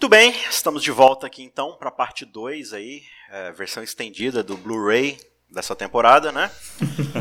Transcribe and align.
Muito 0.00 0.08
bem, 0.08 0.34
estamos 0.48 0.82
de 0.82 0.90
volta 0.90 1.26
aqui 1.26 1.42
então 1.42 1.76
para 1.76 1.90
a 1.90 1.92
parte 1.92 2.24
2 2.24 2.72
aí, 2.72 3.02
é, 3.30 3.52
versão 3.52 3.82
estendida 3.82 4.42
do 4.42 4.56
Blu-ray 4.56 5.20
dessa 5.50 5.76
temporada, 5.76 6.32
né? 6.32 6.50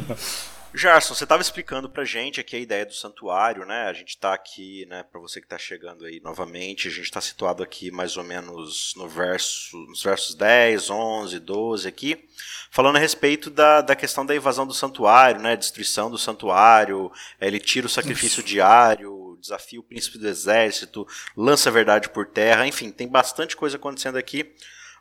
Jarson, 0.74 1.14
você 1.14 1.26
estava 1.26 1.42
explicando 1.42 1.90
pra 1.90 2.06
gente 2.06 2.40
aqui 2.40 2.56
a 2.56 2.60
ideia 2.60 2.86
do 2.86 2.94
santuário, 2.94 3.66
né? 3.66 3.88
A 3.88 3.92
gente 3.92 4.12
está 4.12 4.34
aqui, 4.34 4.86
né, 4.86 5.04
para 5.04 5.20
você 5.20 5.42
que 5.42 5.46
está 5.46 5.58
chegando 5.58 6.06
aí 6.06 6.22
novamente, 6.24 6.88
a 6.88 6.92
gente 6.92 7.04
está 7.04 7.20
situado 7.20 7.62
aqui 7.62 7.92
mais 7.92 8.16
ou 8.16 8.24
menos 8.24 8.94
no 8.96 9.10
verso, 9.10 9.76
nos 9.90 10.02
versos 10.02 10.34
10, 10.34 10.90
11, 10.90 11.38
12 11.38 11.86
aqui, 11.86 12.30
falando 12.72 12.96
a 12.96 13.00
respeito 13.00 13.50
da, 13.50 13.82
da 13.82 13.94
questão 13.94 14.26
da 14.26 14.34
invasão 14.34 14.66
do 14.66 14.74
santuário, 14.74 15.42
né, 15.42 15.58
destruição 15.58 16.10
do 16.10 16.18
santuário, 16.18 17.12
ele 17.42 17.60
tira 17.60 17.88
o 17.88 17.90
sacrifício 17.90 18.40
Isso. 18.40 18.48
diário, 18.48 19.19
desafia 19.40 19.80
o 19.80 19.84
príncipe 19.84 20.18
do 20.18 20.28
exército, 20.28 21.08
lança 21.36 21.70
a 21.70 21.72
verdade 21.72 22.10
por 22.10 22.28
terra, 22.28 22.68
enfim, 22.68 22.92
tem 22.92 23.08
bastante 23.08 23.56
coisa 23.56 23.78
acontecendo 23.78 24.18
aqui. 24.18 24.54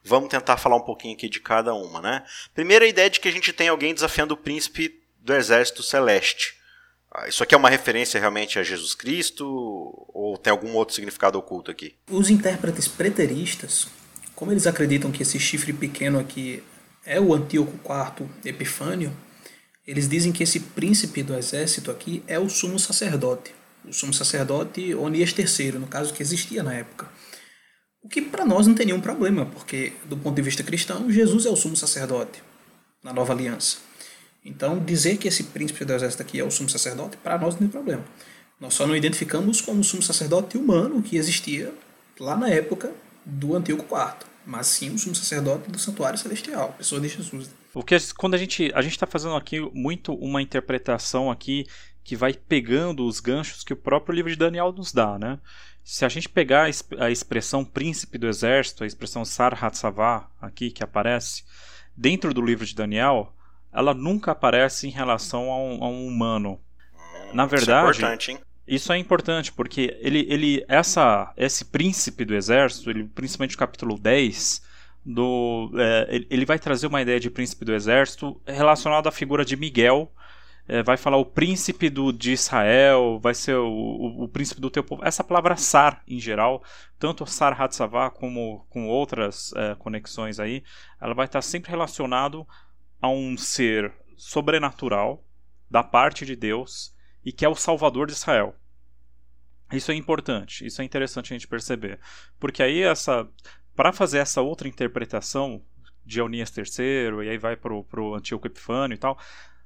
Vamos 0.04 0.28
tentar 0.28 0.56
falar 0.56 0.76
um 0.76 0.84
pouquinho 0.84 1.14
aqui 1.14 1.28
de 1.28 1.40
cada 1.40 1.74
uma, 1.74 2.00
né? 2.00 2.24
Primeira 2.54 2.86
ideia 2.86 3.10
de 3.10 3.20
que 3.20 3.28
a 3.28 3.32
gente 3.32 3.52
tem 3.52 3.68
alguém 3.68 3.92
desafiando 3.92 4.34
o 4.34 4.36
príncipe 4.36 5.02
do 5.18 5.34
exército 5.34 5.82
celeste. 5.82 6.56
Ah, 7.10 7.26
isso 7.26 7.42
aqui 7.42 7.54
é 7.54 7.58
uma 7.58 7.70
referência 7.70 8.20
realmente 8.20 8.58
a 8.58 8.62
Jesus 8.62 8.94
Cristo 8.94 9.44
ou 10.14 10.36
tem 10.36 10.50
algum 10.50 10.74
outro 10.74 10.94
significado 10.94 11.38
oculto 11.38 11.70
aqui? 11.70 11.94
Os 12.10 12.30
intérpretes 12.30 12.86
preteristas, 12.86 13.88
como 14.34 14.52
eles 14.52 14.66
acreditam 14.66 15.10
que 15.10 15.22
esse 15.22 15.40
chifre 15.40 15.72
pequeno 15.72 16.18
aqui 16.18 16.62
é 17.04 17.18
o 17.18 17.34
Antíoco 17.34 17.72
IV 17.72 18.28
Epifânio, 18.44 19.16
eles 19.86 20.06
dizem 20.06 20.32
que 20.32 20.42
esse 20.42 20.60
príncipe 20.60 21.22
do 21.22 21.34
exército 21.34 21.90
aqui 21.90 22.22
é 22.26 22.38
o 22.38 22.48
sumo 22.50 22.78
sacerdote. 22.78 23.57
O 23.88 23.92
sumo 23.92 24.12
sacerdote 24.12 24.94
Onias 24.94 25.34
III, 25.36 25.72
no 25.72 25.86
caso 25.86 26.12
que 26.12 26.22
existia 26.22 26.62
na 26.62 26.74
época. 26.74 27.08
O 28.02 28.08
que 28.08 28.22
para 28.22 28.44
nós 28.44 28.66
não 28.66 28.74
tem 28.74 28.86
nenhum 28.86 29.00
problema, 29.00 29.46
porque 29.46 29.92
do 30.04 30.16
ponto 30.16 30.36
de 30.36 30.42
vista 30.42 30.62
cristão, 30.62 31.10
Jesus 31.10 31.46
é 31.46 31.50
o 31.50 31.56
sumo 31.56 31.76
sacerdote 31.76 32.42
na 33.02 33.12
nova 33.12 33.32
aliança. 33.32 33.78
Então, 34.44 34.78
dizer 34.78 35.16
que 35.16 35.28
esse 35.28 35.44
príncipe 35.44 35.84
do 35.84 35.92
exército 35.92 36.22
aqui 36.22 36.38
é 36.38 36.44
o 36.44 36.50
sumo 36.50 36.68
sacerdote, 36.68 37.16
para 37.16 37.38
nós 37.38 37.54
não 37.54 37.60
tem 37.60 37.68
problema. 37.68 38.04
Nós 38.60 38.74
só 38.74 38.86
não 38.86 38.94
identificamos 38.94 39.60
como 39.60 39.82
sumo 39.82 40.02
sacerdote 40.02 40.56
humano 40.58 41.02
que 41.02 41.16
existia 41.16 41.72
lá 42.18 42.36
na 42.36 42.48
época 42.48 42.92
do 43.24 43.54
Antíoco 43.54 43.84
IV, 43.94 44.26
mas 44.48 44.66
sim 44.66 44.94
o 44.94 44.98
sumo 44.98 45.14
sacerdote 45.14 45.70
do 45.70 45.78
santuário 45.78 46.18
celestial, 46.18 46.72
pessoa 46.72 46.98
de 47.00 47.08
Jesus. 47.08 47.50
O 47.74 47.82
que 47.82 47.96
quando 48.14 48.34
a 48.34 48.38
gente 48.38 48.72
a 48.74 48.80
gente 48.80 48.92
está 48.92 49.06
fazendo 49.06 49.36
aqui 49.36 49.60
muito 49.74 50.14
uma 50.14 50.40
interpretação 50.40 51.30
aqui 51.30 51.66
que 52.02 52.16
vai 52.16 52.32
pegando 52.32 53.06
os 53.06 53.20
ganchos 53.20 53.62
que 53.62 53.74
o 53.74 53.76
próprio 53.76 54.14
livro 54.14 54.30
de 54.30 54.36
Daniel 54.38 54.72
nos 54.72 54.90
dá, 54.90 55.18
né? 55.18 55.38
Se 55.84 56.04
a 56.04 56.08
gente 56.08 56.28
pegar 56.28 56.70
a 56.98 57.10
expressão 57.10 57.62
príncipe 57.64 58.16
do 58.16 58.26
exército, 58.26 58.84
a 58.84 58.86
expressão 58.86 59.24
Sarhatsavá 59.24 60.30
aqui 60.40 60.70
que 60.70 60.82
aparece 60.82 61.44
dentro 61.94 62.32
do 62.32 62.40
livro 62.40 62.64
de 62.64 62.74
Daniel, 62.74 63.34
ela 63.70 63.92
nunca 63.92 64.32
aparece 64.32 64.86
em 64.86 64.90
relação 64.90 65.50
a 65.50 65.58
um, 65.58 65.84
a 65.84 65.88
um 65.88 66.06
humano. 66.06 66.58
Hum, 66.94 67.34
Na 67.34 67.44
verdade, 67.44 67.90
isso 67.90 68.00
é 68.00 68.04
importante, 68.04 68.30
hein? 68.32 68.38
Isso 68.68 68.92
é 68.92 68.98
importante 68.98 69.50
porque 69.50 69.96
ele, 70.00 70.26
ele 70.28 70.64
essa, 70.68 71.32
esse 71.38 71.64
príncipe 71.64 72.22
do 72.22 72.34
exército, 72.34 72.90
ele, 72.90 73.04
principalmente 73.04 73.52
no 73.52 73.58
capítulo 73.58 73.98
10, 73.98 74.62
do, 75.06 75.72
é, 75.78 76.26
ele 76.28 76.44
vai 76.44 76.58
trazer 76.58 76.86
uma 76.86 77.00
ideia 77.00 77.18
de 77.18 77.30
príncipe 77.30 77.64
do 77.64 77.74
exército 77.74 78.38
relacionada 78.46 79.08
à 79.08 79.12
figura 79.12 79.42
de 79.42 79.56
Miguel. 79.56 80.12
É, 80.68 80.82
vai 80.82 80.98
falar 80.98 81.16
o 81.16 81.24
príncipe 81.24 81.88
do, 81.88 82.12
de 82.12 82.32
Israel, 82.32 83.18
vai 83.18 83.32
ser 83.32 83.54
o, 83.54 83.70
o, 83.70 84.24
o, 84.24 84.28
príncipe 84.28 84.60
do 84.60 84.68
teu 84.68 84.84
povo. 84.84 85.02
Essa 85.02 85.24
palavra 85.24 85.56
sar, 85.56 86.02
em 86.06 86.20
geral, 86.20 86.62
tanto 86.98 87.24
sar 87.24 87.58
Hatzavá 87.58 88.10
como 88.10 88.66
com 88.68 88.86
outras 88.86 89.50
é, 89.56 89.74
conexões 89.76 90.38
aí, 90.38 90.62
ela 91.00 91.14
vai 91.14 91.24
estar 91.24 91.40
sempre 91.40 91.70
relacionado 91.70 92.46
a 93.00 93.08
um 93.08 93.34
ser 93.38 93.94
sobrenatural 94.14 95.24
da 95.70 95.82
parte 95.82 96.26
de 96.26 96.36
Deus 96.36 96.92
e 97.28 97.32
que 97.32 97.44
é 97.44 97.48
o 97.48 97.54
Salvador 97.54 98.06
de 98.06 98.14
Israel. 98.14 98.56
Isso 99.70 99.92
é 99.92 99.94
importante, 99.94 100.64
isso 100.64 100.80
é 100.80 100.84
interessante 100.84 101.30
a 101.30 101.36
gente 101.36 101.46
perceber, 101.46 102.00
porque 102.40 102.62
aí 102.62 102.80
essa, 102.80 103.28
para 103.76 103.92
fazer 103.92 104.16
essa 104.16 104.40
outra 104.40 104.66
interpretação 104.66 105.62
de 106.06 106.20
Eunias 106.20 106.50
III 106.56 107.26
e 107.26 107.28
aí 107.28 107.36
vai 107.36 107.54
para 107.54 107.74
o 107.74 108.14
Antíoco 108.14 108.46
Epifânio 108.46 108.94
e 108.94 108.98
tal, 108.98 109.18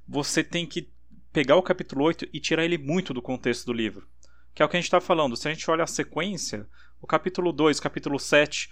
você 0.05 0.43
tem 0.43 0.65
que 0.65 0.91
pegar 1.31 1.55
o 1.55 1.63
capítulo 1.63 2.03
8 2.03 2.27
e 2.33 2.39
tirar 2.41 2.65
ele 2.65 2.77
muito 2.77 3.13
do 3.13 3.21
contexto 3.21 3.65
do 3.65 3.71
livro. 3.71 4.05
Que 4.53 4.61
é 4.61 4.65
o 4.65 4.67
que 4.67 4.75
a 4.75 4.79
gente 4.79 4.87
está 4.87 4.99
falando. 4.99 5.37
Se 5.37 5.47
a 5.47 5.51
gente 5.53 5.71
olha 5.71 5.85
a 5.85 5.87
sequência, 5.87 6.67
o 7.01 7.07
capítulo 7.07 7.53
2, 7.53 7.79
capítulo 7.79 8.19
7, 8.19 8.69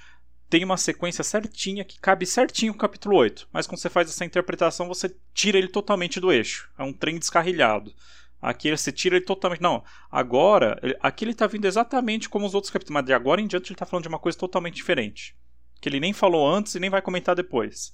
tem 0.50 0.66
uma 0.66 0.76
sequência 0.76 1.24
certinha 1.24 1.86
que 1.86 1.98
cabe 1.98 2.26
certinho 2.26 2.74
no 2.74 2.78
capítulo 2.78 3.16
8. 3.16 3.48
Mas 3.54 3.66
quando 3.66 3.80
você 3.80 3.90
faz 3.90 4.10
essa 4.10 4.26
interpretação, 4.26 4.90
você 4.90 5.16
tira 5.34 5.58
ele 5.58 5.70
totalmente 5.70 6.20
do 6.20 6.30
eixo. 6.30 6.70
É 6.78 6.84
um 6.84 6.92
trem 6.92 7.18
descarrilhado. 7.18 7.96
Aqui 8.42 8.76
você 8.76 8.92
tira 8.92 9.18
ele 9.18 9.26
totalmente. 9.26 9.62
Não, 9.62 9.84
agora, 10.10 10.80
aqui 11.00 11.24
ele 11.24 11.32
está 11.32 11.46
vindo 11.46 11.66
exatamente 11.66 12.28
como 12.28 12.46
os 12.46 12.56
outros 12.56 12.72
capítulos, 12.72 12.94
mas 12.94 13.06
de 13.06 13.14
agora 13.14 13.40
em 13.40 13.48
diante 13.48 13.68
ele 13.68 13.76
está 13.76 13.86
falando 13.86 14.04
de 14.04 14.10
uma 14.10 14.20
coisa 14.20 14.38
totalmente 14.38 14.76
diferente. 14.76 15.36
Que 15.80 15.88
ele 15.88 16.00
nem 16.00 16.12
falou 16.12 16.48
antes 16.48 16.74
e 16.74 16.80
nem 16.80 16.90
vai 16.90 17.02
comentar 17.02 17.36
depois. 17.36 17.94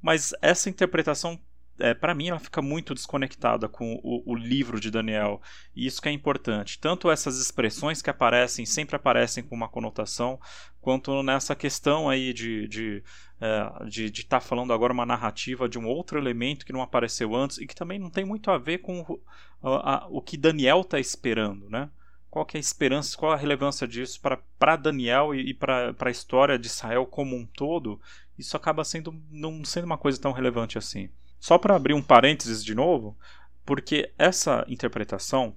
Mas 0.00 0.32
essa 0.40 0.70
interpretação 0.70 1.38
é, 1.80 1.94
para 1.94 2.14
mim, 2.14 2.28
ela 2.28 2.38
fica 2.38 2.62
muito 2.62 2.94
desconectada 2.94 3.68
com 3.68 4.00
o, 4.02 4.32
o, 4.32 4.34
livro 4.34 4.78
de 4.78 4.90
Daniel. 4.90 5.40
E 5.74 5.86
isso 5.86 6.00
que 6.00 6.08
é 6.08 6.12
importante. 6.12 6.78
Tanto 6.78 7.10
essas 7.10 7.38
expressões 7.40 8.00
que 8.02 8.10
aparecem, 8.10 8.64
sempre 8.66 8.96
aparecem 8.96 9.42
com 9.42 9.54
uma 9.54 9.68
conotação, 9.68 10.38
quanto 10.80 11.22
nessa 11.22 11.54
questão 11.54 12.08
aí 12.08 12.32
de 12.32 12.68
de 12.68 13.02
é, 13.40 13.70
estar 14.10 14.38
tá 14.38 14.40
falando 14.40 14.72
agora 14.72 14.92
uma 14.92 15.06
narrativa 15.06 15.68
de 15.68 15.78
um 15.78 15.86
outro 15.86 16.18
elemento 16.18 16.64
que 16.66 16.72
não 16.72 16.82
apareceu 16.82 17.34
antes 17.34 17.58
e 17.58 17.66
que 17.66 17.74
também 17.74 17.98
não 17.98 18.10
tem 18.10 18.24
muito 18.24 18.50
a 18.50 18.58
ver 18.58 18.78
com 18.78 19.00
o, 19.00 19.20
a, 19.62 20.06
o 20.10 20.20
que 20.20 20.36
Daniel 20.36 20.82
está 20.82 20.98
esperando, 20.98 21.68
né? 21.70 21.90
Qual 22.30 22.46
que 22.46 22.56
é 22.56 22.58
a 22.58 22.60
esperança, 22.60 23.16
qual 23.16 23.32
a 23.32 23.36
relevância 23.36 23.88
disso 23.88 24.20
para 24.20 24.76
Daniel 24.76 25.34
e, 25.34 25.50
e 25.50 25.54
para 25.54 25.94
a 25.98 26.10
história 26.10 26.58
de 26.58 26.68
Israel 26.68 27.04
como 27.04 27.34
um 27.34 27.44
todo? 27.44 28.00
Isso 28.38 28.56
acaba 28.56 28.84
sendo 28.84 29.12
não 29.30 29.64
sendo 29.64 29.84
uma 29.84 29.98
coisa 29.98 30.20
tão 30.20 30.32
relevante 30.32 30.78
assim. 30.78 31.10
Só 31.40 31.58
para 31.58 31.74
abrir 31.74 31.94
um 31.94 32.02
parênteses 32.02 32.62
de 32.62 32.74
novo, 32.74 33.16
porque 33.64 34.12
essa 34.18 34.64
interpretação, 34.68 35.56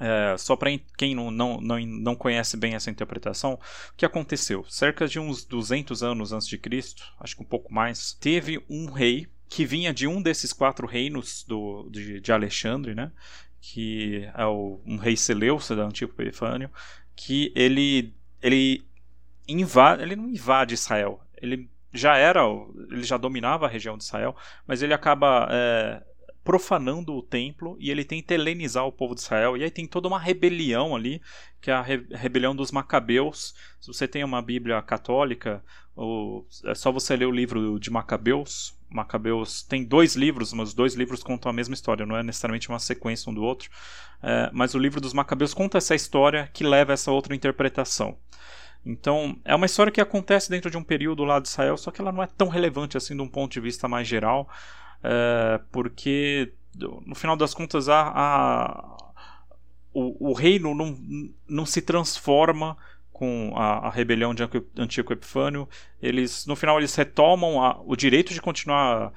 é, 0.00 0.36
só 0.38 0.56
para 0.56 0.70
quem 0.96 1.14
não, 1.14 1.30
não, 1.30 1.60
não, 1.60 1.78
não 1.80 2.14
conhece 2.14 2.56
bem 2.56 2.74
essa 2.74 2.90
interpretação, 2.90 3.54
o 3.54 3.96
que 3.96 4.06
aconteceu? 4.06 4.64
Cerca 4.68 5.06
de 5.06 5.18
uns 5.18 5.44
200 5.44 6.02
anos 6.02 6.32
antes 6.32 6.46
de 6.46 6.56
Cristo, 6.56 7.02
acho 7.18 7.36
que 7.36 7.42
um 7.42 7.46
pouco 7.46 7.74
mais, 7.74 8.12
teve 8.14 8.64
um 8.70 8.86
rei 8.86 9.26
que 9.48 9.66
vinha 9.66 9.92
de 9.92 10.06
um 10.06 10.22
desses 10.22 10.52
quatro 10.52 10.86
reinos 10.86 11.44
do, 11.44 11.88
de, 11.90 12.20
de 12.20 12.32
Alexandre, 12.32 12.94
né? 12.94 13.10
que 13.60 14.28
é 14.34 14.46
o, 14.46 14.80
um 14.86 14.96
rei 14.96 15.16
Seleucida, 15.16 15.76
da 15.76 15.84
Antigo 15.84 16.12
Epifânio, 16.18 16.70
que 17.14 17.52
ele, 17.54 18.14
ele, 18.42 18.84
invade, 19.46 20.02
ele 20.02 20.16
não 20.16 20.28
invade 20.28 20.74
Israel, 20.74 21.20
ele 21.36 21.69
já 21.92 22.16
era, 22.16 22.42
ele 22.90 23.02
já 23.02 23.16
dominava 23.16 23.66
a 23.66 23.68
região 23.68 23.96
de 23.96 24.04
Israel, 24.04 24.36
mas 24.66 24.82
ele 24.82 24.94
acaba 24.94 25.48
é, 25.50 26.02
profanando 26.42 27.14
o 27.14 27.22
templo 27.22 27.76
e 27.78 27.90
ele 27.90 28.04
tenta 28.04 28.34
helenizar 28.34 28.86
o 28.86 28.92
povo 28.92 29.14
de 29.14 29.20
Israel. 29.20 29.56
E 29.56 29.64
aí 29.64 29.70
tem 29.70 29.86
toda 29.86 30.08
uma 30.08 30.18
rebelião 30.18 30.96
ali, 30.96 31.20
que 31.60 31.70
é 31.70 31.74
a 31.74 31.82
re 31.82 32.06
rebelião 32.10 32.54
dos 32.54 32.72
Macabeus. 32.72 33.54
Se 33.80 33.88
você 33.88 34.08
tem 34.08 34.24
uma 34.24 34.40
Bíblia 34.40 34.80
católica, 34.82 35.62
ou, 35.94 36.46
é 36.64 36.74
só 36.74 36.90
você 36.90 37.16
ler 37.16 37.26
o 37.26 37.30
livro 37.30 37.78
de 37.78 37.90
Macabeus. 37.90 38.74
Macabeus 38.88 39.62
tem 39.62 39.84
dois 39.84 40.16
livros, 40.16 40.52
mas 40.52 40.70
os 40.70 40.74
dois 40.74 40.94
livros 40.94 41.22
contam 41.22 41.50
a 41.50 41.52
mesma 41.52 41.74
história, 41.74 42.06
não 42.06 42.16
é 42.16 42.22
necessariamente 42.22 42.68
uma 42.68 42.78
sequência 42.78 43.30
um 43.30 43.34
do 43.34 43.42
outro. 43.42 43.70
É, 44.22 44.50
mas 44.52 44.74
o 44.74 44.78
livro 44.78 45.00
dos 45.00 45.12
Macabeus 45.12 45.54
conta 45.54 45.78
essa 45.78 45.94
história 45.94 46.48
que 46.52 46.64
leva 46.64 46.92
a 46.92 46.94
essa 46.94 47.12
outra 47.12 47.34
interpretação. 47.34 48.18
Então, 48.84 49.38
é 49.44 49.54
uma 49.54 49.66
história 49.66 49.92
que 49.92 50.00
acontece 50.00 50.50
dentro 50.50 50.70
de 50.70 50.76
um 50.76 50.82
período 50.82 51.24
lá 51.24 51.38
de 51.38 51.48
Israel, 51.48 51.76
só 51.76 51.90
que 51.90 52.00
ela 52.00 52.12
não 52.12 52.22
é 52.22 52.26
tão 52.26 52.48
relevante 52.48 52.96
assim 52.96 53.14
de 53.14 53.22
um 53.22 53.28
ponto 53.28 53.52
de 53.52 53.60
vista 53.60 53.86
mais 53.86 54.08
geral, 54.08 54.48
é, 55.02 55.60
porque 55.70 56.52
no 57.04 57.14
final 57.14 57.36
das 57.36 57.52
contas 57.52 57.88
a, 57.88 58.12
a 58.14 58.96
o, 59.92 60.30
o, 60.30 60.32
reino 60.32 60.74
não, 60.74 60.96
não 61.48 61.66
se 61.66 61.82
transforma 61.82 62.76
com 63.12 63.52
a, 63.54 63.88
a 63.88 63.90
rebelião 63.90 64.34
de 64.34 64.42
Antíoco 64.78 65.12
Epifânio. 65.12 65.68
Eles, 66.00 66.46
no 66.46 66.56
final, 66.56 66.78
eles 66.78 66.94
retomam 66.94 67.62
a, 67.62 67.78
o 67.84 67.94
direito 67.96 68.32
de 68.32 68.40
continuar 68.40 69.12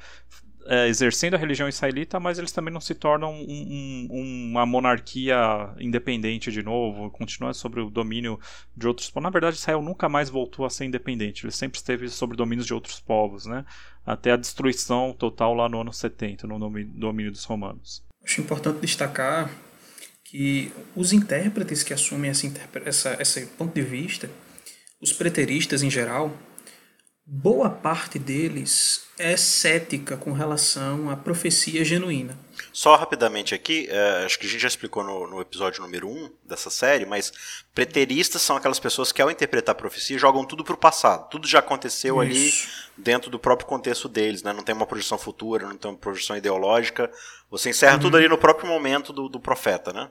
é, 0.65 0.87
exercendo 0.87 1.35
a 1.35 1.37
religião 1.37 1.67
israelita, 1.67 2.19
mas 2.19 2.37
eles 2.37 2.51
também 2.51 2.73
não 2.73 2.81
se 2.81 2.95
tornam 2.95 3.33
um, 3.33 4.07
um, 4.11 4.49
uma 4.51 4.65
monarquia 4.65 5.35
independente 5.79 6.51
de 6.51 6.63
novo, 6.63 7.09
continua 7.11 7.53
sobre 7.53 7.81
o 7.81 7.89
domínio 7.89 8.39
de 8.75 8.87
outros 8.87 9.09
povos. 9.09 9.23
Na 9.23 9.29
verdade, 9.29 9.57
Israel 9.57 9.81
nunca 9.81 10.07
mais 10.07 10.29
voltou 10.29 10.65
a 10.65 10.69
ser 10.69 10.85
independente, 10.85 11.45
ele 11.45 11.51
sempre 11.51 11.77
esteve 11.77 12.07
sob 12.09 12.35
domínio 12.35 12.63
de 12.63 12.73
outros 12.73 12.99
povos, 12.99 13.45
né? 13.45 13.65
até 14.05 14.31
a 14.31 14.37
destruição 14.37 15.13
total 15.13 15.53
lá 15.53 15.69
no 15.69 15.79
ano 15.79 15.93
70, 15.93 16.45
no 16.47 16.59
domínio 16.59 17.31
dos 17.31 17.45
romanos. 17.45 18.03
Acho 18.23 18.41
importante 18.41 18.79
destacar 18.79 19.49
que 20.23 20.71
os 20.95 21.13
intérpretes 21.13 21.83
que 21.83 21.93
assumem 21.93 22.31
essa, 22.31 22.47
essa, 22.85 23.21
esse 23.21 23.45
ponto 23.45 23.73
de 23.73 23.81
vista, 23.81 24.29
os 25.01 25.13
preteristas 25.13 25.83
em 25.83 25.89
geral, 25.89 26.35
boa 27.25 27.69
parte 27.69 28.19
deles 28.19 29.07
é 29.17 29.37
cética 29.37 30.17
com 30.17 30.33
relação 30.33 31.09
à 31.09 31.15
profecia 31.15 31.85
genuína. 31.85 32.37
Só 32.71 32.95
rapidamente 32.95 33.55
aqui, 33.55 33.87
é, 33.89 34.25
acho 34.25 34.37
que 34.37 34.45
a 34.45 34.49
gente 34.49 34.61
já 34.61 34.67
explicou 34.67 35.03
no, 35.03 35.27
no, 35.27 35.41
episódio 35.41 35.81
número 35.81 36.09
1 36.09 36.31
dessa 36.43 36.69
série, 36.69 37.05
mas 37.05 37.31
preteristas 37.73 38.41
são 38.41 38.57
aquelas 38.57 38.79
pessoas 38.79 39.11
que, 39.11 39.21
ao 39.21 39.31
interpretar 39.31 39.73
a 39.73 39.77
profecia, 39.77 40.17
jogam 40.17 40.43
tudo 40.43 40.63
para 40.63 40.73
o 40.73 40.77
passado. 40.77 41.29
Tudo 41.29 41.47
já 41.47 41.59
aconteceu 41.59 42.21
Isso. 42.23 42.67
ali 42.97 43.03
dentro 43.03 43.29
do 43.29 43.39
próprio 43.39 43.67
contexto 43.67 44.09
deles, 44.09 44.43
né? 44.43 44.51
não 44.51 44.63
tem 44.63 44.75
uma 44.75 44.87
projeção 44.87 45.17
futura, 45.17 45.67
não 45.67 45.77
tem 45.77 45.91
uma 45.91 45.97
projeção 45.97 46.35
ideológica. 46.35 47.09
Você 47.49 47.69
encerra 47.69 47.95
uhum. 47.95 48.01
tudo 48.01 48.17
ali 48.17 48.27
no 48.27 48.37
próprio 48.37 48.67
momento 48.67 49.13
do, 49.13 49.29
do 49.29 49.39
profeta, 49.39 49.93
né? 49.93 50.09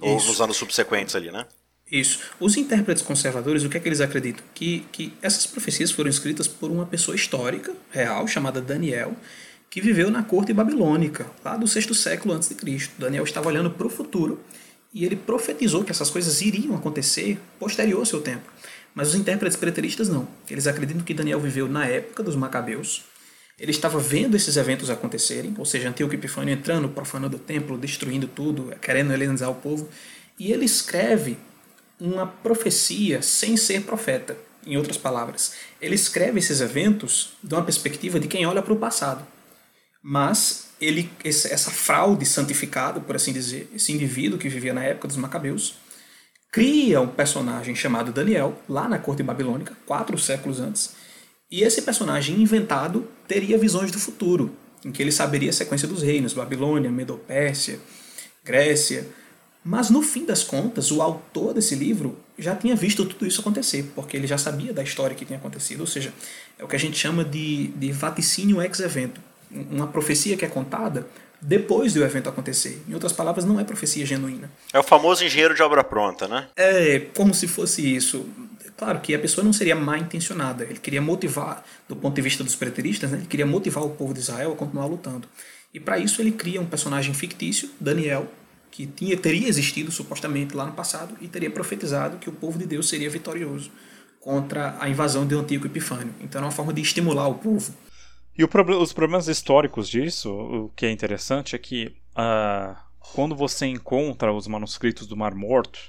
Ou 0.00 0.16
Isso. 0.16 0.28
nos 0.28 0.40
anos 0.40 0.56
subsequentes 0.56 1.16
ali, 1.16 1.32
né? 1.32 1.46
Isso. 1.90 2.20
Os 2.38 2.56
intérpretes 2.56 3.02
conservadores, 3.02 3.64
o 3.64 3.68
que 3.68 3.78
é 3.78 3.80
que 3.80 3.88
eles 3.88 4.00
acreditam? 4.00 4.44
Que, 4.54 4.84
que 4.92 5.14
essas 5.22 5.46
profecias 5.46 5.90
foram 5.90 6.10
escritas 6.10 6.46
por 6.46 6.70
uma 6.70 6.84
pessoa 6.84 7.14
histórica, 7.14 7.72
real, 7.90 8.28
chamada 8.28 8.60
Daniel, 8.60 9.16
que 9.70 9.80
viveu 9.80 10.10
na 10.10 10.22
corte 10.22 10.52
babilônica, 10.52 11.26
lá 11.44 11.56
do 11.56 11.66
sexto 11.66 11.94
século 11.94 12.34
antes 12.34 12.48
de 12.48 12.54
Cristo. 12.54 12.92
Daniel 12.98 13.24
estava 13.24 13.48
olhando 13.48 13.70
para 13.70 13.86
o 13.86 13.90
futuro 13.90 14.40
e 14.92 15.04
ele 15.04 15.16
profetizou 15.16 15.84
que 15.84 15.90
essas 15.90 16.10
coisas 16.10 16.40
iriam 16.42 16.74
acontecer 16.74 17.38
posterior 17.58 18.00
ao 18.00 18.06
seu 18.06 18.20
tempo. 18.20 18.50
Mas 18.94 19.08
os 19.08 19.14
intérpretes 19.14 19.56
preteristas 19.56 20.08
não. 20.08 20.28
Eles 20.50 20.66
acreditam 20.66 21.02
que 21.02 21.14
Daniel 21.14 21.40
viveu 21.40 21.68
na 21.68 21.86
época 21.86 22.22
dos 22.22 22.36
Macabeus. 22.36 23.04
Ele 23.58 23.70
estava 23.70 23.98
vendo 23.98 24.36
esses 24.36 24.56
eventos 24.56 24.88
acontecerem, 24.88 25.54
ou 25.58 25.64
seja, 25.64 25.88
Antíoco 25.88 26.14
Epifânio 26.14 26.54
entrando, 26.54 26.88
profanando 26.88 27.36
o 27.36 27.40
templo, 27.40 27.76
destruindo 27.76 28.26
tudo, 28.26 28.74
querendo 28.80 29.12
helenizar 29.12 29.50
o 29.50 29.54
povo. 29.54 29.88
E 30.38 30.52
ele 30.52 30.64
escreve 30.64 31.36
uma 32.00 32.26
profecia 32.26 33.22
sem 33.22 33.56
ser 33.56 33.82
profeta. 33.82 34.36
Em 34.66 34.76
outras 34.76 34.96
palavras, 34.96 35.54
ele 35.80 35.94
escreve 35.94 36.38
esses 36.38 36.60
eventos 36.60 37.32
de 37.42 37.54
uma 37.54 37.64
perspectiva 37.64 38.20
de 38.20 38.28
quem 38.28 38.46
olha 38.46 38.62
para 38.62 38.72
o 38.72 38.78
passado. 38.78 39.26
Mas 40.02 40.68
ele, 40.80 41.10
essa 41.24 41.70
fraude 41.70 42.24
santificada, 42.24 43.00
por 43.00 43.16
assim 43.16 43.32
dizer, 43.32 43.70
esse 43.74 43.92
indivíduo 43.92 44.38
que 44.38 44.48
vivia 44.48 44.74
na 44.74 44.84
época 44.84 45.08
dos 45.08 45.16
Macabeus, 45.16 45.74
cria 46.52 47.00
um 47.00 47.08
personagem 47.08 47.74
chamado 47.74 48.12
Daniel, 48.12 48.60
lá 48.68 48.88
na 48.88 48.98
corte 48.98 49.22
babilônica, 49.22 49.76
quatro 49.86 50.16
séculos 50.18 50.60
antes, 50.60 50.94
e 51.50 51.62
esse 51.62 51.82
personagem 51.82 52.40
inventado 52.40 53.08
teria 53.26 53.58
visões 53.58 53.90
do 53.90 53.98
futuro, 53.98 54.54
em 54.84 54.92
que 54.92 55.02
ele 55.02 55.12
saberia 55.12 55.50
a 55.50 55.52
sequência 55.52 55.88
dos 55.88 56.02
reinos, 56.02 56.34
Babilônia, 56.34 56.90
Medopérsia, 56.90 57.80
Grécia, 58.44 59.06
mas 59.64 59.90
no 59.90 60.02
fim 60.02 60.24
das 60.24 60.44
contas, 60.44 60.90
o 60.90 61.02
autor 61.02 61.52
desse 61.52 61.74
livro 61.74 62.16
já 62.38 62.54
tinha 62.54 62.76
visto 62.76 63.04
tudo 63.04 63.26
isso 63.26 63.40
acontecer, 63.40 63.90
porque 63.94 64.16
ele 64.16 64.26
já 64.26 64.38
sabia 64.38 64.72
da 64.72 64.82
história 64.82 65.14
que 65.14 65.24
tinha 65.24 65.38
acontecido. 65.38 65.80
Ou 65.80 65.86
seja, 65.86 66.12
é 66.58 66.64
o 66.64 66.68
que 66.68 66.76
a 66.76 66.78
gente 66.78 66.96
chama 66.96 67.24
de, 67.24 67.68
de 67.68 67.92
vaticínio 67.92 68.62
ex 68.62 68.80
evento. 68.80 69.20
Uma 69.50 69.86
profecia 69.86 70.36
que 70.36 70.44
é 70.44 70.48
contada 70.48 71.06
depois 71.40 71.92
do 71.94 72.02
evento 72.02 72.28
acontecer. 72.28 72.82
Em 72.88 72.94
outras 72.94 73.12
palavras, 73.12 73.44
não 73.44 73.58
é 73.58 73.64
profecia 73.64 74.04
genuína. 74.04 74.50
É 74.72 74.78
o 74.78 74.82
famoso 74.82 75.24
engenheiro 75.24 75.54
de 75.54 75.62
obra 75.62 75.82
pronta, 75.84 76.26
né? 76.26 76.48
É, 76.56 77.00
como 77.14 77.34
se 77.34 77.46
fosse 77.46 77.94
isso. 77.94 78.26
Claro 78.76 79.00
que 79.00 79.14
a 79.14 79.18
pessoa 79.18 79.44
não 79.44 79.52
seria 79.52 79.74
mal 79.74 79.96
intencionada. 79.96 80.64
Ele 80.64 80.78
queria 80.78 81.02
motivar, 81.02 81.64
do 81.88 81.96
ponto 81.96 82.14
de 82.14 82.22
vista 82.22 82.44
dos 82.44 82.54
preteristas, 82.54 83.10
né, 83.10 83.18
ele 83.18 83.26
queria 83.26 83.46
motivar 83.46 83.84
o 83.84 83.90
povo 83.90 84.14
de 84.14 84.20
Israel 84.20 84.52
a 84.52 84.56
continuar 84.56 84.86
lutando. 84.86 85.28
E 85.74 85.80
para 85.80 85.98
isso 85.98 86.22
ele 86.22 86.32
cria 86.32 86.60
um 86.60 86.66
personagem 86.66 87.12
fictício, 87.12 87.70
Daniel, 87.80 88.28
que 88.78 88.86
tinha, 88.86 89.16
teria 89.16 89.48
existido 89.48 89.90
supostamente 89.90 90.54
lá 90.54 90.64
no 90.64 90.72
passado 90.72 91.16
e 91.20 91.26
teria 91.26 91.50
profetizado 91.50 92.16
que 92.18 92.28
o 92.28 92.32
povo 92.32 92.56
de 92.56 92.64
Deus 92.64 92.88
seria 92.88 93.10
vitorioso 93.10 93.72
contra 94.20 94.76
a 94.78 94.88
invasão 94.88 95.26
de 95.26 95.34
Antigo 95.34 95.66
Epifânio. 95.66 96.14
Então 96.20 96.40
é 96.40 96.44
uma 96.44 96.52
forma 96.52 96.72
de 96.72 96.80
estimular 96.80 97.26
o 97.26 97.34
povo. 97.34 97.74
E 98.38 98.44
o, 98.44 98.48
os 98.80 98.92
problemas 98.92 99.26
históricos 99.26 99.88
disso, 99.88 100.30
o 100.30 100.68
que 100.76 100.86
é 100.86 100.92
interessante 100.92 101.56
é 101.56 101.58
que 101.58 101.86
uh, 102.16 102.76
quando 103.12 103.34
você 103.34 103.66
encontra 103.66 104.32
os 104.32 104.46
manuscritos 104.46 105.08
do 105.08 105.16
Mar 105.16 105.34
Morto 105.34 105.80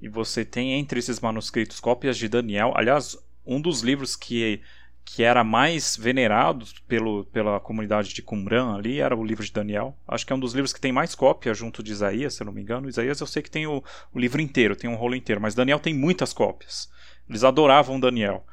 e 0.00 0.08
você 0.08 0.44
tem 0.44 0.72
entre 0.72 0.98
esses 0.98 1.20
manuscritos 1.20 1.78
cópias 1.78 2.18
de 2.18 2.26
Daniel, 2.28 2.72
aliás, 2.74 3.16
um 3.46 3.60
dos 3.60 3.82
livros 3.82 4.16
que 4.16 4.60
que 5.04 5.22
era 5.22 5.42
mais 5.42 5.96
venerado 5.96 6.64
pelo, 6.86 7.24
pela 7.26 7.60
comunidade 7.60 8.14
de 8.14 8.22
Qumran 8.22 8.74
ali, 8.74 9.00
era 9.00 9.16
o 9.16 9.24
livro 9.24 9.44
de 9.44 9.52
Daniel. 9.52 9.96
Acho 10.06 10.26
que 10.26 10.32
é 10.32 10.36
um 10.36 10.40
dos 10.40 10.54
livros 10.54 10.72
que 10.72 10.80
tem 10.80 10.92
mais 10.92 11.14
cópia 11.14 11.52
junto 11.52 11.82
de 11.82 11.92
Isaías, 11.92 12.34
se 12.34 12.42
eu 12.42 12.46
não 12.46 12.52
me 12.52 12.62
engano. 12.62 12.88
Isaías 12.88 13.20
eu 13.20 13.26
sei 13.26 13.42
que 13.42 13.50
tem 13.50 13.66
o, 13.66 13.82
o 14.12 14.18
livro 14.18 14.40
inteiro, 14.40 14.76
tem 14.76 14.88
um 14.88 14.94
rolo 14.94 15.14
inteiro, 15.14 15.40
mas 15.40 15.54
Daniel 15.54 15.80
tem 15.80 15.92
muitas 15.92 16.32
cópias. 16.32 16.90
Eles 17.28 17.44
adoravam 17.44 18.00
Daniel. 18.00 18.46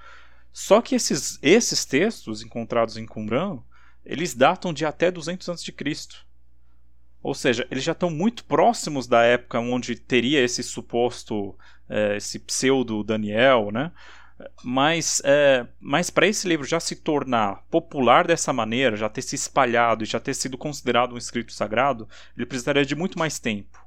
Só 0.52 0.82
que 0.82 0.96
esses, 0.96 1.40
esses 1.42 1.86
textos 1.86 2.42
encontrados 2.42 2.98
em 2.98 3.06
Qumran, 3.06 3.60
eles 4.04 4.34
datam 4.34 4.74
de 4.74 4.86
até 4.86 5.12
200 5.12 5.48
a.C. 5.50 5.74
Ou 7.22 7.34
seja, 7.34 7.68
eles 7.70 7.84
já 7.84 7.92
estão 7.92 8.10
muito 8.10 8.44
próximos 8.46 9.08
da 9.08 9.24
época 9.24 9.60
onde 9.60 9.96
teria 9.96 10.44
esse 10.44 10.64
suposto, 10.64 11.56
é, 11.88 12.18
esse 12.18 12.40
pseudo 12.40 13.04
Daniel, 13.04 13.72
né? 13.72 13.92
Mas, 14.64 15.22
é, 15.26 15.66
mas 15.80 16.10
para 16.10 16.28
esse 16.28 16.48
livro 16.48 16.66
já 16.66 16.80
se 16.80 16.96
tornar 16.96 17.64
popular 17.70 18.26
dessa 18.26 18.54
maneira, 18.54 18.96
já 18.96 19.10
ter 19.10 19.22
se 19.22 19.36
espalhado 19.36 20.04
e 20.04 20.08
já 20.08 20.20
ter 20.20 20.34
sido 20.34 20.58
considerado 20.58 21.14
um 21.14 21.18
escrito 21.18 21.52
sagrado, 21.52 22.08
ele 22.36 22.46
precisaria 22.46 22.86
de 22.86 22.96
muito 22.96 23.20
mais 23.20 23.40
tempo. 23.40 23.80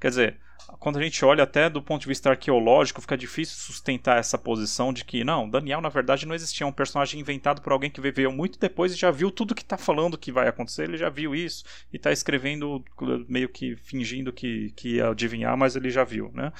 Quer 0.00 0.08
dizer, 0.08 0.40
quando 0.78 0.98
a 0.98 1.02
gente 1.02 1.24
olha 1.24 1.44
até 1.44 1.68
do 1.68 1.82
ponto 1.82 2.02
de 2.02 2.08
vista 2.08 2.30
arqueológico, 2.30 3.00
fica 3.00 3.16
difícil 3.16 3.56
sustentar 3.56 4.18
essa 4.18 4.38
posição 4.38 4.92
de 4.92 5.04
que, 5.04 5.24
não, 5.24 5.48
Daniel 5.48 5.80
na 5.80 5.88
verdade 5.88 6.26
não 6.26 6.34
existia, 6.34 6.64
é 6.64 6.68
um 6.68 6.72
personagem 6.72 7.20
inventado 7.20 7.60
por 7.60 7.72
alguém 7.72 7.90
que 7.90 8.00
viveu 8.00 8.32
muito 8.32 8.58
depois 8.58 8.92
e 8.92 8.96
já 8.96 9.10
viu 9.10 9.30
tudo 9.30 9.54
que 9.54 9.62
está 9.62 9.76
falando 9.76 10.18
que 10.18 10.32
vai 10.32 10.48
acontecer, 10.48 10.84
ele 10.84 10.96
já 10.96 11.10
viu 11.10 11.34
isso 11.34 11.64
e 11.92 11.96
está 11.96 12.12
escrevendo 12.12 12.84
meio 13.28 13.48
que 13.48 13.76
fingindo 13.76 14.32
que, 14.32 14.72
que 14.76 14.96
ia 14.96 15.08
adivinhar, 15.08 15.56
mas 15.56 15.76
ele 15.76 15.90
já 15.90 16.04
viu, 16.04 16.30
né? 16.34 16.52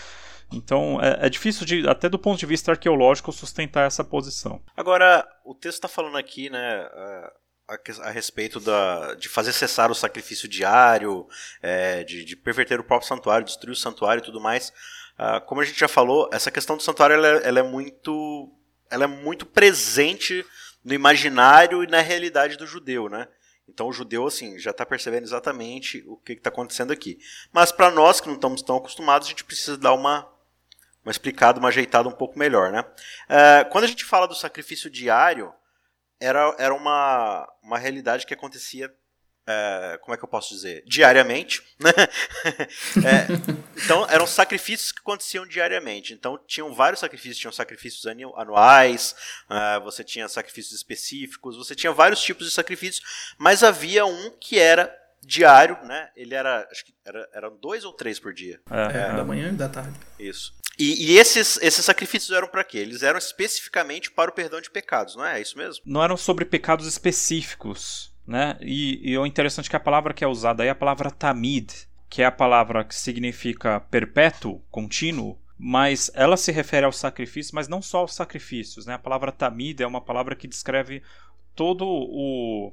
Então 0.52 1.00
é, 1.00 1.26
é, 1.26 1.29
difícil, 1.29 1.64
de, 1.64 1.88
até 1.88 2.08
do 2.08 2.19
ponto 2.19 2.38
de 2.38 2.47
vista 2.47 2.73
arqueológico, 2.73 3.32
sustentar 3.32 3.87
essa 3.87 4.05
posição. 4.05 4.62
Agora, 4.76 5.26
o 5.44 5.55
texto 5.55 5.76
está 5.76 5.88
falando 5.88 6.17
aqui, 6.17 6.50
né? 6.50 6.88
A, 7.69 7.79
a, 8.02 8.11
respeito 8.11 8.58
da, 8.58 9.14
de 9.14 9.29
fazer 9.29 9.52
cessar 9.52 9.91
o 9.93 9.94
sacrifício 9.94 10.49
diário, 10.49 11.29
é, 11.62 12.02
de, 12.02 12.25
de, 12.25 12.35
perverter 12.35 12.81
o 12.81 12.85
próprio 12.85 13.08
santuário, 13.08 13.47
destruir 13.47 13.73
o 13.73 13.76
santuário 13.76 14.20
e 14.20 14.25
tudo 14.25 14.41
mais. 14.41 14.73
Uh, 15.17 15.41
como 15.47 15.61
a 15.61 15.64
gente 15.64 15.79
já 15.79 15.87
falou, 15.87 16.29
essa 16.32 16.50
questão 16.50 16.76
do 16.76 16.82
santuário 16.82 17.14
ela, 17.14 17.29
ela, 17.29 17.61
é 17.61 17.62
muito, 17.62 18.50
ela 18.91 19.05
é 19.05 19.06
muito 19.06 19.46
presente 19.46 20.44
no 20.82 20.94
imaginário 20.94 21.84
e 21.84 21.86
na 21.86 22.01
realidade 22.01 22.56
do 22.56 22.67
judeu, 22.67 23.08
né? 23.08 23.29
Então 23.69 23.86
o 23.86 23.93
judeu 23.93 24.27
assim 24.27 24.58
já 24.58 24.70
está 24.70 24.84
percebendo 24.84 25.25
exatamente 25.25 26.03
o 26.06 26.17
que 26.17 26.32
está 26.32 26.51
acontecendo 26.51 26.93
aqui. 26.93 27.19
Mas 27.53 27.70
para 27.70 27.91
nós 27.91 28.20
que 28.20 28.27
não 28.27 28.34
estamos 28.34 28.63
tão 28.63 28.79
acostumados, 28.79 29.29
a 29.29 29.31
gente 29.31 29.44
precisa 29.44 29.77
dar 29.77 29.93
uma 29.93 30.29
uma 31.05 31.11
explicada, 31.11 31.59
uma 31.59 31.69
ajeitada 31.69 32.09
um 32.09 32.13
pouco 32.13 32.39
melhor, 32.39 32.71
né? 32.71 32.85
É, 33.29 33.65
quando 33.65 33.85
a 33.85 33.87
gente 33.87 34.05
fala 34.05 34.29
do 34.29 34.35
sacrifício 34.35 34.91
diário, 34.91 35.53
era, 36.21 36.55
era 36.59 36.75
uma, 36.75 37.49
uma 37.63 37.79
realidade 37.79 38.27
que 38.27 38.35
acontecia, 38.35 38.93
é, 39.47 39.99
como 40.03 40.15
é 40.15 40.19
que 40.19 40.25
eu 40.25 40.29
posso 40.29 40.55
dizer? 40.55 40.85
Diariamente, 40.87 41.63
né? 41.81 41.91
é, 43.05 43.83
então, 43.83 44.07
eram 44.11 44.27
sacrifícios 44.27 44.93
que 44.93 45.01
aconteciam 45.01 45.47
diariamente. 45.47 46.13
Então, 46.13 46.39
tinham 46.47 46.75
vários 46.75 47.01
sacrifícios, 47.01 47.39
tinham 47.39 47.53
sacrifícios 47.53 48.05
anuais, 48.07 49.17
é, 49.49 49.81
você 49.81 50.05
tinha 50.05 50.29
sacrifícios 50.29 50.75
específicos, 50.75 51.57
você 51.57 51.75
tinha 51.75 51.93
vários 51.93 52.21
tipos 52.23 52.47
de 52.47 52.53
sacrifícios, 52.53 53.35
mas 53.39 53.65
havia 53.65 54.05
um 54.05 54.31
que 54.39 54.59
era 54.59 54.95
diário, 55.23 55.79
né? 55.85 56.11
Ele 56.17 56.35
era, 56.35 56.67
acho 56.71 56.85
que 56.85 56.95
era, 57.05 57.29
eram 57.33 57.57
dois 57.57 57.85
ou 57.85 57.93
três 57.93 58.19
por 58.19 58.33
dia. 58.33 58.61
É, 58.71 58.99
é, 58.99 59.17
da 59.17 59.25
manhã 59.25 59.49
e 59.49 59.53
da 59.53 59.69
tarde. 59.69 59.99
Isso. 60.19 60.59
E, 60.81 61.13
e, 61.13 61.19
esses, 61.19 61.58
esses 61.60 61.84
sacrifícios 61.84 62.34
eram 62.34 62.49
para 62.49 62.65
quê? 62.65 62.79
Eles 62.79 63.03
eram 63.03 63.19
especificamente 63.19 64.10
para 64.10 64.31
o 64.31 64.34
perdão 64.34 64.63
de 64.63 64.70
pecados, 64.70 65.15
não 65.15 65.27
é? 65.27 65.39
É 65.39 65.43
isso 65.43 65.58
mesmo? 65.58 65.82
Não 65.84 66.03
eram 66.03 66.17
sobre 66.17 66.46
pecados 66.46 66.87
específicos, 66.87 68.10
né? 68.27 68.56
E, 68.63 69.13
e 69.13 69.19
o 69.19 69.27
interessante 69.27 69.67
é 69.67 69.70
que 69.70 69.77
a 69.77 69.81
palavra 69.81 70.15
que 70.15 70.25
é 70.25 70.27
usada 70.27 70.63
aí 70.63 70.69
é 70.69 70.72
a 70.72 70.75
palavra 70.75 71.10
tamid, 71.10 71.70
que 72.08 72.22
é 72.22 72.25
a 72.25 72.32
palavra 72.32 72.82
que 72.82 72.94
significa 72.94 73.79
perpétuo, 73.79 74.63
contínuo, 74.70 75.39
mas 75.58 76.10
ela 76.15 76.39
se 76.39 76.51
refere 76.51 76.87
ao 76.87 76.93
sacrifício, 76.93 77.55
mas 77.55 77.69
não 77.69 77.82
só 77.82 77.99
aos 77.99 78.15
sacrifícios, 78.15 78.87
né? 78.87 78.94
A 78.94 78.99
palavra 78.99 79.31
tamid 79.31 79.82
é 79.82 79.87
uma 79.87 80.01
palavra 80.01 80.34
que 80.34 80.49
descreve 80.49 81.03
todo 81.55 81.84
o 81.87 82.72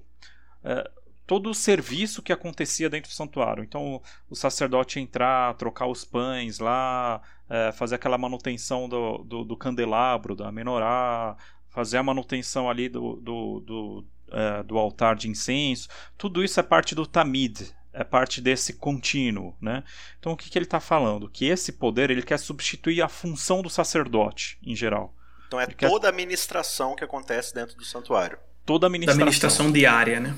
é, 0.63 0.89
todo 1.27 1.49
o 1.49 1.53
serviço 1.53 2.23
que 2.23 2.31
acontecia 2.31 2.89
dentro 2.89 3.11
do 3.11 3.13
santuário. 3.13 3.61
Então, 3.61 4.01
o 4.29 4.35
sacerdote 4.35 4.97
entrar, 4.97 5.53
trocar 5.55 5.85
os 5.85 6.05
pães 6.05 6.57
lá, 6.57 7.21
é, 7.49 7.73
fazer 7.73 7.95
aquela 7.95 8.17
manutenção 8.17 8.87
do, 8.87 9.17
do, 9.19 9.43
do, 9.43 9.57
candelabro, 9.57 10.35
da 10.35 10.49
menorá, 10.53 11.35
fazer 11.69 11.97
a 11.97 12.03
manutenção 12.03 12.69
ali 12.69 12.87
do, 12.87 13.17
do, 13.17 13.59
do, 13.59 14.05
é, 14.31 14.63
do 14.63 14.77
altar 14.77 15.17
de 15.17 15.29
incenso. 15.29 15.89
Tudo 16.17 16.41
isso 16.41 16.61
é 16.61 16.63
parte 16.63 16.95
do 16.95 17.05
tamid, 17.05 17.75
é 17.91 18.05
parte 18.05 18.39
desse 18.39 18.73
contínuo, 18.73 19.53
né? 19.61 19.83
Então 20.19 20.31
o 20.31 20.37
que, 20.37 20.49
que 20.49 20.57
ele 20.57 20.65
está 20.65 20.79
falando? 20.79 21.29
Que 21.29 21.45
esse 21.45 21.73
poder 21.73 22.09
ele 22.09 22.23
quer 22.23 22.39
substituir 22.39 23.01
a 23.01 23.09
função 23.09 23.61
do 23.61 23.69
sacerdote 23.69 24.57
em 24.63 24.75
geral. 24.75 25.13
Então 25.47 25.59
é 25.59 25.67
toda 25.67 26.07
a 26.07 26.09
administração 26.09 26.95
que 26.95 27.03
acontece 27.03 27.53
dentro 27.53 27.75
do 27.75 27.83
santuário. 27.83 28.37
Toda 28.65 28.85
a 28.85 28.87
administração. 28.87 29.17
Da 29.17 29.23
administração 29.23 29.71
diária, 29.71 30.19
né? 30.21 30.35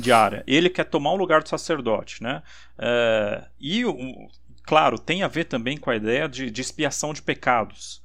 Diária. 0.00 0.42
Ele 0.46 0.70
quer 0.70 0.84
tomar 0.84 1.12
o 1.12 1.16
lugar 1.16 1.42
do 1.42 1.48
sacerdote, 1.48 2.22
né? 2.22 2.42
É, 2.78 3.44
e, 3.60 3.84
claro, 4.62 4.98
tem 4.98 5.22
a 5.22 5.28
ver 5.28 5.44
também 5.44 5.76
com 5.76 5.90
a 5.90 5.96
ideia 5.96 6.28
de, 6.28 6.50
de 6.50 6.60
expiação 6.60 7.12
de 7.12 7.22
pecados. 7.22 8.02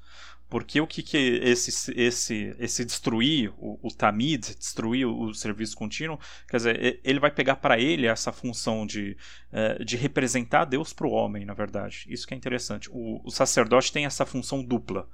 Porque 0.49 0.79
o 0.79 0.87
que, 0.87 1.03
que 1.03 1.17
esse, 1.43 1.93
esse, 1.93 2.55
esse 2.57 2.85
destruir 2.85 3.51
o, 3.57 3.77
o 3.81 3.89
Tamid, 3.93 4.55
destruir 4.55 5.05
o, 5.05 5.23
o, 5.23 5.33
serviço 5.33 5.75
contínuo, 5.75 6.17
quer 6.47 6.57
dizer, 6.57 7.01
ele 7.03 7.19
vai 7.19 7.29
pegar 7.29 7.57
para 7.57 7.77
ele 7.77 8.07
essa 8.07 8.31
função 8.31 8.85
de, 8.85 9.17
é, 9.51 9.83
de 9.83 9.97
representar 9.97 10.63
Deus 10.63 10.93
para 10.93 11.05
o 11.05 11.11
homem, 11.11 11.43
na 11.43 11.53
verdade. 11.53 12.05
Isso 12.07 12.25
que 12.25 12.33
é 12.33 12.37
interessante. 12.37 12.89
O, 12.89 13.21
o 13.25 13.29
sacerdote 13.29 13.91
tem 13.91 14.05
essa 14.05 14.25
função 14.25 14.63
dupla. 14.63 15.09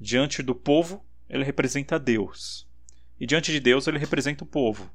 Diante 0.00 0.42
do 0.42 0.54
povo, 0.54 1.04
ele 1.28 1.44
representa 1.44 1.98
Deus. 1.98 2.68
E 3.18 3.26
diante 3.26 3.50
de 3.50 3.58
Deus, 3.58 3.88
ele 3.88 3.98
representa 3.98 4.44
o 4.44 4.46
povo 4.46 4.90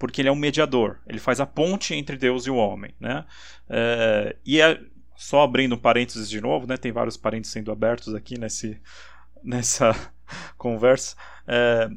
porque 0.00 0.22
ele 0.22 0.30
é 0.30 0.32
um 0.32 0.36
mediador, 0.36 0.98
ele 1.06 1.18
faz 1.18 1.40
a 1.40 1.46
ponte 1.46 1.94
entre 1.94 2.16
Deus 2.16 2.46
e 2.46 2.50
o 2.50 2.56
homem, 2.56 2.94
né? 2.98 3.26
É, 3.68 4.34
e 4.46 4.58
é, 4.58 4.80
só 5.14 5.42
abrindo 5.42 5.76
parênteses 5.76 6.30
de 6.30 6.40
novo, 6.40 6.66
né? 6.66 6.78
Tem 6.78 6.90
vários 6.90 7.18
parênteses 7.18 7.52
sendo 7.52 7.70
abertos 7.70 8.14
aqui 8.14 8.38
nesse, 8.38 8.80
nessa 9.44 9.94
conversa. 10.56 11.14
É, 11.46 11.90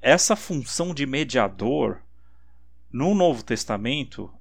essa 0.00 0.34
função 0.34 0.94
de 0.94 1.04
mediador 1.04 2.00
no 2.90 3.14
Novo 3.14 3.44
Testamento, 3.44 4.32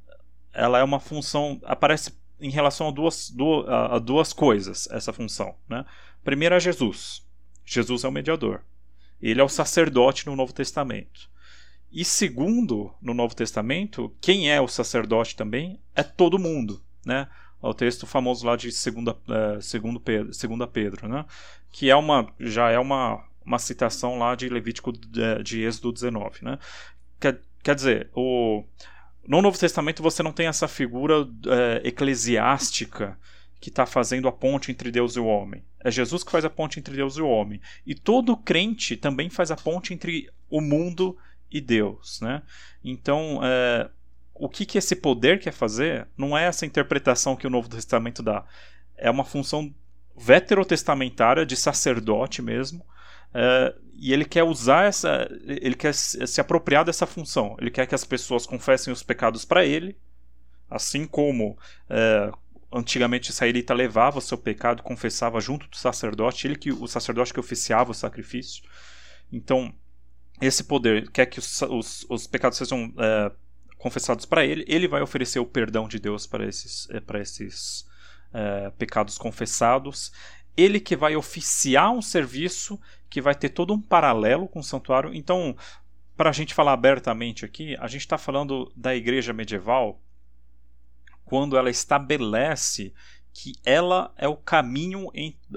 ela 0.54 0.80
é 0.80 0.84
uma 0.84 1.00
função 1.00 1.60
aparece 1.66 2.14
em 2.40 2.50
relação 2.50 2.88
a 2.88 2.92
duas, 2.92 3.30
duas, 3.30 3.68
a 3.68 4.00
duas 4.00 4.32
coisas 4.32 4.88
essa 4.92 5.12
função, 5.12 5.56
né? 5.68 5.86
Primeiro 6.24 6.56
é 6.56 6.60
Jesus. 6.60 7.22
Jesus 7.66 8.06
é 8.06 8.08
o 8.08 8.12
mediador. 8.14 8.62
Ele 9.22 9.42
é 9.42 9.44
o 9.44 9.50
sacerdote 9.50 10.26
no 10.26 10.38
Novo 10.38 10.54
Testamento. 10.54 11.33
E 11.94 12.04
segundo, 12.04 12.92
no 13.00 13.14
Novo 13.14 13.36
Testamento, 13.36 14.12
quem 14.20 14.52
é 14.52 14.60
o 14.60 14.68
sacerdote 14.68 15.36
também 15.36 15.80
é 15.96 16.02
todo 16.02 16.40
mundo, 16.40 16.82
né? 17.06 17.28
o 17.62 17.74
texto 17.74 18.06
famoso 18.06 18.46
lá 18.46 18.56
de 18.56 18.72
segunda, 18.72 19.16
é, 19.30 19.62
segundo 19.62 20.00
Pedro, 20.00 20.34
segunda 20.34 20.68
Pedro, 20.68 21.08
né? 21.08 21.24
que 21.72 21.90
é 21.90 21.96
uma, 21.96 22.28
já 22.40 22.70
é 22.70 22.80
uma, 22.80 23.24
uma 23.46 23.60
citação 23.60 24.18
lá 24.18 24.36
de 24.36 24.50
Levítico 24.50 24.92
de, 24.92 25.44
de 25.44 25.62
Êxodo 25.62 25.94
19. 25.94 26.44
Né? 26.44 26.60
Quer, 27.20 27.40
quer 27.62 27.76
dizer, 27.76 28.10
o, 28.14 28.64
no 29.26 29.42
Novo 29.42 29.58
Testamento 29.58 30.04
você 30.04 30.22
não 30.22 30.34
tem 30.34 30.48
essa 30.48 30.68
figura 30.68 31.28
é, 31.48 31.88
eclesiástica 31.88 33.18
que 33.62 33.70
está 33.70 33.86
fazendo 33.86 34.28
a 34.28 34.32
ponte 34.32 34.72
entre 34.72 34.92
Deus 34.92 35.16
e 35.16 35.20
o 35.22 35.26
homem. 35.26 35.64
É 35.80 35.90
Jesus 35.90 36.22
que 36.22 36.32
faz 36.32 36.44
a 36.44 36.50
ponte 36.50 36.80
entre 36.80 36.96
Deus 36.96 37.16
e 37.16 37.22
o 37.22 37.30
homem. 37.30 37.62
E 37.86 37.96
todo 37.96 38.36
crente 38.36 38.98
também 38.98 39.30
faz 39.30 39.52
a 39.52 39.56
ponte 39.56 39.94
entre 39.94 40.30
o 40.50 40.60
mundo 40.60 41.18
e 41.33 41.33
Deus. 41.62 42.20
Né? 42.22 42.42
Então, 42.84 43.40
é, 43.44 43.90
o 44.34 44.50
que, 44.50 44.66
que 44.66 44.78
esse 44.78 44.96
poder 44.96 45.40
quer 45.40 45.52
fazer 45.52 46.08
não 46.18 46.38
é 46.38 46.46
essa 46.46 46.66
interpretação 46.66 47.36
que 47.36 47.48
o 47.48 47.50
Novo 47.50 47.70
Testamento 47.70 48.22
dá. 48.24 48.46
É 48.98 49.10
uma 49.10 49.24
função 49.24 49.74
veterotestamentária 50.16 51.46
de 51.46 51.56
sacerdote 51.56 52.42
mesmo. 52.42 52.86
É, 53.34 53.76
e 53.94 54.14
ele 54.14 54.26
quer 54.26 54.44
usar 54.44 54.86
essa. 54.86 55.28
Ele 55.46 55.76
quer 55.76 55.94
se 55.94 56.42
apropriar 56.42 56.84
dessa 56.86 57.06
função. 57.06 57.56
Ele 57.60 57.72
quer 57.72 57.88
que 57.88 57.96
as 57.96 58.04
pessoas 58.04 58.46
confessem 58.46 58.92
os 58.92 59.04
pecados 59.04 59.46
para 59.46 59.66
ele, 59.66 59.98
assim 60.70 61.06
como 61.06 61.58
é, 61.90 62.32
antigamente 62.74 63.30
o 63.30 63.32
israelita 63.32 63.74
levava 63.74 64.18
o 64.18 64.22
seu 64.22 64.38
pecado, 64.38 64.84
confessava 64.84 65.40
junto 65.40 65.68
do 65.68 65.78
sacerdote, 65.78 66.48
ele 66.48 66.56
que 66.56 66.72
o 66.72 66.88
sacerdote 66.88 67.34
que 67.34 67.40
oficiava 67.40 67.92
o 67.92 67.96
sacrifício. 67.96 68.64
Então, 69.32 69.74
esse 70.42 70.64
poder 70.64 71.10
quer 71.12 71.26
que 71.26 71.40
os, 71.40 71.62
os, 71.62 72.06
os 72.10 72.28
pecados 72.28 72.58
sejam 72.58 72.94
é, 72.98 73.32
confessados 73.84 74.26
para 74.26 74.46
ele, 74.46 74.64
ele 74.66 74.88
vai 74.88 75.02
oferecer 75.02 75.40
o 75.40 75.46
perdão 75.46 75.90
de 75.90 76.00
Deus 76.00 76.26
para 76.26 76.46
esses, 76.48 76.90
eh, 76.90 77.02
para 77.02 77.20
esses 77.20 77.86
é, 78.34 78.70
pecados 78.78 79.18
confessados. 79.18 80.14
Ele 80.56 80.80
que 80.80 80.96
vai 80.96 81.18
oficiar 81.18 81.92
um 81.92 82.02
serviço 82.02 82.80
que 83.10 83.20
vai 83.20 83.36
ter 83.36 83.50
todo 83.50 83.74
um 83.74 83.82
paralelo 83.82 84.48
com 84.48 84.60
o 84.60 84.64
santuário. 84.64 85.14
Então, 85.14 85.54
para 86.16 86.30
a 86.30 86.34
gente 86.34 86.54
falar 86.54 86.72
abertamente 86.72 87.44
aqui, 87.44 87.76
a 87.78 87.88
gente 87.88 88.02
está 88.02 88.18
falando 88.18 88.72
da 88.74 88.96
igreja 88.96 89.34
medieval 89.34 90.00
quando 91.26 91.58
ela 91.58 91.70
estabelece 91.70 92.94
que 93.34 93.54
ela 93.66 94.14
é 94.16 94.28
o 94.28 94.38
caminho 94.38 95.12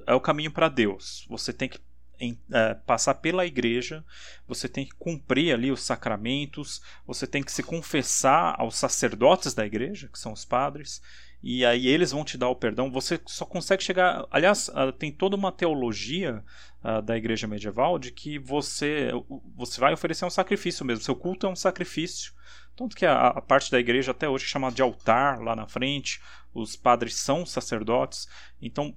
é 0.07 0.15
o 0.15 0.21
caminho 0.21 0.51
para 0.51 0.69
Deus. 0.69 1.25
Você 1.29 1.53
tem 1.53 1.69
que 1.69 1.79
em, 2.19 2.39
é, 2.53 2.75
passar 2.75 3.15
pela 3.15 3.47
igreja, 3.47 4.05
você 4.47 4.69
tem 4.69 4.85
que 4.85 4.95
cumprir 4.95 5.53
ali 5.53 5.71
os 5.71 5.83
sacramentos, 5.83 6.81
você 7.07 7.27
tem 7.27 7.43
que 7.43 7.53
se 7.53 7.63
confessar 7.63 8.55
aos 8.59 8.77
sacerdotes 8.77 9.55
da 9.55 9.67
igreja, 9.67 10.09
que 10.09 10.19
são 10.19 10.33
os 10.33 10.45
padres, 10.45 11.03
e 11.43 11.65
aí 11.65 11.87
eles 11.87 12.11
vão 12.11 12.25
te 12.25 12.37
dar 12.37 12.49
o 12.49 12.57
perdão. 12.57 12.91
Você 12.91 13.21
só 13.27 13.45
consegue 13.45 13.83
chegar. 13.83 14.27
Aliás, 14.31 14.69
uh, 14.69 14.91
tem 14.91 15.13
toda 15.13 15.37
uma 15.37 15.53
teologia 15.53 16.43
uh, 16.83 17.01
da 17.03 17.17
igreja 17.17 17.47
medieval 17.47 17.99
de 17.99 18.11
que 18.11 18.39
você, 18.39 19.13
você 19.55 19.81
vai 19.81 19.93
oferecer 19.93 20.25
um 20.25 20.31
sacrifício 20.31 20.85
mesmo. 20.85 21.05
Seu 21.05 21.15
culto 21.15 21.47
é 21.47 21.51
um 21.51 21.55
sacrifício. 21.57 22.33
Tanto 22.75 22.97
que 22.97 23.07
a, 23.07 23.29
a 23.29 23.41
parte 23.41 23.71
da 23.71 23.79
igreja 23.79 24.11
até 24.11 24.29
hoje 24.29 24.45
é 24.45 24.49
chamada 24.49 24.75
de 24.75 24.83
altar 24.83 25.41
lá 25.41 25.55
na 25.55 25.69
frente. 25.69 26.21
Os 26.53 26.75
padres 26.75 27.15
são 27.15 27.47
sacerdotes. 27.47 28.27
Então, 28.61 28.97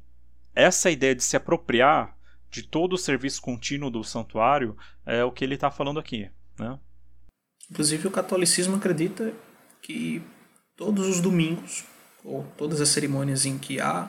essa 0.56 0.90
ideia 0.90 1.14
de 1.14 1.24
se 1.24 1.38
apropriar 1.38 2.18
de 2.50 2.64
todo 2.64 2.94
o 2.94 2.98
serviço 2.98 3.42
contínuo 3.42 3.90
do 3.90 4.04
santuário 4.04 4.76
é 5.06 5.24
o 5.24 5.32
que 5.32 5.44
ele 5.44 5.56
está 5.56 5.70
falando 5.70 6.00
aqui. 6.00 6.30
Né? 6.58 6.78
Inclusive, 7.70 8.08
o 8.08 8.12
catolicismo 8.12 8.76
acredita 8.76 9.34
que 9.82 10.22
todos 10.76 11.08
os 11.08 11.20
domingos, 11.20 11.84
ou 12.24 12.44
todas 12.58 12.82
as 12.82 12.90
cerimônias 12.90 13.46
em 13.46 13.58
que 13.58 13.80
há 13.80 14.08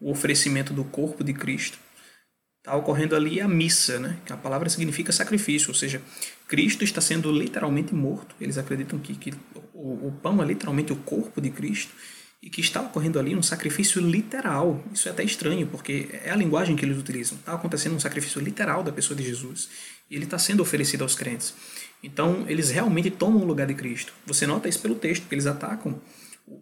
o 0.00 0.10
oferecimento 0.10 0.72
do 0.72 0.84
corpo 0.84 1.24
de 1.24 1.32
Cristo, 1.32 1.78
está 2.58 2.76
ocorrendo 2.76 3.16
ali 3.16 3.40
a 3.40 3.48
missa, 3.48 3.98
né? 3.98 4.18
que 4.26 4.32
a 4.32 4.36
palavra 4.36 4.68
significa 4.68 5.10
sacrifício, 5.12 5.68
ou 5.68 5.74
seja, 5.74 6.02
Cristo 6.46 6.84
está 6.84 7.00
sendo 7.00 7.32
literalmente 7.32 7.94
morto. 7.94 8.34
Eles 8.40 8.58
acreditam 8.58 8.98
que, 8.98 9.14
que 9.14 9.32
o, 9.72 10.08
o 10.08 10.12
pão 10.22 10.42
é 10.42 10.46
literalmente 10.46 10.92
o 10.92 10.96
corpo 10.96 11.40
de 11.40 11.50
Cristo 11.50 11.92
e 12.42 12.48
que 12.48 12.60
está 12.60 12.80
ocorrendo 12.80 13.18
ali 13.18 13.34
um 13.34 13.42
sacrifício 13.42 14.00
literal. 14.00 14.82
Isso 14.92 15.08
é 15.08 15.12
até 15.12 15.24
estranho, 15.24 15.66
porque 15.66 16.08
é 16.24 16.30
a 16.30 16.36
linguagem 16.36 16.76
que 16.76 16.84
eles 16.84 16.98
utilizam. 16.98 17.36
Está 17.38 17.54
acontecendo 17.54 17.96
um 17.96 18.00
sacrifício 18.00 18.40
literal 18.40 18.82
da 18.82 18.92
pessoa 18.92 19.16
de 19.16 19.24
Jesus 19.24 19.68
e 20.10 20.14
ele 20.14 20.24
está 20.24 20.38
sendo 20.38 20.62
oferecido 20.62 21.02
aos 21.02 21.14
crentes. 21.14 21.54
Então, 22.02 22.44
eles 22.48 22.70
realmente 22.70 23.10
tomam 23.10 23.42
o 23.42 23.44
lugar 23.44 23.66
de 23.66 23.74
Cristo. 23.74 24.12
Você 24.24 24.46
nota 24.46 24.68
isso 24.68 24.80
pelo 24.80 24.94
texto, 24.94 25.26
que 25.26 25.34
eles 25.34 25.46
atacam 25.46 26.00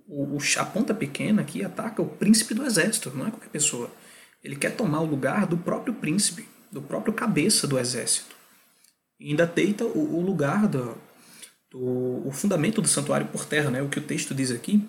o, 0.09 0.37
o, 0.37 0.39
a 0.59 0.65
ponta 0.65 0.95
pequena 0.95 1.43
aqui 1.43 1.65
ataca 1.65 2.03
o 2.03 2.09
príncipe 2.09 2.55
do 2.55 2.65
exército, 2.65 3.13
não 3.15 3.27
é 3.27 3.31
qualquer 3.31 3.51
pessoa. 3.51 3.91
Ele 4.43 4.57
quer 4.57 4.75
tomar 4.75 5.01
o 5.01 5.07
lugar 5.07 5.47
do 5.47 5.57
próprio 5.57 5.95
príncipe, 5.95 6.49
do 6.71 6.83
próprio 6.83 7.13
cabeça 7.13 7.67
do 7.67 7.79
exército. 7.79 8.35
E 9.19 9.31
ainda 9.31 9.47
deita 9.47 9.85
o, 9.85 10.17
o 10.17 10.21
lugar 10.21 10.67
do, 10.69 10.97
do 11.71 12.27
o 12.27 12.31
fundamento 12.33 12.83
do 12.83 12.89
santuário 12.89 13.27
por 13.29 13.45
terra, 13.45 13.71
né? 13.71 13.83
O 13.83 13.89
que 13.89 13.99
o 13.99 14.03
texto 14.03 14.35
diz 14.35 14.51
aqui 14.51 14.87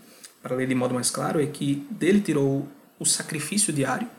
para 0.48 0.56
ler 0.56 0.66
de 0.66 0.74
modo 0.75 0.96
mais 0.96 1.12
claro, 1.12 1.42
é 1.42 1.46
que 1.46 1.86
dele 1.92 2.22
tirou 2.22 2.66
o 2.98 3.06
sacrifício 3.06 3.74
diário, 3.74 4.10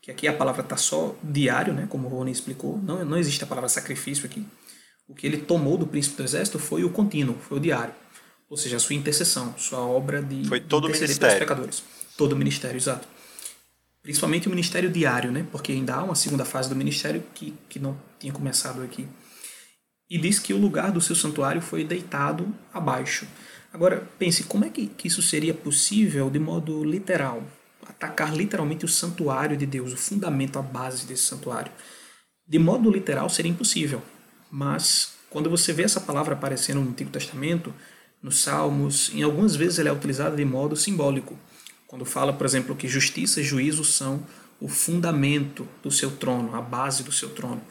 que 0.00 0.12
aqui 0.12 0.28
a 0.28 0.32
palavra 0.32 0.62
está 0.62 0.76
só 0.76 1.16
diário, 1.22 1.74
né, 1.74 1.86
como 1.88 2.06
o 2.06 2.10
Rony 2.10 2.30
explicou, 2.30 2.78
não, 2.78 3.04
não 3.04 3.18
existe 3.18 3.42
a 3.42 3.46
palavra 3.48 3.68
sacrifício 3.68 4.24
aqui. 4.24 4.46
O 5.08 5.14
que 5.14 5.26
ele 5.26 5.38
tomou 5.38 5.76
do 5.76 5.86
príncipe 5.86 6.16
do 6.16 6.22
exército 6.22 6.58
foi 6.60 6.84
o 6.84 6.90
contínuo, 6.90 7.36
foi 7.40 7.58
o 7.58 7.60
diário. 7.60 7.92
Ou 8.48 8.56
seja, 8.56 8.76
a 8.76 8.80
sua 8.80 8.94
intercessão, 8.94 9.54
sua 9.58 9.80
obra 9.80 10.22
de 10.22 10.44
foi 10.44 10.60
todo 10.60 10.84
o 10.84 10.88
ministério. 10.88 11.38
pecadores. 11.38 11.82
Todo 12.16 12.32
o 12.34 12.36
ministério, 12.36 12.76
exato. 12.76 13.08
Principalmente 14.02 14.46
o 14.46 14.50
ministério 14.50 14.90
diário, 14.90 15.32
né? 15.32 15.46
Porque 15.50 15.72
ainda 15.72 15.94
há 15.96 16.04
uma 16.04 16.14
segunda 16.14 16.44
fase 16.44 16.68
do 16.68 16.76
ministério 16.76 17.22
que, 17.34 17.54
que 17.68 17.78
não 17.78 17.98
tinha 18.20 18.32
começado 18.32 18.82
aqui. 18.82 19.08
E 20.08 20.18
diz 20.18 20.38
que 20.38 20.52
o 20.52 20.58
lugar 20.58 20.92
do 20.92 21.00
seu 21.00 21.16
santuário 21.16 21.60
foi 21.60 21.82
deitado 21.82 22.54
abaixo. 22.72 23.26
Agora, 23.72 24.06
pense, 24.18 24.44
como 24.44 24.64
é 24.64 24.68
que, 24.68 24.86
que 24.86 25.08
isso 25.08 25.22
seria 25.22 25.54
possível 25.54 26.28
de 26.28 26.38
modo 26.38 26.84
literal? 26.84 27.42
Atacar 27.86 28.34
literalmente 28.34 28.84
o 28.84 28.88
santuário 28.88 29.56
de 29.56 29.64
Deus, 29.64 29.92
o 29.92 29.96
fundamento, 29.96 30.58
a 30.58 30.62
base 30.62 31.06
desse 31.06 31.22
santuário. 31.22 31.72
De 32.46 32.58
modo 32.58 32.90
literal 32.90 33.30
seria 33.30 33.50
impossível, 33.50 34.02
mas 34.50 35.14
quando 35.30 35.48
você 35.48 35.72
vê 35.72 35.84
essa 35.84 36.00
palavra 36.00 36.34
aparecendo 36.34 36.80
no 36.80 36.90
Antigo 36.90 37.10
Testamento, 37.10 37.72
nos 38.22 38.40
Salmos, 38.42 39.10
em 39.14 39.22
algumas 39.22 39.56
vezes 39.56 39.78
ela 39.78 39.88
é 39.88 39.92
utilizada 39.92 40.36
de 40.36 40.44
modo 40.44 40.76
simbólico. 40.76 41.38
Quando 41.86 42.04
fala, 42.04 42.32
por 42.32 42.44
exemplo, 42.44 42.76
que 42.76 42.86
justiça 42.86 43.40
e 43.40 43.44
juízo 43.44 43.84
são 43.84 44.22
o 44.60 44.68
fundamento 44.68 45.66
do 45.82 45.90
seu 45.90 46.10
trono, 46.10 46.54
a 46.54 46.60
base 46.60 47.02
do 47.02 47.10
seu 47.10 47.30
trono. 47.30 47.62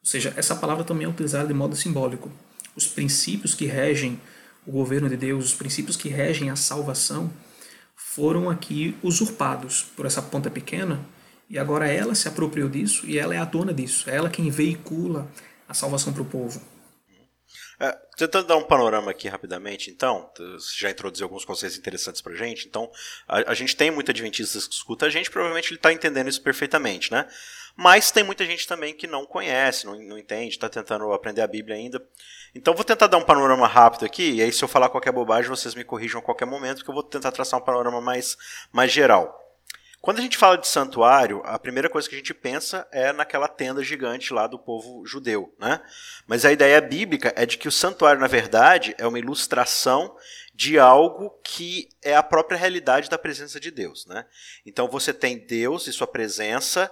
Ou 0.00 0.06
seja, 0.06 0.32
essa 0.36 0.54
palavra 0.54 0.84
também 0.84 1.04
é 1.04 1.08
utilizada 1.08 1.48
de 1.48 1.54
modo 1.54 1.74
simbólico. 1.76 2.30
Os 2.76 2.86
princípios 2.86 3.54
que 3.54 3.66
regem 3.66 4.20
o 4.66 4.72
governo 4.72 5.08
de 5.08 5.16
Deus, 5.16 5.46
os 5.46 5.54
princípios 5.54 5.96
que 5.96 6.08
regem 6.08 6.50
a 6.50 6.56
salvação, 6.56 7.32
foram 7.96 8.50
aqui 8.50 8.96
usurpados 9.02 9.82
por 9.96 10.06
essa 10.06 10.22
ponta 10.22 10.50
pequena 10.50 11.00
E 11.50 11.58
agora 11.58 11.88
ela 11.88 12.14
se 12.14 12.28
apropriou 12.28 12.68
disso 12.68 13.06
e 13.06 13.18
ela 13.18 13.34
é 13.34 13.38
a 13.38 13.44
dona 13.44 13.72
disso. 13.72 14.10
É 14.10 14.16
ela 14.16 14.28
quem 14.28 14.50
veicula 14.50 15.26
a 15.66 15.72
salvação 15.72 16.12
para 16.12 16.22
o 16.22 16.24
povo. 16.24 16.60
É, 17.80 17.96
tentando 18.16 18.48
dar 18.48 18.56
um 18.56 18.64
panorama 18.64 19.10
aqui 19.12 19.28
rapidamente, 19.28 19.88
então, 19.88 20.28
já 20.76 20.90
introduziu 20.90 21.24
alguns 21.24 21.44
conceitos 21.44 21.78
interessantes 21.78 22.20
pra 22.20 22.34
gente, 22.34 22.66
então, 22.66 22.90
a, 23.26 23.52
a 23.52 23.54
gente 23.54 23.76
tem 23.76 23.88
muita 23.88 24.10
adventista 24.10 24.58
que 24.58 24.74
escuta 24.74 25.06
a 25.06 25.10
gente, 25.10 25.30
provavelmente 25.30 25.68
ele 25.68 25.76
está 25.76 25.92
entendendo 25.92 26.28
isso 26.28 26.42
perfeitamente, 26.42 27.12
né? 27.12 27.28
Mas 27.80 28.10
tem 28.10 28.24
muita 28.24 28.44
gente 28.44 28.66
também 28.66 28.92
que 28.92 29.06
não 29.06 29.24
conhece, 29.24 29.86
não, 29.86 29.94
não 30.02 30.18
entende, 30.18 30.48
está 30.48 30.68
tentando 30.68 31.12
aprender 31.12 31.42
a 31.42 31.46
Bíblia 31.46 31.76
ainda. 31.76 32.04
Então, 32.52 32.74
vou 32.74 32.82
tentar 32.82 33.06
dar 33.06 33.18
um 33.18 33.24
panorama 33.24 33.68
rápido 33.68 34.04
aqui, 34.04 34.32
e 34.32 34.42
aí 34.42 34.52
se 34.52 34.64
eu 34.64 34.66
falar 34.66 34.88
qualquer 34.88 35.12
bobagem, 35.12 35.48
vocês 35.48 35.76
me 35.76 35.84
corrijam 35.84 36.18
a 36.18 36.22
qualquer 36.22 36.44
momento, 36.44 36.82
que 36.82 36.90
eu 36.90 36.94
vou 36.94 37.04
tentar 37.04 37.30
traçar 37.30 37.60
um 37.60 37.62
panorama 37.62 38.00
mais, 38.00 38.36
mais 38.72 38.90
geral. 38.90 39.32
Quando 40.00 40.18
a 40.18 40.22
gente 40.22 40.36
fala 40.36 40.58
de 40.58 40.66
santuário, 40.66 41.40
a 41.44 41.56
primeira 41.56 41.88
coisa 41.88 42.08
que 42.08 42.16
a 42.16 42.18
gente 42.18 42.34
pensa 42.34 42.84
é 42.90 43.12
naquela 43.12 43.46
tenda 43.46 43.80
gigante 43.84 44.32
lá 44.32 44.48
do 44.48 44.58
povo 44.58 45.06
judeu, 45.06 45.54
né? 45.56 45.80
Mas 46.26 46.44
a 46.44 46.50
ideia 46.50 46.80
bíblica 46.80 47.32
é 47.36 47.46
de 47.46 47.56
que 47.56 47.68
o 47.68 47.72
santuário, 47.72 48.20
na 48.20 48.26
verdade, 48.26 48.92
é 48.98 49.06
uma 49.06 49.20
ilustração 49.20 50.16
de 50.52 50.80
algo 50.80 51.30
que 51.44 51.88
é 52.02 52.16
a 52.16 52.22
própria 52.24 52.58
realidade 52.58 53.08
da 53.08 53.16
presença 53.16 53.60
de 53.60 53.70
Deus, 53.70 54.04
né? 54.06 54.26
Então 54.66 54.88
você 54.88 55.14
tem 55.14 55.38
Deus 55.38 55.86
e 55.86 55.92
sua 55.92 56.08
presença 56.08 56.90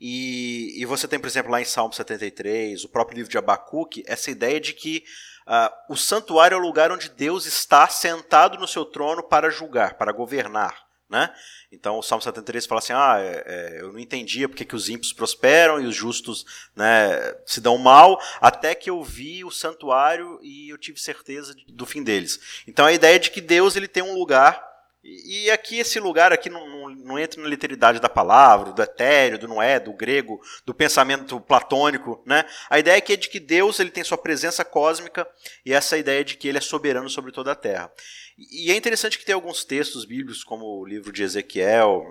e, 0.00 0.74
e 0.80 0.84
você 0.84 1.08
tem, 1.08 1.18
por 1.18 1.26
exemplo, 1.26 1.50
lá 1.50 1.60
em 1.60 1.64
Salmo 1.64 1.92
73, 1.92 2.84
o 2.84 2.88
próprio 2.88 3.16
livro 3.16 3.30
de 3.30 3.38
Abacuque, 3.38 4.04
essa 4.06 4.30
ideia 4.30 4.60
de 4.60 4.72
que 4.72 5.04
uh, 5.46 5.92
o 5.92 5.96
santuário 5.96 6.54
é 6.54 6.58
o 6.58 6.62
lugar 6.62 6.92
onde 6.92 7.08
Deus 7.08 7.46
está 7.46 7.88
sentado 7.88 8.58
no 8.58 8.68
seu 8.68 8.84
trono 8.84 9.22
para 9.22 9.50
julgar, 9.50 9.94
para 9.94 10.12
governar. 10.12 10.86
Né? 11.08 11.32
Então 11.70 11.98
o 11.98 12.02
Salmo 12.02 12.20
73 12.20 12.66
fala 12.66 12.80
assim: 12.80 12.92
ah, 12.92 13.16
é, 13.20 13.44
é, 13.46 13.80
eu 13.80 13.92
não 13.92 13.98
entendia 14.00 14.48
porque 14.48 14.64
que 14.64 14.74
os 14.74 14.88
ímpios 14.88 15.12
prosperam 15.12 15.80
e 15.80 15.86
os 15.86 15.94
justos 15.94 16.44
né, 16.74 17.32
se 17.46 17.60
dão 17.60 17.78
mal, 17.78 18.20
até 18.40 18.74
que 18.74 18.90
eu 18.90 19.02
vi 19.04 19.44
o 19.44 19.50
santuário 19.50 20.40
e 20.42 20.68
eu 20.68 20.76
tive 20.76 20.98
certeza 20.98 21.54
do 21.68 21.86
fim 21.86 22.02
deles. 22.02 22.64
Então 22.66 22.84
a 22.84 22.92
ideia 22.92 23.20
de 23.20 23.30
que 23.30 23.40
Deus 23.40 23.76
ele 23.76 23.86
tem 23.86 24.02
um 24.02 24.14
lugar 24.14 24.60
e 25.08 25.50
aqui 25.52 25.78
esse 25.78 26.00
lugar 26.00 26.32
aqui 26.32 26.50
não, 26.50 26.68
não, 26.68 26.90
não, 26.90 27.18
entra 27.18 27.40
na 27.40 27.48
literidade 27.48 28.00
da 28.00 28.08
palavra, 28.08 28.72
do 28.72 28.82
etéreo, 28.82 29.38
do 29.38 29.46
noé, 29.46 29.78
do 29.78 29.92
grego, 29.92 30.40
do 30.64 30.74
pensamento 30.74 31.40
platônico, 31.40 32.20
né? 32.26 32.44
A 32.68 32.78
ideia 32.80 32.98
aqui 32.98 33.12
é 33.12 33.16
de 33.16 33.28
que 33.28 33.38
Deus 33.38 33.78
ele 33.78 33.90
tem 33.90 34.02
sua 34.02 34.18
presença 34.18 34.64
cósmica 34.64 35.28
e 35.64 35.72
essa 35.72 35.96
ideia 35.96 36.24
de 36.24 36.36
que 36.36 36.48
ele 36.48 36.58
é 36.58 36.60
soberano 36.60 37.08
sobre 37.08 37.30
toda 37.30 37.52
a 37.52 37.54
terra. 37.54 37.92
E 38.36 38.72
é 38.72 38.74
interessante 38.74 39.16
que 39.16 39.24
tem 39.24 39.34
alguns 39.34 39.64
textos 39.64 40.04
bíblicos, 40.04 40.42
como 40.42 40.64
o 40.80 40.84
livro 40.84 41.12
de 41.12 41.22
Ezequiel, 41.22 42.04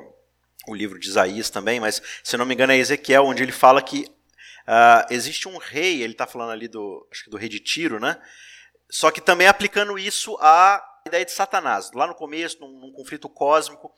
o 0.66 0.74
livro 0.74 0.98
de 0.98 1.10
Isaías 1.10 1.50
também, 1.50 1.82
mas 1.82 2.02
se 2.24 2.38
não 2.38 2.46
me 2.46 2.54
engano 2.54 2.72
é 2.72 2.78
Ezequiel, 2.78 3.26
onde 3.26 3.44
ele 3.44 3.52
fala 3.52 3.82
que 3.82 4.06
uh, 4.68 5.06
existe 5.10 5.50
um 5.50 5.58
rei, 5.58 6.02
ele 6.02 6.14
está 6.14 6.26
falando 6.26 6.52
ali 6.52 6.70
do, 6.70 7.06
acho 7.12 7.26
que 7.26 7.30
do 7.30 7.38
rei 7.38 7.50
de 7.50 7.60
Tiro, 7.60 8.00
né? 8.00 8.18
Só 8.90 9.12
que 9.12 9.20
também 9.20 9.48
aplicando 9.48 10.00
isso 10.00 10.38
à 10.40 10.82
ideia 11.08 11.24
de 11.24 11.32
Satanás, 11.32 11.92
lá 11.94 12.08
no 12.08 12.16
começo, 12.16 12.60
num, 12.60 12.80
num 12.80 12.92
conflito 12.92 13.30
cósmico. 13.30 13.94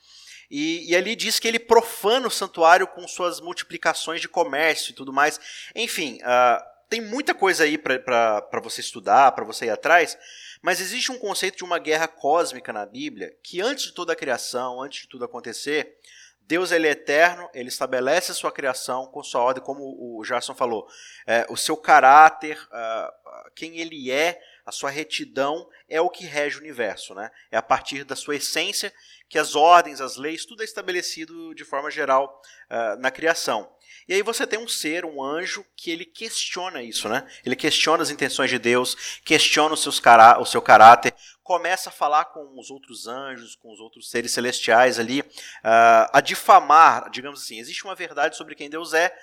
E, 0.52 0.92
e, 0.92 0.96
ali 0.96 1.16
diz 1.16 1.40
que 1.40 1.48
ele 1.48 1.60
profana 1.60 2.28
o 2.28 2.32
santuário 2.32 2.86
com 2.88 3.08
suas 3.08 3.40
multiplicações 3.40 4.20
de 4.20 4.28
comércio 4.28 4.92
e 4.92 4.94
tudo 4.94 5.14
mais. 5.14 5.40
Enfim, 5.74 6.20
uh, 6.22 6.64
tem 6.90 7.02
muita 7.02 7.34
coisa 7.34 7.64
aí 7.64 7.78
para 7.78 8.62
você 8.62 8.82
estudar, 8.82 9.32
para 9.32 9.46
você 9.46 9.66
ir 9.66 9.70
atrás, 9.70 10.18
mas 10.62 10.82
existe 10.82 11.12
um 11.12 11.18
conceito 11.18 11.58
de 11.58 11.64
uma 11.64 11.80
guerra 11.80 12.08
cósmica 12.08 12.72
na 12.74 12.86
Bíblia 12.86 13.34
que 13.42 13.62
antes 13.62 13.86
de 13.86 13.94
toda 13.94 14.14
a 14.14 14.16
criação, 14.16 14.82
antes 14.82 15.02
de 15.02 15.08
tudo 15.08 15.26
acontecer, 15.26 15.98
Deus 16.42 16.72
ele 16.72 16.88
é 16.88 16.92
eterno, 16.92 17.50
ele 17.54 17.68
estabelece 17.68 18.32
a 18.32 18.36
sua 18.36 18.52
criação 18.52 19.06
com 19.08 19.22
sua 19.22 19.42
ordem, 19.42 19.64
como 19.64 19.82
o 19.84 20.24
Gerson 20.24 20.56
falou, 20.56 20.88
é, 21.26 21.46
o 21.50 21.58
seu 21.58 21.76
caráter, 21.76 22.58
uh, 22.58 23.52
quem 23.54 23.80
ele 23.80 24.10
é, 24.10 24.42
a 24.68 24.72
sua 24.74 24.90
retidão 24.90 25.66
é 25.88 26.02
o 26.02 26.10
que 26.10 26.26
rege 26.26 26.58
o 26.58 26.60
universo, 26.60 27.16
né? 27.16 27.32
É 27.50 27.56
a 27.56 27.62
partir 27.62 28.04
da 28.04 28.18
sua 28.18 28.36
essência 28.36 28.94
que 29.30 29.40
as 29.40 29.56
ordens, 29.56 30.02
as 30.02 30.18
leis, 30.18 30.46
tudo 30.46 30.62
é 30.62 30.66
estabelecido 30.66 31.56
de 31.56 31.64
forma 31.64 31.90
geral 31.90 32.42
uh, 32.70 33.00
na 33.00 33.10
criação. 33.10 33.72
E 34.10 34.14
aí 34.14 34.22
você 34.22 34.46
tem 34.46 34.60
um 34.60 34.68
ser, 34.68 35.06
um 35.06 35.24
anjo, 35.24 35.66
que 35.76 35.90
ele 35.90 36.04
questiona 36.04 36.84
isso, 36.84 37.08
né? 37.08 37.26
Ele 37.46 37.56
questiona 37.56 38.04
as 38.04 38.10
intenções 38.10 38.50
de 38.50 38.60
Deus, 38.60 39.22
questiona 39.24 39.74
os 39.74 39.82
seus 39.82 40.02
cará 40.02 40.38
o 40.38 40.46
seu 40.46 40.62
caráter, 40.62 41.14
começa 41.44 41.88
a 41.88 41.92
falar 41.92 42.26
com 42.26 42.60
os 42.60 42.70
outros 42.70 43.08
anjos, 43.08 43.56
com 43.56 43.72
os 43.72 43.80
outros 43.80 44.10
seres 44.10 44.34
celestiais 44.34 45.00
ali, 45.00 45.22
uh, 45.22 46.12
a 46.12 46.20
difamar, 46.20 47.10
digamos 47.10 47.42
assim. 47.42 47.58
Existe 47.58 47.86
uma 47.86 47.96
verdade 47.96 48.36
sobre 48.36 48.54
quem 48.54 48.70
Deus 48.70 48.94
é, 48.94 49.14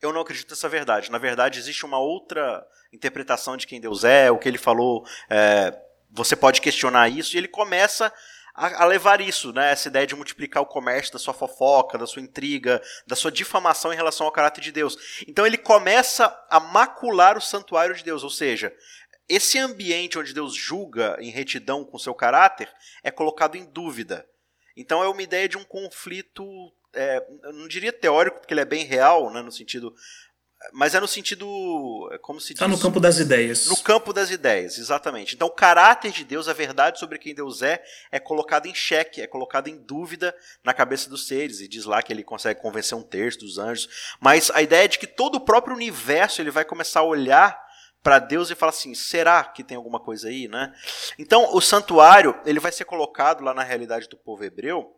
eu 0.00 0.12
não 0.12 0.20
acredito 0.20 0.50
nessa 0.50 0.68
verdade. 0.68 1.10
Na 1.10 1.18
verdade, 1.18 1.58
existe 1.58 1.84
uma 1.84 1.98
outra 1.98 2.66
interpretação 2.92 3.56
de 3.56 3.66
quem 3.66 3.80
Deus 3.80 4.04
é, 4.04 4.30
o 4.30 4.38
que 4.38 4.48
ele 4.48 4.58
falou. 4.58 5.06
É, 5.28 5.76
você 6.10 6.36
pode 6.36 6.60
questionar 6.60 7.08
isso, 7.08 7.34
e 7.34 7.38
ele 7.38 7.48
começa 7.48 8.12
a, 8.54 8.84
levar 8.84 9.20
isso, 9.20 9.52
né? 9.52 9.72
Essa 9.72 9.88
ideia 9.88 10.06
de 10.06 10.14
multiplicar 10.14 10.62
o 10.62 10.66
comércio 10.66 11.12
da 11.12 11.18
sua 11.18 11.34
fofoca, 11.34 11.98
da 11.98 12.06
sua 12.06 12.22
intriga, 12.22 12.80
da 13.06 13.16
sua 13.16 13.32
difamação 13.32 13.92
em 13.92 13.96
relação 13.96 14.26
ao 14.26 14.32
caráter 14.32 14.60
de 14.60 14.70
Deus. 14.70 14.96
Então 15.26 15.44
ele 15.44 15.58
começa 15.58 16.26
a 16.48 16.60
macular 16.60 17.36
o 17.36 17.40
santuário 17.40 17.94
de 17.94 18.04
Deus, 18.04 18.22
ou 18.22 18.30
seja, 18.30 18.72
esse 19.28 19.58
ambiente 19.58 20.18
onde 20.18 20.32
Deus 20.32 20.54
julga 20.54 21.16
em 21.18 21.30
retidão 21.30 21.84
com 21.84 21.98
seu 21.98 22.14
caráter 22.14 22.72
é 23.02 23.10
colocado 23.10 23.56
em 23.56 23.64
dúvida. 23.64 24.24
Então 24.76 25.02
é 25.02 25.08
uma 25.08 25.22
ideia 25.22 25.48
de 25.48 25.56
um 25.56 25.64
conflito, 25.64 26.44
é, 26.94 27.26
eu 27.42 27.52
não 27.52 27.68
diria 27.68 27.92
teórico, 27.92 28.38
porque 28.38 28.54
ele 28.54 28.60
é 28.60 28.64
bem 28.64 28.84
real, 28.84 29.32
né, 29.32 29.42
no 29.42 29.52
sentido 29.52 29.94
mas 30.72 30.94
é 30.94 31.00
no 31.00 31.08
sentido. 31.08 32.08
É 32.12 32.18
como 32.18 32.40
se 32.40 32.52
Está 32.52 32.68
no 32.68 32.78
campo 32.78 32.98
das 32.98 33.18
ideias. 33.18 33.66
No 33.66 33.76
campo 33.76 34.12
das 34.12 34.30
ideias, 34.30 34.78
exatamente. 34.78 35.34
Então, 35.34 35.48
o 35.48 35.50
caráter 35.50 36.10
de 36.12 36.24
Deus, 36.24 36.48
a 36.48 36.52
verdade 36.52 36.98
sobre 36.98 37.18
quem 37.18 37.34
Deus 37.34 37.62
é, 37.62 37.82
é 38.10 38.18
colocado 38.18 38.66
em 38.66 38.74
xeque, 38.74 39.20
é 39.20 39.26
colocado 39.26 39.68
em 39.68 39.76
dúvida 39.76 40.34
na 40.62 40.72
cabeça 40.72 41.08
dos 41.08 41.26
seres. 41.26 41.60
E 41.60 41.68
diz 41.68 41.84
lá 41.84 42.02
que 42.02 42.12
ele 42.12 42.24
consegue 42.24 42.60
convencer 42.60 42.96
um 42.96 43.02
terço 43.02 43.40
dos 43.40 43.58
anjos. 43.58 43.88
Mas 44.20 44.50
a 44.50 44.62
ideia 44.62 44.84
é 44.84 44.88
de 44.88 44.98
que 44.98 45.06
todo 45.06 45.36
o 45.36 45.44
próprio 45.44 45.76
universo 45.76 46.40
ele 46.40 46.50
vai 46.50 46.64
começar 46.64 47.00
a 47.00 47.04
olhar 47.04 47.62
para 48.02 48.18
Deus 48.18 48.50
e 48.50 48.54
falar 48.54 48.70
assim: 48.70 48.94
será 48.94 49.44
que 49.44 49.64
tem 49.64 49.76
alguma 49.76 50.00
coisa 50.00 50.28
aí, 50.28 50.48
né? 50.48 50.72
Então, 51.18 51.54
o 51.54 51.60
santuário 51.60 52.38
ele 52.44 52.60
vai 52.60 52.72
ser 52.72 52.84
colocado 52.84 53.42
lá 53.42 53.52
na 53.52 53.62
realidade 53.62 54.08
do 54.08 54.16
povo 54.16 54.44
hebreu 54.44 54.94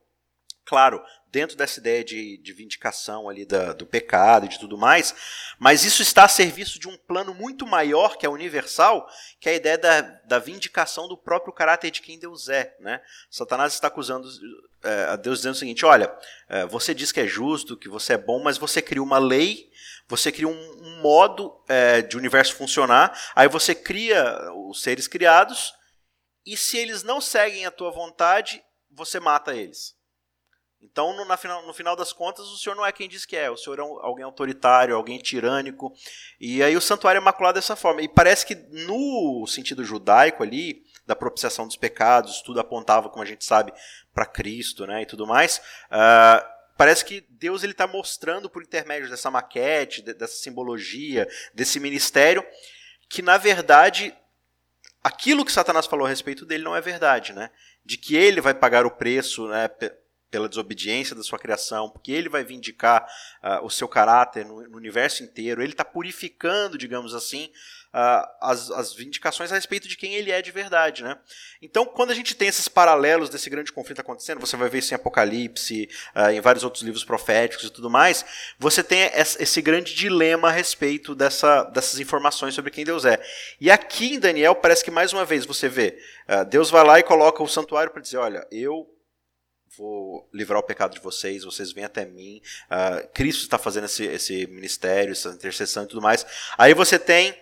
claro, 0.67 1.03
dentro 1.31 1.57
dessa 1.57 1.79
ideia 1.79 2.03
de, 2.03 2.39
de 2.39 2.53
vindicação 2.53 3.29
ali 3.29 3.45
da, 3.45 3.73
do 3.73 3.87
pecado 3.87 4.47
e 4.47 4.49
de 4.49 4.59
tudo 4.59 4.77
mais, 4.77 5.15
mas 5.59 5.85
isso 5.85 6.03
está 6.03 6.25
a 6.25 6.29
serviço 6.29 6.79
de 6.79 6.89
um 6.89 6.97
plano 6.97 7.33
muito 7.35 7.67
maior, 7.67 8.17
que 8.17 8.27
é 8.27 8.29
universal, 8.29 9.09
que 9.41 9.49
é 9.49 9.53
a 9.53 9.57
ideia 9.57 9.79
da, 9.79 10.01
da 10.01 10.39
vindicação 10.39 11.07
do 11.07 11.17
próprio 11.17 11.53
caráter 11.53 11.91
de 11.91 12.03
quem 12.03 12.19
Deus 12.19 12.49
é. 12.49 12.75
Né? 12.81 13.01
Satanás 13.31 13.75
está 13.75 13.89
acusando 13.89 14.29
é, 14.83 15.05
a 15.05 15.17
Deus 15.17 15.39
dizendo 15.39 15.55
o 15.55 15.59
seguinte: 15.59 15.85
olha, 15.85 16.13
é, 16.49 16.67
você 16.67 16.95
diz 16.95 17.13
que 17.13 17.21
é 17.21 17.27
justo, 17.27 17.77
que 17.77 17.89
você 17.89 18.15
é 18.15 18.19
bom, 18.19 18.43
mas 18.43 18.59
você 18.59 18.83
cria 18.83 19.03
uma 19.03 19.19
lei. 19.19 19.71
Você 20.09 20.31
cria 20.31 20.47
um, 20.47 20.53
um 20.53 21.03
modo 21.03 21.61
é, 21.69 22.01
de 22.01 22.17
universo 22.17 22.55
funcionar, 22.55 23.19
aí 23.35 23.49
você 23.49 23.75
cria 23.75 24.39
os 24.55 24.81
seres 24.81 25.09
criados, 25.09 25.75
e 26.47 26.57
se 26.57 26.79
eles 26.79 27.03
não 27.03 27.21
seguem 27.21 27.67
a 27.67 27.73
tua 27.73 27.91
vontade, 27.91 28.63
você 28.89 29.19
mata 29.19 29.53
eles. 29.53 29.96
Então, 30.81 31.17
no, 31.17 31.25
na 31.25 31.37
final, 31.37 31.67
no 31.67 31.73
final 31.73 31.97
das 31.97 32.13
contas, 32.13 32.47
o 32.47 32.57
senhor 32.57 32.77
não 32.77 32.85
é 32.85 32.93
quem 32.93 33.09
diz 33.09 33.25
que 33.25 33.37
é. 33.37 33.51
O 33.51 33.57
senhor 33.57 33.79
é 33.79 33.83
um, 33.83 33.99
alguém 34.01 34.25
autoritário, 34.25 34.95
alguém 34.95 35.19
tirânico. 35.19 35.93
E 36.41 36.63
aí 36.63 36.77
o 36.77 36.81
santuário 36.81 37.19
é 37.19 37.23
maculado 37.23 37.57
dessa 37.57 37.75
forma. 37.75 38.03
E 38.03 38.09
parece 38.09 38.45
que 38.45 38.55
no 38.55 39.47
sentido 39.47 39.85
judaico 39.85 40.43
ali, 40.43 40.85
da 41.07 41.17
propiciação 41.17 41.67
dos 41.67 41.77
pecados, 41.77 42.43
tudo 42.43 42.61
apontava, 42.61 43.09
como 43.09 43.23
a 43.23 43.27
gente 43.27 43.45
sabe, 43.45 43.73
para 44.13 44.27
Cristo 44.27 44.87
né, 44.87 45.03
e 45.03 45.07
tudo 45.07 45.27
mais. 45.27 45.59
Uh, 45.87 46.45
parece 46.77 47.05
que 47.05 47.25
Deus 47.31 47.63
ele 47.63 47.73
está 47.73 47.87
mostrando 47.87 48.51
por 48.51 48.63
intermédio 48.63 49.09
dessa 49.09 49.31
maquete, 49.31 50.03
dessa 50.03 50.37
simbologia, 50.37 51.29
desse 51.55 51.79
ministério, 51.79 52.45
que 53.09 53.23
na 53.23 53.39
verdade 53.39 54.15
aquilo 55.03 55.45
que 55.45 55.53
Satanás 55.53 55.87
falou 55.87 56.05
a 56.05 56.09
respeito 56.09 56.45
dele 56.45 56.65
não 56.65 56.75
é 56.75 56.81
verdade, 56.81 57.33
né? 57.33 57.51
De 57.85 57.97
que 57.97 58.17
ele 58.17 58.41
vai 58.41 58.53
pagar 58.53 58.85
o 58.85 58.91
preço, 58.91 59.47
né? 59.47 59.71
Pela 60.31 60.49
desobediência 60.49 61.15
da 61.15 61.23
sua 61.23 61.39
criação, 61.39 61.89
porque 61.89 62.13
ele 62.13 62.29
vai 62.29 62.45
vindicar 62.45 63.07
uh, 63.43 63.65
o 63.65 63.71
seu 63.71 63.89
caráter 63.89 64.45
no, 64.45 64.69
no 64.69 64.77
universo 64.77 65.23
inteiro, 65.23 65.63
ele 65.63 65.73
está 65.73 65.85
purificando, 65.85 66.77
digamos 66.77 67.15
assim, 67.15 67.51
uh, 67.95 68.29
as, 68.41 68.71
as 68.71 68.93
vindicações 68.93 69.53
a 69.53 69.55
respeito 69.55 69.89
de 69.89 69.97
quem 69.97 70.15
ele 70.15 70.31
é 70.31 70.43
de 70.43 70.51
verdade. 70.51 71.05
Né? 71.05 71.17
Então, 71.63 71.87
quando 71.87 72.11
a 72.11 72.15
gente 72.15 72.35
tem 72.35 72.49
esses 72.49 72.67
paralelos 72.67 73.31
desse 73.31 73.49
grande 73.49 73.73
conflito 73.73 74.01
acontecendo, 74.01 74.41
você 74.41 74.57
vai 74.57 74.69
ver 74.69 74.79
isso 74.79 74.93
em 74.93 74.97
Apocalipse, 74.97 75.89
uh, 76.15 76.31
em 76.31 76.41
vários 76.41 76.65
outros 76.65 76.83
livros 76.83 77.05
proféticos 77.05 77.67
e 77.67 77.71
tudo 77.71 77.89
mais, 77.89 78.25
você 78.59 78.83
tem 78.83 79.11
esse 79.15 79.63
grande 79.63 79.95
dilema 79.95 80.49
a 80.49 80.53
respeito 80.53 81.15
dessa, 81.15 81.63
dessas 81.65 82.01
informações 82.01 82.55
sobre 82.55 82.71
quem 82.71 82.85
Deus 82.85 83.05
é. 83.05 83.23
E 83.61 83.71
aqui 83.71 84.15
em 84.15 84.19
Daniel, 84.19 84.55
parece 84.57 84.85
que 84.85 84.91
mais 84.91 85.13
uma 85.13 85.25
vez 85.25 85.47
você 85.47 85.69
vê, 85.69 85.99
Deus 86.49 86.71
vai 86.71 86.85
lá 86.85 86.99
e 86.99 87.03
coloca 87.03 87.43
o 87.43 87.49
santuário 87.49 87.93
para 87.93 88.03
dizer: 88.03 88.17
olha, 88.17 88.47
eu 88.51 88.96
vou 89.77 90.29
livrar 90.33 90.59
o 90.59 90.63
pecado 90.63 90.95
de 90.95 91.01
vocês, 91.01 91.45
vocês 91.45 91.73
vêm 91.73 91.85
até 91.85 92.05
mim. 92.05 92.41
Uh, 92.71 93.09
Cristo 93.13 93.43
está 93.43 93.59
fazendo 93.59 93.85
esse, 93.85 94.05
esse 94.05 94.47
ministério, 94.47 95.13
essa 95.13 95.31
intercessão 95.31 95.85
e 95.85 95.89
tudo 95.89 96.03
mais. 96.03 96.27
Aí 96.59 96.75
você 96.75 96.99
tem 96.99 97.37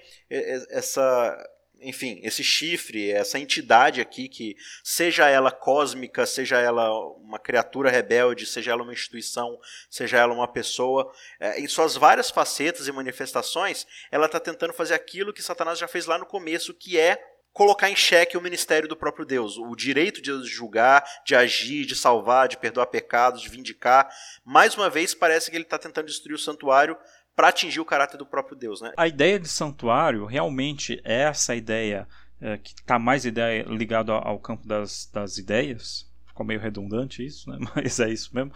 essa 0.70 1.50
enfim, 1.84 2.18
esse 2.22 2.42
chifre, 2.42 3.10
essa 3.10 3.38
entidade 3.38 4.00
aqui, 4.00 4.26
que 4.26 4.56
seja 4.82 5.28
ela 5.28 5.50
cósmica, 5.50 6.24
seja 6.24 6.58
ela 6.58 6.90
uma 7.18 7.38
criatura 7.38 7.90
rebelde, 7.90 8.46
seja 8.46 8.72
ela 8.72 8.82
uma 8.82 8.92
instituição, 8.92 9.58
seja 9.90 10.18
ela 10.18 10.32
uma 10.32 10.48
pessoa, 10.48 11.12
é, 11.38 11.60
em 11.60 11.68
suas 11.68 11.94
várias 11.94 12.30
facetas 12.30 12.88
e 12.88 12.92
manifestações, 12.92 13.86
ela 14.10 14.26
está 14.26 14.40
tentando 14.40 14.72
fazer 14.72 14.94
aquilo 14.94 15.32
que 15.32 15.42
Satanás 15.42 15.78
já 15.78 15.86
fez 15.86 16.06
lá 16.06 16.16
no 16.16 16.24
começo, 16.24 16.72
que 16.72 16.98
é 16.98 17.22
colocar 17.54 17.88
em 17.88 17.96
xeque 17.96 18.36
o 18.36 18.42
ministério 18.42 18.88
do 18.88 18.96
próprio 18.96 19.24
Deus, 19.24 19.56
o 19.56 19.74
direito 19.76 20.20
de 20.20 20.44
julgar, 20.44 21.04
de 21.24 21.34
agir, 21.36 21.86
de 21.86 21.94
salvar, 21.94 22.48
de 22.48 22.58
perdoar 22.58 22.86
pecados, 22.86 23.40
de 23.40 23.48
vindicar. 23.48 24.10
Mais 24.44 24.76
uma 24.76 24.90
vez, 24.90 25.14
parece 25.14 25.50
que 25.50 25.56
ele 25.56 25.64
está 25.64 25.78
tentando 25.78 26.06
destruir 26.06 26.34
o 26.34 26.38
santuário 26.38 26.96
para 27.34 27.48
atingir 27.48 27.80
o 27.80 27.84
caráter 27.84 28.18
do 28.18 28.26
próprio 28.26 28.56
Deus, 28.56 28.80
né? 28.80 28.92
A 28.96 29.08
ideia 29.08 29.38
de 29.38 29.48
santuário 29.48 30.26
realmente 30.26 31.00
é 31.04 31.22
essa 31.22 31.54
ideia 31.54 32.06
é, 32.40 32.58
que 32.58 32.74
está 32.74 32.98
mais 32.98 33.24
ideia 33.24 33.62
ligado 33.62 34.12
ao 34.12 34.38
campo 34.38 34.66
das, 34.66 35.08
das 35.12 35.38
ideias. 35.38 36.06
Ficou 36.26 36.44
meio 36.44 36.60
redundante 36.60 37.24
isso, 37.24 37.48
né? 37.48 37.58
Mas 37.74 38.00
é 38.00 38.10
isso 38.10 38.34
mesmo. 38.34 38.52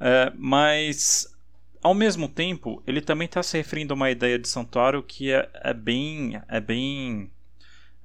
É, 0.00 0.32
mas 0.36 1.26
ao 1.82 1.94
mesmo 1.94 2.28
tempo, 2.28 2.82
ele 2.86 3.00
também 3.00 3.26
está 3.26 3.42
se 3.42 3.56
referindo 3.56 3.92
a 3.92 3.96
uma 3.96 4.10
ideia 4.10 4.38
de 4.38 4.48
santuário 4.48 5.02
que 5.02 5.32
é, 5.32 5.48
é 5.54 5.74
bem, 5.74 6.40
é 6.48 6.60
bem, 6.60 7.30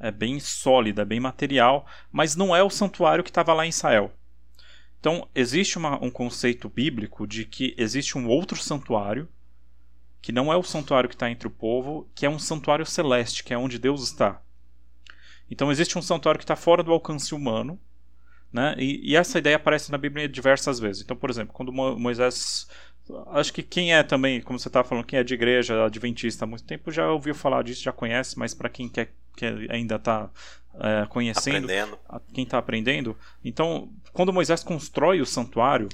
é 0.04 0.12
bem 0.12 0.39
sólida, 0.39 1.06
bem 1.06 1.20
material, 1.20 1.88
mas 2.12 2.36
não 2.36 2.56
é 2.56 2.62
o 2.62 2.70
santuário 2.70 3.24
que 3.24 3.30
estava 3.30 3.54
lá 3.54 3.66
em 3.66 3.70
Israel. 3.70 4.12
Então 5.00 5.28
existe 5.34 5.78
uma, 5.78 6.04
um 6.04 6.12
conceito 6.12 6.70
bíblico 6.70 7.26
de 7.26 7.46
que 7.46 7.74
existe 7.78 8.18
um 8.18 8.28
outro 8.28 8.58
santuário 8.58 9.28
que 10.22 10.32
não 10.32 10.52
é 10.52 10.56
o 10.56 10.63
santuário 10.63 11.10
que 11.10 11.16
está 11.16 11.30
entre 11.30 11.48
o 11.48 11.52
povo, 11.52 12.10
que 12.16 12.26
é 12.26 12.30
um 12.30 12.39
santuário 12.39 12.86
celeste, 12.86 13.44
que 13.44 13.54
é 13.54 13.58
onde 13.58 13.78
Deus 13.78 14.04
está. 14.04 14.42
Então 15.52 15.70
existe 15.72 15.98
um 15.98 16.02
santuário 16.02 16.39
que 16.39 16.46
está 16.46 16.56
fora 16.56 16.82
do 16.82 16.94
alcance 16.94 17.36
humano, 17.36 17.78
né? 18.52 18.76
E, 18.78 19.12
e, 19.12 19.16
essa 19.16 19.39
ideia 19.39 19.56
aparece 19.56 19.92
na 19.92 19.98
Bíblia 19.98 20.30
diversas 20.30 20.80
vezes. 20.80 21.02
Então, 21.02 21.18
por 21.18 21.30
exemplo, 21.30 21.54
quando 21.54 21.74
Moisés. 21.74 22.68
Acho 23.28 23.52
que 23.52 23.62
quem 23.62 23.94
é 23.94 24.02
também, 24.02 24.42
como 24.42 24.58
você 24.58 24.70
estava 24.70 24.88
falando, 24.88 25.06
quem 25.06 25.20
é 25.20 25.24
de 25.24 25.34
igreja 25.34 25.86
adventista 25.86 26.46
há 26.46 26.48
muito 26.48 26.63
tempo 26.63 26.92
já 26.92 27.12
ouviu 27.12 27.36
falar 27.36 27.63
disso, 27.63 27.84
já 27.84 27.92
conhece, 27.92 28.39
mas 28.39 28.54
para 28.54 28.70
quem 28.70 28.88
quer, 28.88 29.13
que 29.36 29.46
ainda 29.70 29.96
está 29.96 30.30
é, 30.80 31.06
conhecendo, 31.08 31.66
aprendendo. 31.66 32.00
quem 32.34 32.44
está 32.44 32.58
aprendendo. 32.58 33.18
Então, 33.44 33.92
quando 34.13 34.32
Moisés 34.32 34.63
constrói 34.63 35.20
o 35.20 35.26
santuário, 35.26 35.89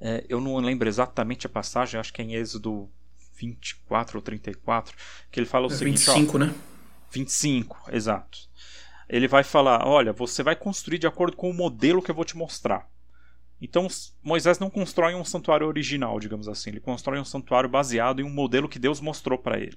é, 0.00 0.24
eu 0.28 0.40
não 0.40 0.56
lembro 0.58 0.88
exatamente 0.88 1.46
a 1.46 1.50
passagem, 1.50 1.98
acho 1.98 2.12
que 2.12 2.22
é 2.22 2.24
em 2.24 2.34
Êxodo 2.34 2.88
24 3.36 4.18
ou 4.18 4.22
34, 4.22 4.96
que 5.30 5.40
ele 5.40 5.46
fala 5.46 5.66
o 5.66 5.72
é 5.72 5.74
seguinte: 5.74 5.98
25, 5.98 6.36
ó, 6.36 6.40
né? 6.40 6.54
25, 7.10 7.90
exato. 7.92 8.38
Ele 9.08 9.26
vai 9.26 9.42
falar: 9.42 9.86
olha, 9.86 10.12
você 10.12 10.42
vai 10.42 10.54
construir 10.54 10.98
de 10.98 11.06
acordo 11.06 11.36
com 11.36 11.50
o 11.50 11.54
modelo 11.54 12.00
que 12.00 12.10
eu 12.10 12.14
vou 12.14 12.24
te 12.24 12.36
mostrar. 12.36 12.88
Então 13.60 13.86
Moisés 14.22 14.58
não 14.58 14.70
constrói 14.70 15.14
um 15.14 15.24
santuário 15.24 15.66
original, 15.66 16.18
digamos 16.18 16.48
assim, 16.48 16.70
ele 16.70 16.80
constrói 16.80 17.18
um 17.18 17.24
santuário 17.24 17.68
baseado 17.68 18.20
em 18.20 18.24
um 18.24 18.30
modelo 18.30 18.68
que 18.68 18.78
Deus 18.78 19.00
mostrou 19.00 19.38
para 19.38 19.58
ele. 19.58 19.76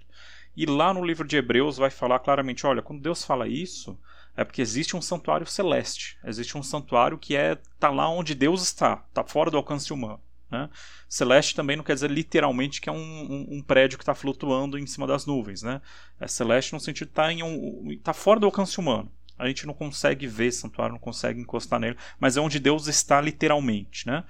E 0.55 0.65
lá 0.65 0.93
no 0.93 1.03
livro 1.03 1.27
de 1.27 1.35
Hebreus 1.35 1.77
vai 1.77 1.89
falar 1.89 2.19
claramente: 2.19 2.65
olha, 2.65 2.81
quando 2.81 3.01
Deus 3.01 3.23
fala 3.25 3.47
isso, 3.47 3.97
é 4.37 4.43
porque 4.43 4.61
existe 4.61 4.95
um 4.95 5.01
santuário 5.01 5.45
celeste, 5.45 6.17
existe 6.23 6.57
um 6.57 6.63
santuário 6.63 7.17
que 7.17 7.35
é 7.35 7.57
tá 7.79 7.89
lá 7.89 8.07
onde 8.09 8.35
Deus 8.35 8.63
está, 8.63 8.97
tá 9.13 9.23
fora 9.23 9.51
do 9.51 9.57
alcance 9.57 9.91
humano. 9.91 10.21
Né? 10.49 10.69
Celeste 11.09 11.55
também 11.55 11.75
não 11.75 11.83
quer 11.83 11.95
dizer 11.95 12.11
literalmente 12.11 12.79
que 12.79 12.87
é 12.87 12.91
um, 12.91 12.95
um, 12.95 13.47
um 13.57 13.61
prédio 13.61 13.97
que 13.97 14.03
está 14.03 14.13
flutuando 14.13 14.77
em 14.77 14.85
cima 14.85 15.07
das 15.07 15.25
nuvens. 15.25 15.63
Né? 15.63 15.81
É 16.19 16.27
celeste 16.27 16.73
no 16.73 16.79
sentido 16.79 17.07
de 17.07 17.11
estar 17.11 17.35
tá 17.35 17.45
um, 17.45 17.99
tá 18.03 18.13
fora 18.13 18.39
do 18.39 18.45
alcance 18.45 18.79
humano. 18.79 19.11
A 19.43 19.47
gente 19.47 19.67
não 19.67 19.73
consegue 19.73 20.25
ver 20.25 20.51
santuário, 20.51 20.93
não 20.93 20.99
consegue 20.99 21.41
encostar 21.41 21.79
nele, 21.79 21.97
mas 22.19 22.37
é 22.37 22.41
onde 22.41 22.59
Deus 22.59 22.87
está 22.87 23.19
literalmente. 23.19 24.07
Né? 24.07 24.23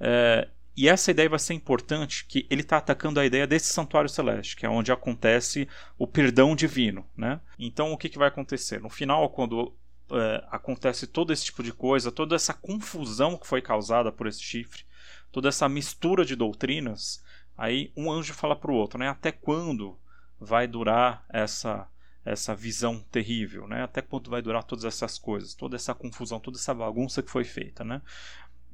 É, 0.00 0.48
e 0.76 0.88
essa 0.88 1.10
ideia 1.10 1.28
vai 1.28 1.38
ser 1.38 1.54
importante, 1.54 2.26
que 2.26 2.46
ele 2.50 2.62
está 2.62 2.78
atacando 2.78 3.20
a 3.20 3.24
ideia 3.24 3.46
desse 3.46 3.72
santuário 3.72 4.10
celeste, 4.10 4.56
que 4.56 4.66
é 4.66 4.68
onde 4.68 4.90
acontece 4.90 5.68
o 5.96 6.06
perdão 6.06 6.56
divino. 6.56 7.06
Né? 7.16 7.40
Então 7.58 7.92
o 7.92 7.96
que, 7.96 8.08
que 8.08 8.18
vai 8.18 8.28
acontecer? 8.28 8.80
No 8.80 8.90
final, 8.90 9.30
quando 9.30 9.72
é, 10.10 10.44
acontece 10.50 11.06
todo 11.06 11.32
esse 11.32 11.44
tipo 11.44 11.62
de 11.62 11.72
coisa, 11.72 12.12
toda 12.12 12.34
essa 12.34 12.52
confusão 12.52 13.36
que 13.36 13.46
foi 13.46 13.62
causada 13.62 14.12
por 14.12 14.26
esse 14.26 14.42
chifre, 14.42 14.84
toda 15.30 15.48
essa 15.48 15.68
mistura 15.68 16.24
de 16.24 16.34
doutrinas, 16.34 17.22
aí 17.56 17.92
um 17.96 18.10
anjo 18.10 18.34
fala 18.34 18.56
para 18.56 18.70
o 18.70 18.74
outro, 18.74 18.98
né? 18.98 19.08
Até 19.08 19.32
quando 19.32 19.98
vai 20.38 20.66
durar 20.66 21.24
essa 21.28 21.88
essa 22.26 22.54
visão 22.54 22.98
terrível, 23.10 23.68
né? 23.68 23.84
Até 23.84 24.02
quando 24.02 24.28
vai 24.28 24.42
durar 24.42 24.64
todas 24.64 24.84
essas 24.84 25.16
coisas, 25.16 25.54
toda 25.54 25.76
essa 25.76 25.94
confusão, 25.94 26.40
toda 26.40 26.58
essa 26.58 26.74
bagunça 26.74 27.22
que 27.22 27.30
foi 27.30 27.44
feita, 27.44 27.84
né? 27.84 28.02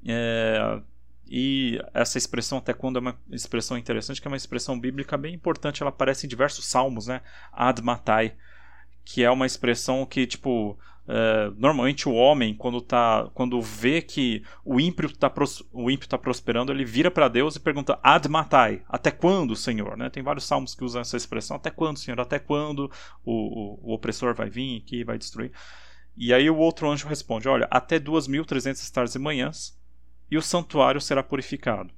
É, 0.07 0.81
e 1.27 1.79
essa 1.93 2.17
expressão 2.17 2.59
até 2.59 2.73
quando 2.73 2.97
é 2.97 3.01
uma 3.01 3.17
expressão 3.31 3.77
interessante, 3.77 4.21
que 4.21 4.27
é 4.27 4.31
uma 4.31 4.37
expressão 4.37 4.81
bíblica 4.81 5.19
bem 5.19 5.35
importante, 5.35 5.83
ela 5.83 5.91
aparece 5.91 6.27
em 6.27 6.29
diversos 6.29 6.65
salmos, 6.65 7.07
né? 7.07 7.21
Ad 7.53 7.81
matai, 7.83 8.35
que 9.05 9.23
é 9.23 9.31
uma 9.31 9.47
expressão 9.47 10.07
que 10.07 10.27
tipo 10.27 10.79
Uh, 11.03 11.53
normalmente 11.59 12.09
o 12.09 12.13
homem, 12.15 12.55
quando, 12.55 12.81
tá, 12.81 13.29
quando 13.35 13.61
vê 13.61 14.01
que 14.01 14.45
o 14.65 14.79
ímpio 14.79 15.07
está 15.09 15.33
o 15.73 15.91
ímpio 15.91 16.09
tá 16.09 16.17
prosperando, 16.17 16.71
ele 16.71 16.85
vira 16.85 17.11
para 17.11 17.27
Deus 17.27 17.57
e 17.57 17.61
pergunta 17.61 17.99
ad 18.03 18.29
matai, 18.29 18.83
até 18.89 19.11
quando, 19.11 19.57
Senhor? 19.57 19.97
Né? 19.97 20.09
Tem 20.11 20.23
vários 20.23 20.45
salmos 20.45 20.75
que 20.75 20.85
usam 20.85 21.03
essa 21.03 21.17
expressão, 21.17 21.57
até 21.57 21.71
quando, 21.71 21.99
Senhor? 21.99 22.21
Até 22.21 22.39
quando 22.39 22.91
o, 23.25 23.33
o, 23.33 23.91
o 23.91 23.95
opressor 23.95 24.35
vai 24.35 24.49
vir 24.49 24.79
aqui 24.79 25.03
vai 25.03 25.19
destruir? 25.19 25.51
E 26.17 26.33
aí 26.33 26.49
o 26.49 26.57
outro 26.57 26.91
anjo 26.91 27.09
responde, 27.09 27.49
olha, 27.49 27.67
até 27.71 27.99
2.300 27.99 28.91
tardes 28.91 29.15
e 29.15 29.19
manhãs, 29.19 29.79
e 30.31 30.37
o 30.37 30.43
santuário 30.43 31.01
será 31.01 31.23
purificado. 31.23 31.93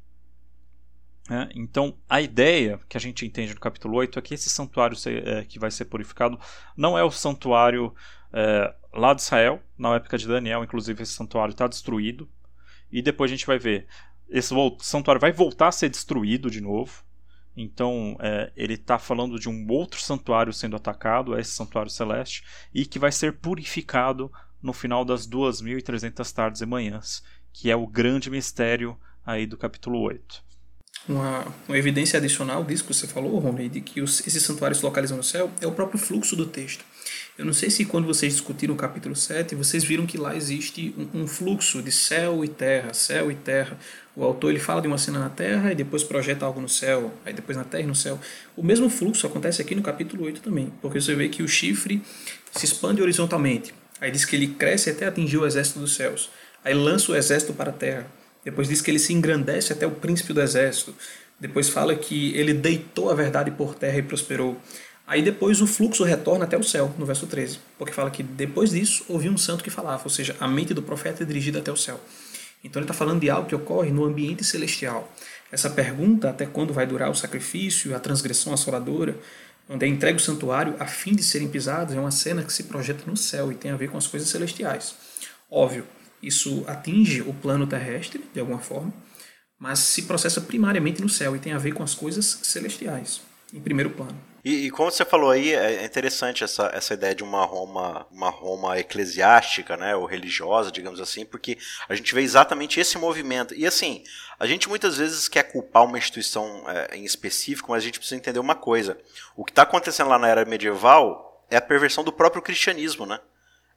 É, 1.30 1.48
então, 1.54 1.96
a 2.08 2.20
ideia 2.20 2.78
que 2.88 2.96
a 2.96 3.00
gente 3.00 3.24
entende 3.24 3.54
no 3.54 3.60
capítulo 3.60 3.96
8 3.96 4.18
é 4.18 4.22
que 4.22 4.34
esse 4.34 4.50
santuário 4.50 4.96
é, 5.06 5.44
que 5.44 5.58
vai 5.58 5.70
ser 5.70 5.86
purificado 5.86 6.38
não 6.76 6.98
é 6.98 7.02
o 7.02 7.10
santuário 7.10 7.94
é, 8.32 8.74
lá 8.94 9.12
de 9.12 9.22
Israel, 9.22 9.62
na 9.76 9.96
época 9.96 10.16
de 10.16 10.26
Daniel, 10.26 10.62
inclusive 10.62 11.02
esse 11.02 11.12
santuário 11.12 11.52
está 11.52 11.66
destruído. 11.66 12.28
E 12.90 13.02
depois 13.02 13.30
a 13.30 13.34
gente 13.34 13.46
vai 13.46 13.58
ver, 13.58 13.86
esse 14.28 14.54
santuário 14.80 15.20
vai 15.20 15.32
voltar 15.32 15.68
a 15.68 15.72
ser 15.72 15.88
destruído 15.88 16.50
de 16.50 16.60
novo. 16.60 17.02
Então, 17.56 18.16
é, 18.20 18.52
ele 18.56 18.74
está 18.74 18.98
falando 18.98 19.38
de 19.38 19.48
um 19.48 19.66
outro 19.68 20.00
santuário 20.00 20.52
sendo 20.52 20.76
atacado, 20.76 21.36
é 21.36 21.40
esse 21.40 21.52
santuário 21.52 21.90
celeste, 21.90 22.44
e 22.72 22.84
que 22.84 22.98
vai 22.98 23.12
ser 23.12 23.34
purificado 23.34 24.30
no 24.62 24.72
final 24.72 25.04
das 25.04 25.26
2.300 25.26 26.32
tardes 26.32 26.60
e 26.62 26.66
manhãs, 26.66 27.22
que 27.52 27.70
é 27.70 27.76
o 27.76 27.86
grande 27.86 28.30
mistério 28.30 28.98
aí 29.24 29.46
do 29.46 29.56
capítulo 29.56 30.00
8 30.00 30.44
uma, 31.08 31.46
uma 31.68 31.76
evidência 31.76 32.18
adicional 32.18 32.64
disso 32.64 32.84
que 32.84 32.94
você 32.94 33.06
falou, 33.06 33.38
Rony, 33.38 33.68
de 33.68 33.80
que 33.80 34.00
os, 34.00 34.26
esses 34.26 34.42
santuários 34.42 34.78
se 34.78 34.84
localizam 34.84 35.16
no 35.16 35.22
céu, 35.22 35.50
é 35.60 35.66
o 35.66 35.72
próprio 35.72 35.98
fluxo 35.98 36.34
do 36.34 36.46
texto. 36.46 36.84
Eu 37.36 37.44
não 37.44 37.52
sei 37.52 37.68
se 37.68 37.84
quando 37.84 38.06
vocês 38.06 38.32
discutiram 38.32 38.74
o 38.74 38.76
capítulo 38.76 39.16
7, 39.16 39.56
vocês 39.56 39.82
viram 39.82 40.06
que 40.06 40.16
lá 40.16 40.36
existe 40.36 40.94
um, 40.96 41.22
um, 41.22 41.26
fluxo 41.26 41.82
de 41.82 41.90
céu 41.90 42.44
e 42.44 42.48
terra, 42.48 42.94
céu 42.94 43.28
e 43.28 43.34
terra. 43.34 43.76
O 44.14 44.22
autor 44.22 44.50
ele 44.50 44.60
fala 44.60 44.80
de 44.80 44.86
uma 44.86 44.96
cena 44.96 45.18
na 45.18 45.28
terra 45.28 45.72
e 45.72 45.74
depois 45.74 46.04
projeta 46.04 46.46
algo 46.46 46.60
no 46.60 46.68
céu, 46.68 47.12
aí 47.26 47.32
depois 47.32 47.58
na 47.58 47.64
terra 47.64 47.82
e 47.82 47.86
no 47.88 47.94
céu. 47.94 48.20
O 48.56 48.62
mesmo 48.62 48.88
fluxo 48.88 49.26
acontece 49.26 49.60
aqui 49.60 49.74
no 49.74 49.82
capítulo 49.82 50.24
8 50.26 50.42
também, 50.42 50.72
porque 50.80 51.00
você 51.00 51.12
vê 51.16 51.28
que 51.28 51.42
o 51.42 51.48
chifre 51.48 52.00
se 52.52 52.66
expande 52.66 53.02
horizontalmente. 53.02 53.74
Aí 54.00 54.12
diz 54.12 54.24
que 54.24 54.36
ele 54.36 54.46
cresce 54.46 54.90
até 54.90 55.04
atingir 55.04 55.38
o 55.38 55.46
exército 55.46 55.80
dos 55.80 55.96
céus. 55.96 56.30
Aí 56.64 56.72
lança 56.72 57.10
o 57.10 57.16
exército 57.16 57.52
para 57.52 57.70
a 57.70 57.72
terra. 57.72 58.06
Depois 58.44 58.68
diz 58.68 58.80
que 58.80 58.92
ele 58.92 58.98
se 59.00 59.12
engrandece 59.12 59.72
até 59.72 59.84
o 59.84 59.90
príncipe 59.90 60.32
do 60.32 60.40
exército. 60.40 60.94
Depois 61.40 61.68
fala 61.68 61.96
que 61.96 62.32
ele 62.36 62.54
deitou 62.54 63.10
a 63.10 63.14
verdade 63.14 63.50
por 63.50 63.74
terra 63.74 63.98
e 63.98 64.02
prosperou. 64.02 64.56
Aí 65.06 65.22
depois 65.22 65.60
o 65.60 65.66
fluxo 65.66 66.02
retorna 66.02 66.44
até 66.44 66.56
o 66.56 66.62
céu, 66.62 66.94
no 66.98 67.04
verso 67.04 67.26
13. 67.26 67.58
Porque 67.78 67.92
fala 67.92 68.10
que 68.10 68.22
depois 68.22 68.70
disso 68.70 69.04
ouviu 69.08 69.30
um 69.30 69.36
santo 69.36 69.62
que 69.62 69.70
falava, 69.70 70.02
ou 70.04 70.10
seja, 70.10 70.34
a 70.40 70.48
mente 70.48 70.72
do 70.72 70.82
profeta 70.82 71.22
é 71.22 71.26
dirigida 71.26 71.58
até 71.58 71.70
o 71.70 71.76
céu. 71.76 72.00
Então 72.64 72.80
ele 72.80 72.84
está 72.84 72.94
falando 72.94 73.20
de 73.20 73.28
algo 73.28 73.46
que 73.46 73.54
ocorre 73.54 73.90
no 73.90 74.04
ambiente 74.04 74.42
celestial. 74.42 75.12
Essa 75.52 75.68
pergunta, 75.68 76.30
até 76.30 76.46
quando 76.46 76.72
vai 76.72 76.86
durar 76.86 77.10
o 77.10 77.14
sacrifício, 77.14 77.94
a 77.94 78.00
transgressão 78.00 78.54
assoladora, 78.54 79.16
onde 79.68 79.84
é 79.84 79.88
entregue 79.88 80.16
o 80.16 80.22
santuário 80.22 80.74
a 80.78 80.86
fim 80.86 81.14
de 81.14 81.22
serem 81.22 81.48
pisados, 81.48 81.94
é 81.94 82.00
uma 82.00 82.10
cena 82.10 82.42
que 82.42 82.52
se 82.52 82.64
projeta 82.64 83.04
no 83.06 83.16
céu 83.16 83.52
e 83.52 83.54
tem 83.54 83.70
a 83.70 83.76
ver 83.76 83.90
com 83.90 83.98
as 83.98 84.06
coisas 84.06 84.28
celestiais. 84.30 84.94
Óbvio, 85.50 85.86
isso 86.22 86.64
atinge 86.66 87.20
o 87.20 87.34
plano 87.34 87.66
terrestre, 87.66 88.24
de 88.32 88.40
alguma 88.40 88.58
forma, 88.58 88.92
mas 89.58 89.78
se 89.80 90.02
processa 90.02 90.40
primariamente 90.40 91.02
no 91.02 91.08
céu 91.08 91.36
e 91.36 91.38
tem 91.38 91.52
a 91.52 91.58
ver 91.58 91.72
com 91.72 91.82
as 91.82 91.94
coisas 91.94 92.40
celestiais, 92.42 93.20
em 93.52 93.60
primeiro 93.60 93.90
plano. 93.90 94.33
E, 94.44 94.66
e, 94.66 94.70
como 94.70 94.90
você 94.90 95.06
falou 95.06 95.30
aí, 95.30 95.54
é 95.54 95.84
interessante 95.84 96.44
essa, 96.44 96.70
essa 96.74 96.92
ideia 96.92 97.14
de 97.14 97.24
uma 97.24 97.46
Roma, 97.46 98.06
uma 98.10 98.28
Roma 98.28 98.78
eclesiástica, 98.78 99.74
né, 99.74 99.96
ou 99.96 100.04
religiosa, 100.04 100.70
digamos 100.70 101.00
assim, 101.00 101.24
porque 101.24 101.56
a 101.88 101.94
gente 101.94 102.14
vê 102.14 102.20
exatamente 102.20 102.78
esse 102.78 102.98
movimento. 102.98 103.54
E 103.54 103.66
assim, 103.66 104.04
a 104.38 104.46
gente 104.46 104.68
muitas 104.68 104.98
vezes 104.98 105.28
quer 105.28 105.44
culpar 105.44 105.84
uma 105.84 105.96
instituição 105.96 106.62
é, 106.68 106.94
em 106.94 107.04
específico, 107.04 107.70
mas 107.70 107.82
a 107.82 107.86
gente 107.86 107.98
precisa 107.98 108.18
entender 108.20 108.38
uma 108.38 108.54
coisa. 108.54 108.98
O 109.34 109.46
que 109.46 109.52
está 109.52 109.62
acontecendo 109.62 110.10
lá 110.10 110.18
na 110.18 110.28
era 110.28 110.44
medieval 110.44 111.42
é 111.50 111.56
a 111.56 111.62
perversão 111.62 112.04
do 112.04 112.12
próprio 112.12 112.42
cristianismo, 112.42 113.06
né? 113.06 113.18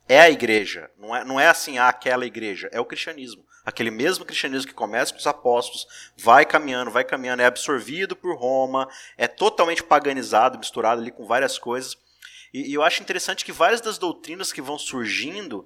É 0.10 0.22
a 0.22 0.30
igreja, 0.30 0.90
não 0.98 1.16
é, 1.16 1.24
não 1.24 1.40
é 1.40 1.48
assim, 1.48 1.78
ah, 1.78 1.90
aquela 1.90 2.26
igreja, 2.26 2.70
é 2.72 2.80
o 2.80 2.86
cristianismo. 2.86 3.46
Aquele 3.66 3.92
mesmo 3.92 4.24
cristianismo 4.24 4.70
que 4.70 4.74
começa 4.74 5.12
com 5.12 5.20
os 5.20 5.28
apóstolos, 5.28 5.86
vai 6.16 6.46
caminhando, 6.46 6.90
vai 6.90 7.04
caminhando, 7.04 7.42
é 7.42 7.46
absorvido 7.46 8.16
por 8.16 8.38
Roma, 8.38 8.88
é 9.18 9.28
totalmente 9.28 9.84
paganizado, 9.84 10.58
misturado 10.58 11.02
ali 11.02 11.12
com 11.12 11.26
várias 11.26 11.58
coisas. 11.60 11.98
E, 12.54 12.72
e, 12.72 12.74
eu 12.74 12.82
acho 12.82 13.02
interessante 13.02 13.44
que 13.44 13.52
várias 13.52 13.82
das 13.82 13.98
doutrinas 13.98 14.54
que 14.54 14.62
vão 14.62 14.80
surgindo, 14.80 15.66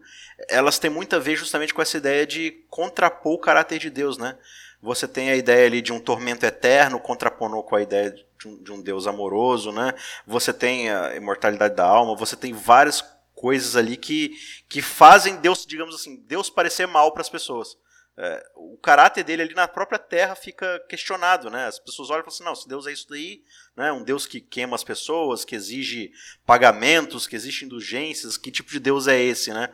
elas 0.49 0.79
têm 0.79 0.89
muito 0.89 1.15
a 1.15 1.19
ver 1.19 1.35
justamente 1.35 1.73
com 1.73 1.81
essa 1.81 1.97
ideia 1.97 2.25
de 2.25 2.65
contrapor 2.69 3.33
o 3.33 3.39
caráter 3.39 3.77
de 3.77 3.91
Deus, 3.91 4.17
né? 4.17 4.35
Você 4.81 5.07
tem 5.07 5.29
a 5.29 5.35
ideia 5.35 5.67
ali 5.67 5.79
de 5.79 5.93
um 5.93 5.99
tormento 5.99 6.43
eterno, 6.43 6.99
contrapondo 6.99 7.61
com 7.61 7.75
a 7.75 7.81
ideia 7.83 8.09
de 8.09 8.47
um, 8.47 8.63
de 8.63 8.71
um 8.71 8.81
Deus 8.81 9.05
amoroso, 9.05 9.71
né? 9.71 9.93
Você 10.25 10.51
tem 10.51 10.89
a 10.89 11.15
imortalidade 11.15 11.75
da 11.75 11.85
alma, 11.85 12.15
você 12.15 12.35
tem 12.35 12.51
várias 12.51 13.05
coisas 13.41 13.75
ali 13.75 13.97
que, 13.97 14.37
que 14.69 14.81
fazem 14.81 15.37
Deus, 15.37 15.65
digamos 15.65 15.95
assim, 15.95 16.23
Deus 16.27 16.49
parecer 16.49 16.85
mal 16.85 17.11
para 17.11 17.21
as 17.21 17.29
pessoas 17.29 17.75
é, 18.17 18.43
o 18.55 18.77
caráter 18.77 19.23
dele 19.23 19.41
ali 19.41 19.53
na 19.53 19.67
própria 19.67 19.97
terra 19.97 20.35
fica 20.35 20.79
questionado, 20.87 21.49
né? 21.49 21.67
As 21.67 21.79
pessoas 21.79 22.09
olham 22.09 22.21
e 22.21 22.23
falam 22.23 22.35
assim, 22.35 22.43
não, 22.43 22.55
se 22.55 22.67
Deus 22.67 22.85
é 22.85 22.91
isso 22.91 23.07
daí, 23.09 23.41
né? 23.75 23.91
um 23.91 24.03
Deus 24.03 24.25
que 24.25 24.41
queima 24.41 24.75
as 24.75 24.83
pessoas, 24.83 25.45
que 25.45 25.55
exige 25.55 26.11
pagamentos, 26.45 27.25
que 27.25 27.35
exige 27.35 27.65
indulgências, 27.65 28.37
que 28.37 28.51
tipo 28.51 28.69
de 28.69 28.79
Deus 28.79 29.07
é 29.07 29.19
esse, 29.19 29.53
né? 29.53 29.73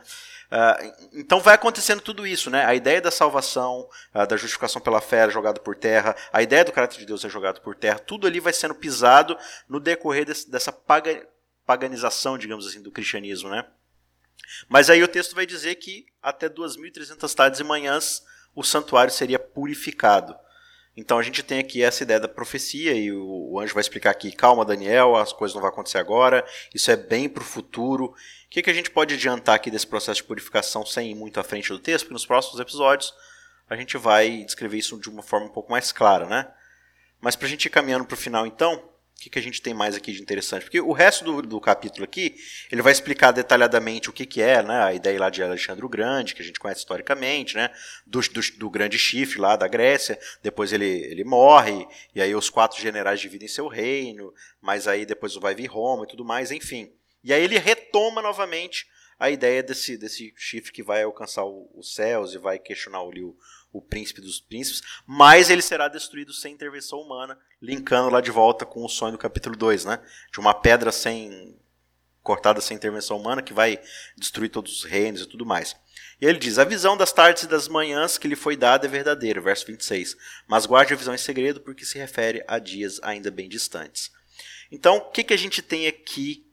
Uh, 0.50 1.18
então 1.18 1.40
vai 1.40 1.54
acontecendo 1.54 2.00
tudo 2.00 2.26
isso, 2.26 2.48
né? 2.48 2.64
A 2.64 2.74
ideia 2.74 3.02
da 3.02 3.10
salvação, 3.10 3.86
uh, 4.14 4.26
da 4.26 4.36
justificação 4.36 4.80
pela 4.80 5.00
fé 5.00 5.26
é 5.26 5.30
jogada 5.30 5.60
por 5.60 5.76
terra, 5.76 6.16
a 6.32 6.40
ideia 6.40 6.64
do 6.64 6.72
caráter 6.72 6.98
de 6.98 7.04
Deus 7.04 7.22
é 7.24 7.28
jogado 7.28 7.60
por 7.60 7.74
terra, 7.74 7.98
tudo 7.98 8.26
ali 8.26 8.40
vai 8.40 8.54
sendo 8.54 8.74
pisado 8.74 9.36
no 9.68 9.78
decorrer 9.78 10.24
desse, 10.24 10.50
dessa 10.50 10.72
paga, 10.72 11.28
paganização, 11.68 12.38
digamos 12.38 12.66
assim, 12.66 12.80
do 12.80 12.90
cristianismo, 12.90 13.50
né? 13.50 13.62
Mas 14.70 14.88
aí 14.88 15.02
o 15.02 15.08
texto 15.08 15.34
vai 15.34 15.44
dizer 15.44 15.74
que 15.74 16.06
até 16.22 16.48
2.300 16.48 17.34
tardes 17.34 17.60
e 17.60 17.64
manhãs 17.64 18.24
o 18.54 18.64
santuário 18.64 19.12
seria 19.12 19.38
purificado. 19.38 20.34
Então 20.96 21.18
a 21.18 21.22
gente 21.22 21.42
tem 21.42 21.58
aqui 21.58 21.82
essa 21.82 22.02
ideia 22.02 22.18
da 22.18 22.26
profecia 22.26 22.94
e 22.94 23.12
o, 23.12 23.52
o 23.52 23.60
anjo 23.60 23.74
vai 23.74 23.82
explicar 23.82 24.10
aqui, 24.10 24.32
calma 24.32 24.64
Daniel, 24.64 25.14
as 25.14 25.30
coisas 25.30 25.54
não 25.54 25.60
vão 25.60 25.68
acontecer 25.68 25.98
agora, 25.98 26.42
isso 26.74 26.90
é 26.90 26.96
bem 26.96 27.28
para 27.28 27.42
o 27.42 27.46
futuro. 27.46 28.06
O 28.06 28.14
que, 28.48 28.62
que 28.62 28.70
a 28.70 28.74
gente 28.74 28.90
pode 28.90 29.12
adiantar 29.12 29.54
aqui 29.54 29.70
desse 29.70 29.86
processo 29.86 30.22
de 30.22 30.26
purificação 30.26 30.86
sem 30.86 31.10
ir 31.10 31.14
muito 31.14 31.38
à 31.38 31.44
frente 31.44 31.68
do 31.68 31.78
texto? 31.78 32.04
Porque 32.04 32.14
nos 32.14 32.24
próximos 32.24 32.58
episódios 32.58 33.12
a 33.68 33.76
gente 33.76 33.98
vai 33.98 34.42
descrever 34.42 34.78
isso 34.78 34.98
de 34.98 35.10
uma 35.10 35.22
forma 35.22 35.46
um 35.46 35.52
pouco 35.52 35.70
mais 35.70 35.92
clara, 35.92 36.24
né? 36.24 36.50
Mas 37.20 37.36
para 37.36 37.46
a 37.46 37.50
gente 37.50 37.66
ir 37.66 37.70
caminhando 37.70 38.06
para 38.06 38.14
o 38.14 38.18
final 38.18 38.46
então, 38.46 38.82
o 39.18 39.20
que, 39.20 39.30
que 39.30 39.38
a 39.40 39.42
gente 39.42 39.60
tem 39.60 39.74
mais 39.74 39.96
aqui 39.96 40.12
de 40.12 40.22
interessante? 40.22 40.62
Porque 40.62 40.80
o 40.80 40.92
resto 40.92 41.24
do, 41.24 41.42
do 41.42 41.60
capítulo 41.60 42.04
aqui, 42.04 42.36
ele 42.70 42.80
vai 42.80 42.92
explicar 42.92 43.32
detalhadamente 43.32 44.08
o 44.08 44.12
que, 44.12 44.24
que 44.24 44.40
é 44.40 44.62
né, 44.62 44.80
a 44.80 44.94
ideia 44.94 45.18
lá 45.18 45.28
de 45.28 45.42
Alexandre 45.42 45.84
o 45.84 45.88
Grande, 45.88 46.36
que 46.36 46.40
a 46.40 46.44
gente 46.44 46.60
conhece 46.60 46.82
historicamente, 46.82 47.56
né, 47.56 47.68
do, 48.06 48.20
do, 48.20 48.40
do, 48.56 48.70
grande 48.70 48.96
chifre 48.96 49.40
lá 49.40 49.56
da 49.56 49.66
Grécia, 49.66 50.16
depois 50.40 50.72
ele, 50.72 50.86
ele 50.86 51.24
morre, 51.24 51.84
e 52.14 52.22
aí 52.22 52.32
os 52.32 52.48
quatro 52.48 52.80
generais 52.80 53.20
dividem 53.20 53.48
seu 53.48 53.66
reino, 53.66 54.32
mas 54.60 54.86
aí 54.86 55.04
depois 55.04 55.34
vai 55.34 55.52
vir 55.52 55.66
Roma 55.66 56.04
e 56.04 56.08
tudo 56.08 56.24
mais, 56.24 56.52
enfim. 56.52 56.92
E 57.24 57.32
aí 57.32 57.42
ele 57.42 57.58
retoma 57.58 58.22
novamente 58.22 58.86
a 59.18 59.28
ideia 59.30 59.64
desse, 59.64 59.96
desse 59.96 60.32
chifre 60.36 60.70
que 60.70 60.82
vai 60.82 61.02
alcançar 61.02 61.44
os 61.44 61.92
céus 61.92 62.34
e 62.34 62.38
vai 62.38 62.56
questionar 62.56 63.02
o, 63.02 63.36
o, 63.72 63.80
príncipe 63.80 64.20
dos 64.20 64.40
príncipes, 64.40 64.82
mas 65.06 65.50
ele 65.50 65.62
será 65.62 65.88
destruído 65.88 66.32
sem 66.32 66.52
intervenção 66.52 67.00
humana, 67.00 67.38
linkando 67.60 68.10
lá 68.10 68.20
de 68.20 68.30
volta 68.30 68.66
com 68.66 68.84
o 68.84 68.88
sonho 68.88 69.12
do 69.12 69.18
capítulo 69.18 69.56
2, 69.56 69.84
né? 69.84 70.00
De 70.32 70.40
uma 70.40 70.54
pedra 70.54 70.92
sem 70.92 71.56
cortada 72.22 72.60
sem 72.60 72.76
intervenção 72.76 73.16
humana 73.16 73.40
que 73.40 73.54
vai 73.54 73.80
destruir 74.14 74.50
todos 74.50 74.78
os 74.78 74.84
reinos 74.84 75.22
e 75.22 75.26
tudo 75.26 75.46
mais. 75.46 75.74
E 76.20 76.26
ele 76.26 76.38
diz: 76.38 76.58
A 76.58 76.64
visão 76.64 76.96
das 76.96 77.12
tardes 77.12 77.44
e 77.44 77.48
das 77.48 77.68
manhãs 77.68 78.18
que 78.18 78.28
lhe 78.28 78.36
foi 78.36 78.56
dada 78.56 78.86
é 78.86 78.90
verdadeira, 78.90 79.40
verso 79.40 79.66
26. 79.66 80.16
Mas 80.46 80.66
guarde 80.66 80.92
a 80.92 80.96
visão 80.96 81.14
em 81.14 81.18
segredo, 81.18 81.60
porque 81.60 81.86
se 81.86 81.98
refere 81.98 82.44
a 82.46 82.58
dias 82.58 83.00
ainda 83.02 83.30
bem 83.30 83.48
distantes. 83.48 84.10
Então, 84.70 84.98
o 84.98 85.10
que, 85.10 85.24
que 85.24 85.32
a 85.32 85.38
gente 85.38 85.62
tem 85.62 85.86
aqui 85.86 86.46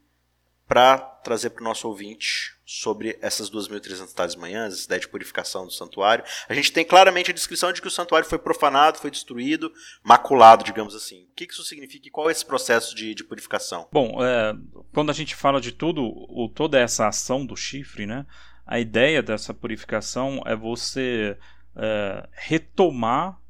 para 0.66 0.98
trazer 0.98 1.50
para 1.50 1.60
o 1.60 1.64
nosso 1.64 1.86
ouvinte 1.86 2.55
sobre 2.66 3.16
essas 3.22 3.48
2.300 3.48 4.12
tardes 4.12 4.34
manhãs, 4.34 4.74
essa 4.74 4.86
ideia 4.86 5.00
de 5.00 5.06
purificação 5.06 5.64
do 5.64 5.72
santuário. 5.72 6.24
A 6.48 6.54
gente 6.54 6.72
tem 6.72 6.84
claramente 6.84 7.30
a 7.30 7.34
descrição 7.34 7.72
de 7.72 7.80
que 7.80 7.86
o 7.86 7.90
santuário 7.90 8.28
foi 8.28 8.38
profanado, 8.38 8.98
foi 8.98 9.10
destruído, 9.10 9.72
maculado, 10.02 10.64
digamos 10.64 10.92
assim. 10.92 11.22
O 11.30 11.34
que 11.36 11.44
isso 11.44 11.62
significa 11.62 12.08
e 12.08 12.10
qual 12.10 12.28
é 12.28 12.32
esse 12.32 12.44
processo 12.44 12.96
de, 12.96 13.14
de 13.14 13.22
purificação? 13.22 13.86
Bom, 13.92 14.18
é, 14.20 14.52
quando 14.92 15.10
a 15.10 15.14
gente 15.14 15.36
fala 15.36 15.60
de 15.60 15.70
tudo, 15.70 16.02
o, 16.04 16.50
toda 16.52 16.76
essa 16.76 17.06
ação 17.06 17.46
do 17.46 17.56
chifre, 17.56 18.04
né, 18.04 18.26
a 18.66 18.80
ideia 18.80 19.22
dessa 19.22 19.54
purificação 19.54 20.42
é 20.44 20.56
você 20.56 21.38
é, 21.76 22.28
retomar 22.32 23.40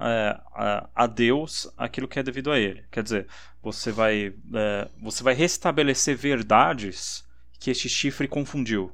é, 0.00 0.40
a, 0.54 0.88
a, 0.94 1.06
Deus 1.06 1.70
aquilo 1.76 2.08
que 2.08 2.18
é 2.18 2.22
devido 2.22 2.50
a 2.50 2.58
Ele. 2.58 2.82
Quer 2.90 3.02
dizer, 3.02 3.26
você 3.62 3.92
vai, 3.92 4.34
é, 4.54 4.88
você 5.02 5.22
vai 5.22 5.34
restabelecer 5.34 6.16
verdades 6.16 7.22
que 7.62 7.70
este 7.70 7.88
chifre 7.88 8.26
confundiu. 8.26 8.90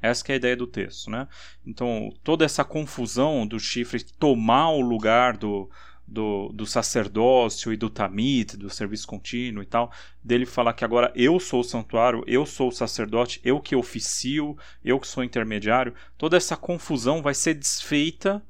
Essa 0.00 0.24
é 0.28 0.32
a 0.34 0.36
ideia 0.36 0.56
do 0.56 0.68
texto, 0.68 1.10
né? 1.10 1.26
Então, 1.66 2.14
toda 2.22 2.44
essa 2.44 2.64
confusão 2.64 3.44
do 3.44 3.58
chifre 3.58 4.04
tomar 4.04 4.70
o 4.70 4.80
lugar 4.80 5.36
do, 5.36 5.68
do, 6.06 6.50
do 6.54 6.64
sacerdócio 6.64 7.72
e 7.72 7.76
do 7.76 7.90
tamid, 7.90 8.56
do 8.56 8.70
serviço 8.70 9.08
contínuo 9.08 9.64
e 9.64 9.66
tal, 9.66 9.90
dele 10.22 10.46
falar 10.46 10.74
que 10.74 10.84
agora 10.84 11.12
eu 11.16 11.40
sou 11.40 11.60
o 11.60 11.64
santuário, 11.64 12.22
eu 12.28 12.46
sou 12.46 12.68
o 12.68 12.72
sacerdote, 12.72 13.40
eu 13.42 13.60
que 13.60 13.74
oficio, 13.74 14.56
eu 14.84 15.00
que 15.00 15.08
sou 15.08 15.24
intermediário, 15.24 15.92
toda 16.16 16.36
essa 16.36 16.56
confusão 16.56 17.20
vai 17.20 17.34
ser 17.34 17.54
desfeita 17.54 18.40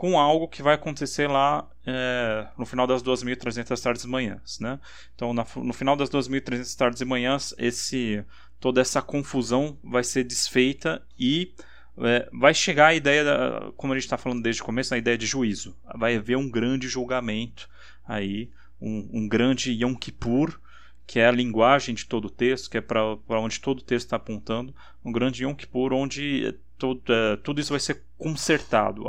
com 0.00 0.18
algo 0.18 0.48
que 0.48 0.62
vai 0.62 0.76
acontecer 0.76 1.28
lá 1.28 1.68
é, 1.86 2.46
no 2.56 2.64
final 2.64 2.86
das 2.86 3.02
2.300 3.02 3.82
tardes 3.82 4.04
e 4.04 4.08
manhãs. 4.08 4.58
Né? 4.58 4.80
Então, 5.14 5.34
na, 5.34 5.44
no 5.56 5.74
final 5.74 5.94
das 5.94 6.08
2.300 6.08 6.74
tardes 6.74 7.02
e 7.02 7.04
manhãs, 7.04 7.54
esse, 7.58 8.24
toda 8.60 8.80
essa 8.80 9.00
confusão 9.00 9.78
vai 9.82 10.04
ser 10.04 10.22
desfeita 10.22 11.02
e 11.18 11.54
é, 11.98 12.28
vai 12.32 12.54
chegar 12.54 12.88
a 12.88 12.94
ideia, 12.94 13.24
da, 13.24 13.72
como 13.76 13.92
a 13.92 13.96
gente 13.96 14.04
está 14.04 14.18
falando 14.18 14.42
desde 14.42 14.62
o 14.62 14.64
começo, 14.64 14.94
a 14.94 14.98
ideia 14.98 15.18
de 15.18 15.26
juízo. 15.26 15.76
Vai 15.96 16.16
haver 16.16 16.36
um 16.36 16.48
grande 16.48 16.86
julgamento 16.86 17.68
aí, 18.06 18.50
um, 18.80 19.08
um 19.12 19.28
grande 19.28 19.72
Yom 19.72 19.94
Kippur, 19.94 20.60
que 21.06 21.18
é 21.18 21.26
a 21.26 21.32
linguagem 21.32 21.94
de 21.94 22.06
todo 22.06 22.26
o 22.26 22.30
texto, 22.30 22.70
que 22.70 22.78
é 22.78 22.80
para 22.80 23.40
onde 23.40 23.58
todo 23.58 23.80
o 23.80 23.84
texto 23.84 24.06
está 24.06 24.16
apontando, 24.16 24.74
um 25.04 25.10
grande 25.10 25.42
Yom 25.44 25.54
Kippur 25.54 25.92
onde 25.92 26.54
tudo, 26.78 27.12
é, 27.12 27.36
tudo 27.36 27.60
isso 27.60 27.70
vai 27.70 27.80
ser 27.80 28.04
consertado. 28.16 29.04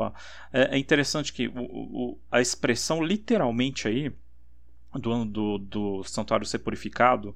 É, 0.51 0.75
é, 0.75 0.77
interessante 0.77 1.31
que 1.31 1.47
o, 1.47 1.53
o, 1.55 2.19
a 2.31 2.41
expressão 2.41 3.03
literalmente 3.03 3.87
aí 3.87 4.11
do, 4.93 5.25
do, 5.25 5.57
do 5.57 6.03
santuário 6.03 6.45
ser 6.45 6.59
purificado 6.59 7.35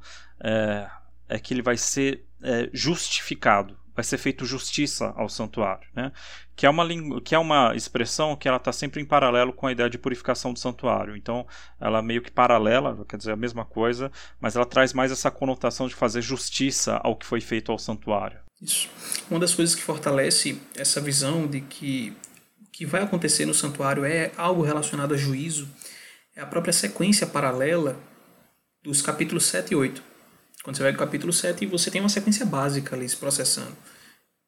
é, 1.28 1.40
que 1.40 1.54
ele 1.54 1.62
vai 1.62 1.78
ser 1.78 2.26
é, 2.42 2.70
justificado, 2.74 3.78
vai 3.96 4.04
ser 4.04 4.18
feito 4.18 4.46
justiça 4.46 5.14
ao 5.16 5.30
santuário, 5.30 5.88
né? 5.96 6.12
que, 6.56 6.66
é 6.66 6.70
uma, 6.70 6.86
que 7.22 7.36
é 7.36 7.40
uma 7.40 7.76
expressão 7.76 8.36
que 8.36 8.48
ela 8.48 8.58
está 8.58 8.72
sempre 8.72 9.02
em 9.02 9.06
paralelo 9.06 9.52
com 9.54 9.68
a 9.68 9.72
ideia 9.72 9.90
de 9.90 9.98
purificação 9.98 10.54
do 10.54 10.60
santuário. 10.60 11.16
Então, 11.16 11.46
ela 11.80 12.02
meio 12.02 12.22
que 12.22 12.32
paralela, 12.32 13.06
quer 13.08 13.18
dizer 13.18 13.32
a 13.32 13.38
mesma 13.38 13.66
coisa, 13.66 14.12
mas 14.40 14.56
ela 14.56 14.66
traz 14.66 14.94
mais 14.94 15.12
essa 15.12 15.30
conotação 15.30 15.88
de 15.88 15.96
fazer 15.96 16.22
justiça 16.22 17.00
ao 17.04 17.16
que 17.16 17.26
foi 17.26 17.42
feito 17.42 17.72
ao 17.72 17.80
santuário. 17.80 18.40
Isso. 18.62 18.90
Uma 19.30 19.40
das 19.40 19.54
coisas 19.54 19.76
que 19.76 19.82
fortalece 19.82 20.60
essa 20.76 21.02
visão 21.02 21.46
de 21.46 21.62
que 21.62 22.16
o 22.62 22.72
que 22.72 22.86
vai 22.86 23.04
acontecer 23.04 23.46
no 23.46 23.54
santuário 23.54 24.06
é 24.06 24.32
algo 24.38 24.62
relacionado 24.62 25.14
a 25.14 25.18
juízo 25.18 25.68
é 26.36 26.42
a 26.42 26.46
própria 26.46 26.74
sequência 26.74 27.26
paralela 27.26 27.98
dos 28.84 29.02
capítulos 29.02 29.46
7 29.46 29.72
e 29.72 29.76
8. 29.76 30.15
Quando 30.66 30.78
você 30.78 30.82
vai 30.82 30.94
no 30.94 30.98
capítulo 30.98 31.32
7, 31.32 31.64
você 31.68 31.92
tem 31.92 32.02
uma 32.02 32.10
sequência 32.10 32.44
básica 32.44 32.96
ali 32.96 33.08
se 33.08 33.16
processando. 33.16 33.78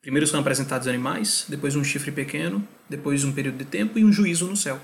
Primeiro 0.01 0.25
são 0.25 0.39
apresentados 0.39 0.87
animais, 0.87 1.45
depois 1.47 1.75
um 1.75 1.83
chifre 1.83 2.11
pequeno, 2.11 2.67
depois 2.89 3.23
um 3.23 3.31
período 3.31 3.59
de 3.59 3.65
tempo 3.65 3.99
e 3.99 4.03
um 4.03 4.11
juízo 4.11 4.47
no 4.47 4.57
céu. 4.57 4.79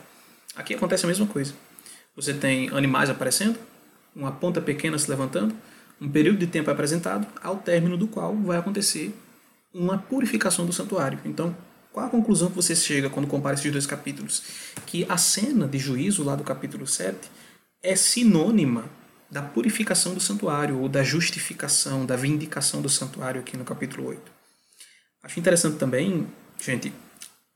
Aqui 0.55 0.75
acontece 0.75 1.05
a 1.05 1.07
mesma 1.07 1.25
coisa. 1.25 1.55
Você 2.15 2.35
tem 2.35 2.69
animais 2.69 3.09
aparecendo, 3.09 3.57
uma 4.15 4.31
ponta 4.31 4.61
pequena 4.61 4.95
se 4.99 5.09
levantando, 5.09 5.55
um 5.99 6.07
período 6.07 6.37
de 6.37 6.45
tempo 6.45 6.69
é 6.69 6.73
apresentado, 6.73 7.25
ao 7.41 7.55
término 7.55 7.97
do 7.97 8.07
qual 8.07 8.35
vai 8.35 8.59
acontecer 8.59 9.11
uma 9.73 9.97
purificação 9.97 10.67
do 10.67 10.71
santuário. 10.71 11.17
Então, 11.25 11.57
qual 11.91 12.05
a 12.05 12.09
conclusão 12.11 12.49
que 12.49 12.55
você 12.55 12.75
chega 12.75 13.09
quando 13.09 13.25
compara 13.27 13.55
esses 13.55 13.71
dois 13.71 13.87
capítulos? 13.87 14.43
Que 14.85 15.03
a 15.09 15.17
cena 15.17 15.67
de 15.67 15.79
juízo 15.79 16.23
lá 16.23 16.35
do 16.35 16.43
capítulo 16.43 16.85
7 16.85 17.17
é 17.81 17.95
sinônima 17.95 18.85
da 19.33 19.41
purificação 19.41 20.13
do 20.13 20.19
santuário, 20.19 20.79
ou 20.79 20.87
da 20.87 21.01
justificação, 21.01 22.05
da 22.05 22.15
vindicação 22.15 22.83
do 22.83 22.87
santuário 22.87 23.41
aqui 23.41 23.57
no 23.57 23.65
capítulo 23.65 24.07
8. 24.09 24.31
Acho 25.23 25.39
interessante 25.39 25.77
também, 25.77 26.27
gente, 26.63 26.93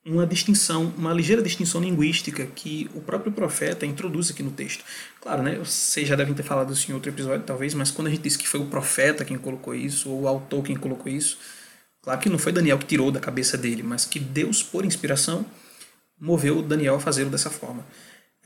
uma 0.03 0.25
distinção, 0.25 0.91
uma 0.97 1.13
ligeira 1.13 1.39
distinção 1.39 1.79
linguística 1.79 2.47
que 2.47 2.89
o 2.95 3.01
próprio 3.01 3.31
profeta 3.31 3.85
introduz 3.85 4.31
aqui 4.31 4.41
no 4.41 4.49
texto. 4.49 4.83
Claro, 5.21 5.43
né, 5.43 5.59
vocês 5.59 6.07
já 6.07 6.15
devem 6.15 6.33
ter 6.33 6.41
falado 6.41 6.73
isso 6.73 6.89
em 6.89 6.95
outro 6.95 7.11
episódio, 7.11 7.45
talvez, 7.45 7.75
mas 7.75 7.91
quando 7.91 8.07
a 8.07 8.09
gente 8.09 8.23
diz 8.23 8.35
que 8.35 8.47
foi 8.47 8.59
o 8.59 8.65
profeta 8.65 9.23
quem 9.23 9.37
colocou 9.37 9.75
isso, 9.75 10.09
ou 10.09 10.21
o 10.21 10.27
autor 10.27 10.63
quem 10.63 10.75
colocou 10.75 11.11
isso, 11.11 11.37
claro 12.01 12.19
que 12.19 12.27
não 12.27 12.39
foi 12.39 12.51
Daniel 12.51 12.79
que 12.79 12.85
tirou 12.87 13.11
da 13.11 13.19
cabeça 13.19 13.55
dele, 13.55 13.83
mas 13.83 14.03
que 14.03 14.19
Deus, 14.19 14.63
por 14.63 14.83
inspiração, 14.83 15.45
moveu 16.19 16.63
Daniel 16.63 16.95
a 16.95 16.99
fazê-lo 16.99 17.29
dessa 17.29 17.51
forma. 17.51 17.85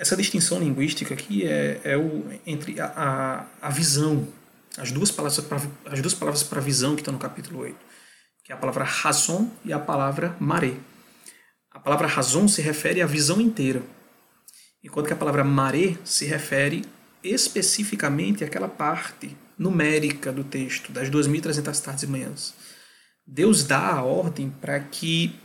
Essa 0.01 0.17
distinção 0.17 0.57
linguística 0.57 1.13
aqui 1.13 1.45
é, 1.45 1.79
é 1.83 1.95
o, 1.95 2.25
entre 2.43 2.81
a, 2.81 2.87
a, 2.87 3.67
a 3.67 3.69
visão, 3.69 4.27
as 4.75 4.91
duas 4.91 5.11
palavras 5.11 5.45
para 5.45 5.61
as 5.93 6.01
duas 6.01 6.15
palavras 6.15 6.41
para 6.41 6.59
visão 6.59 6.95
que 6.95 7.01
estão 7.01 7.13
no 7.13 7.19
capítulo 7.19 7.59
8, 7.59 7.77
que 8.43 8.51
é 8.51 8.55
a 8.55 8.57
palavra 8.57 8.83
razão 8.83 9.51
e 9.63 9.71
a 9.71 9.77
palavra 9.77 10.35
maré. 10.39 10.73
A 11.69 11.79
palavra 11.79 12.07
razão 12.07 12.47
se 12.47 12.63
refere 12.63 12.99
à 12.99 13.05
visão 13.05 13.39
inteira, 13.39 13.83
enquanto 14.83 15.05
que 15.05 15.13
a 15.13 15.15
palavra 15.15 15.43
maré 15.43 15.95
se 16.03 16.25
refere 16.25 16.83
especificamente 17.23 18.43
àquela 18.43 18.67
parte 18.67 19.37
numérica 19.55 20.31
do 20.31 20.43
texto, 20.43 20.91
das 20.91 21.11
2.300 21.11 21.79
tardes 21.79 22.01
e 22.01 22.07
manhãs. 22.07 22.55
Deus 23.23 23.63
dá 23.63 23.91
a 23.91 24.01
ordem 24.01 24.49
para 24.49 24.79
que 24.79 25.39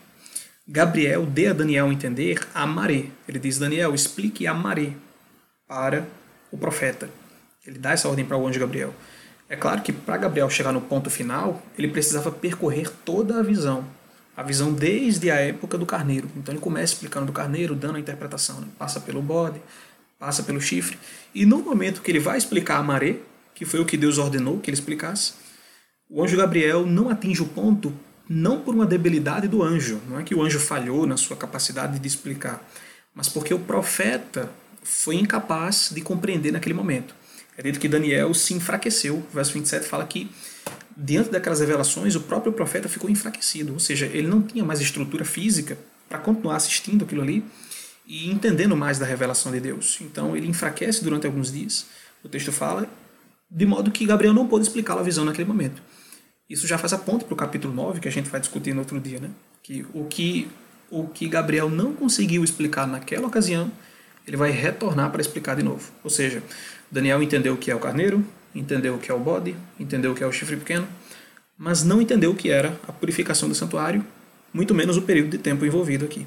Gabriel 0.67 1.25
dê 1.25 1.49
a 1.49 1.53
Daniel 1.53 1.93
entender 1.93 2.41
a 2.55 2.67
maré. 2.67 3.07
Ele 3.29 3.39
diz: 3.39 3.59
Daniel, 3.59 3.95
explique 3.95 4.47
a 4.47 4.55
maré 4.55 4.93
para 5.67 6.07
o 6.51 6.59
profeta. 6.59 7.09
Ele 7.67 7.79
dá 7.79 7.93
essa 7.93 8.09
ordem 8.09 8.25
para 8.25 8.37
o 8.37 8.47
anjo 8.47 8.61
Gabriel. 8.61 8.95
É 9.49 9.57
claro 9.57 9.83
que 9.83 9.93
para 9.93 10.17
Gabriel 10.17 10.51
chegar 10.51 10.73
no 10.73 10.81
ponto 10.81 11.09
final, 11.09 11.63
ele 11.79 11.89
precisava 11.89 12.33
percorrer 12.33 12.91
toda 13.05 13.39
a 13.39 13.43
visão 13.43 13.85
a 14.37 14.43
visão 14.43 14.73
desde 14.73 15.31
a 15.31 15.37
época 15.37 15.79
do 15.79 15.87
carneiro. 15.87 16.29
Então 16.37 16.53
ele 16.53 16.61
começa 16.61 16.93
explicando 16.93 17.27
do 17.27 17.33
carneiro, 17.33 17.75
dando 17.75 17.97
a 17.97 18.01
interpretação. 18.01 18.61
Né? 18.61 18.67
Passa 18.79 19.01
pelo 19.01 19.23
bode, 19.23 19.61
passa 20.19 20.43
pelo 20.43 20.61
chifre. 20.61 20.99
E 21.35 21.47
no 21.47 21.61
momento 21.61 22.03
que 22.03 22.11
ele 22.11 22.21
vai 22.21 22.37
explicar 22.37 22.77
a 22.77 22.83
maré, 22.83 23.17
que 23.55 23.65
foi 23.65 23.81
o 23.81 23.87
que 23.87 23.97
Deus 23.97 24.19
ordenou 24.19 24.61
que 24.61 24.69
ele 24.69 24.77
explicasse, 24.77 25.33
o 26.11 26.23
anjo 26.23 26.37
Gabriel 26.37 26.85
não 26.85 27.09
atinge 27.09 27.43
o 27.43 27.47
ponto 27.47 27.93
não 28.29 28.61
por 28.61 28.75
uma 28.75 28.87
debilidade 28.87 29.47
do 29.47 29.63
anjo, 29.63 30.01
não 30.09 30.19
é 30.19 30.23
que 30.23 30.35
o 30.35 30.43
anjo 30.43 30.59
falhou 30.59 31.07
na 31.07 31.17
sua 31.17 31.37
capacidade 31.37 31.99
de 31.99 32.07
explicar, 32.07 32.67
mas 33.15 33.29
porque 33.29 33.55
o 33.55 33.59
profeta 33.59 34.51
foi 34.83 35.17
incapaz 35.17 35.91
de 35.93 36.01
compreender 36.01 36.53
naquele 36.53 36.75
momento. 36.75 37.15
É 37.57 37.63
dito 37.63 37.81
que 37.81 37.89
Daniel 37.89 38.35
se 38.35 38.55
enfraqueceu. 38.55 39.17
O 39.17 39.35
verso 39.35 39.53
27 39.53 39.87
fala 39.87 40.05
que 40.05 40.31
diante 40.97 41.31
daquelas 41.31 41.61
revelações, 41.61 42.15
o 42.15 42.21
próprio 42.21 42.53
profeta 42.53 42.89
ficou 42.89 43.09
enfraquecido, 43.09 43.73
ou 43.73 43.79
seja, 43.79 44.07
ele 44.07 44.29
não 44.29 44.43
tinha 44.43 44.65
mais 44.65 44.81
estrutura 44.81 45.25
física 45.25 45.79
para 46.09 46.19
continuar 46.19 46.57
assistindo 46.57 47.05
aquilo 47.05 47.23
ali 47.23 47.45
e 48.07 48.31
entendendo 48.31 48.77
mais 48.77 48.99
da 48.99 49.07
revelação 49.07 49.51
de 49.51 49.61
Deus. 49.61 49.99
Então 50.01 50.37
ele 50.37 50.47
enfraquece 50.47 51.03
durante 51.03 51.27
alguns 51.27 51.51
dias, 51.51 51.87
o 52.23 52.29
texto 52.29 52.53
fala, 52.53 52.89
de 53.51 53.67
modo 53.67 53.91
que 53.91 54.07
Gabriel 54.07 54.35
não 54.35 54.47
pôde 54.47 54.67
explicar 54.67 54.99
a 54.99 55.03
visão 55.03 55.25
naquele 55.25 55.49
momento. 55.49 55.83
Isso 56.49 56.67
já 56.67 56.79
faz 56.79 56.93
a 56.93 56.99
ponte 56.99 57.25
para 57.25 57.35
o 57.35 57.37
capítulo 57.37 57.75
9, 57.75 58.01
que 58.01 58.09
a 58.09 58.13
gente 58.13 58.31
vai 58.31 58.41
discutir 58.41 58.73
no 58.73 58.81
outro 58.81 59.01
dia, 59.01 59.19
né? 59.19 59.31
Que 59.63 59.85
o 59.93 60.05
que 60.05 60.49
o 60.91 61.07
que 61.09 61.29
Gabriel 61.29 61.69
não 61.69 61.93
conseguiu 61.93 62.45
explicar 62.45 62.87
naquela 62.87 63.27
ocasião, 63.27 63.71
ele 64.27 64.37
vai 64.37 64.51
retornar 64.51 65.11
para 65.11 65.21
explicar 65.21 65.57
de 65.57 65.63
novo. 65.63 65.91
Ou 66.05 66.11
seja, 66.11 66.43
Daniel 66.91 67.23
entendeu 67.23 67.55
o 67.55 67.57
que 67.57 67.71
é 67.71 67.75
o 67.75 67.79
carneiro, 67.81 68.25
entendeu 68.55 68.95
o 68.95 68.99
que 68.99 69.11
é 69.11 69.15
o 69.15 69.19
bode, 69.19 69.57
entendeu 69.79 70.13
o 70.13 70.15
que 70.15 70.23
é 70.23 70.27
o 70.27 70.33
chifre 70.33 70.57
pequeno, 70.57 70.87
mas 71.59 71.83
não 71.83 72.01
entendeu 72.01 72.31
o 72.31 72.35
que 72.35 72.51
era 72.51 72.79
a 72.87 72.93
purificação 72.93 73.49
do 73.49 73.55
santuário, 73.55 74.05
muito 74.53 74.75
menos 74.75 74.97
o 74.97 75.03
período 75.03 75.31
de 75.31 75.39
tempo 75.39 75.65
envolvido 75.65 76.05
aqui. 76.05 76.27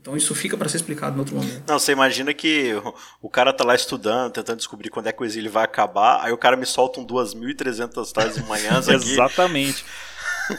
Então 0.00 0.16
isso 0.16 0.34
fica 0.34 0.56
para 0.56 0.68
ser 0.68 0.76
explicado 0.76 1.16
em 1.16 1.18
outro 1.18 1.34
momento. 1.34 1.64
Não, 1.66 1.78
você 1.78 1.92
imagina 1.92 2.32
que 2.32 2.72
o 3.20 3.28
cara 3.28 3.52
tá 3.52 3.64
lá 3.64 3.74
estudando, 3.74 4.32
tentando 4.32 4.58
descobrir 4.58 4.90
quando 4.90 5.08
é 5.08 5.12
que 5.12 5.20
o 5.20 5.24
exílio 5.24 5.50
vai 5.50 5.64
acabar, 5.64 6.24
aí 6.24 6.32
o 6.32 6.38
cara 6.38 6.56
me 6.56 6.64
solta 6.64 7.00
um 7.00 7.06
2.300 7.06 8.12
tardes 8.12 8.36
e 8.36 8.42
manhãs 8.44 8.88
aqui. 8.88 9.12
Exatamente. 9.12 9.84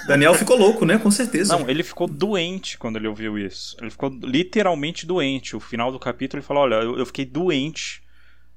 Daniel 0.05 0.33
ficou 0.35 0.57
louco, 0.57 0.85
né? 0.85 0.97
Com 0.97 1.09
certeza. 1.09 1.57
Não, 1.57 1.69
ele 1.69 1.83
ficou 1.83 2.07
doente 2.07 2.77
quando 2.77 2.97
ele 2.97 3.07
ouviu 3.07 3.37
isso. 3.37 3.75
Ele 3.79 3.89
ficou 3.89 4.09
literalmente 4.09 5.05
doente. 5.05 5.55
O 5.55 5.59
final 5.59 5.91
do 5.91 5.97
capítulo 5.97 6.39
ele 6.39 6.45
falou: 6.45 6.63
Olha, 6.63 6.75
eu, 6.75 6.99
eu 6.99 7.05
fiquei 7.05 7.25
doente 7.25 8.03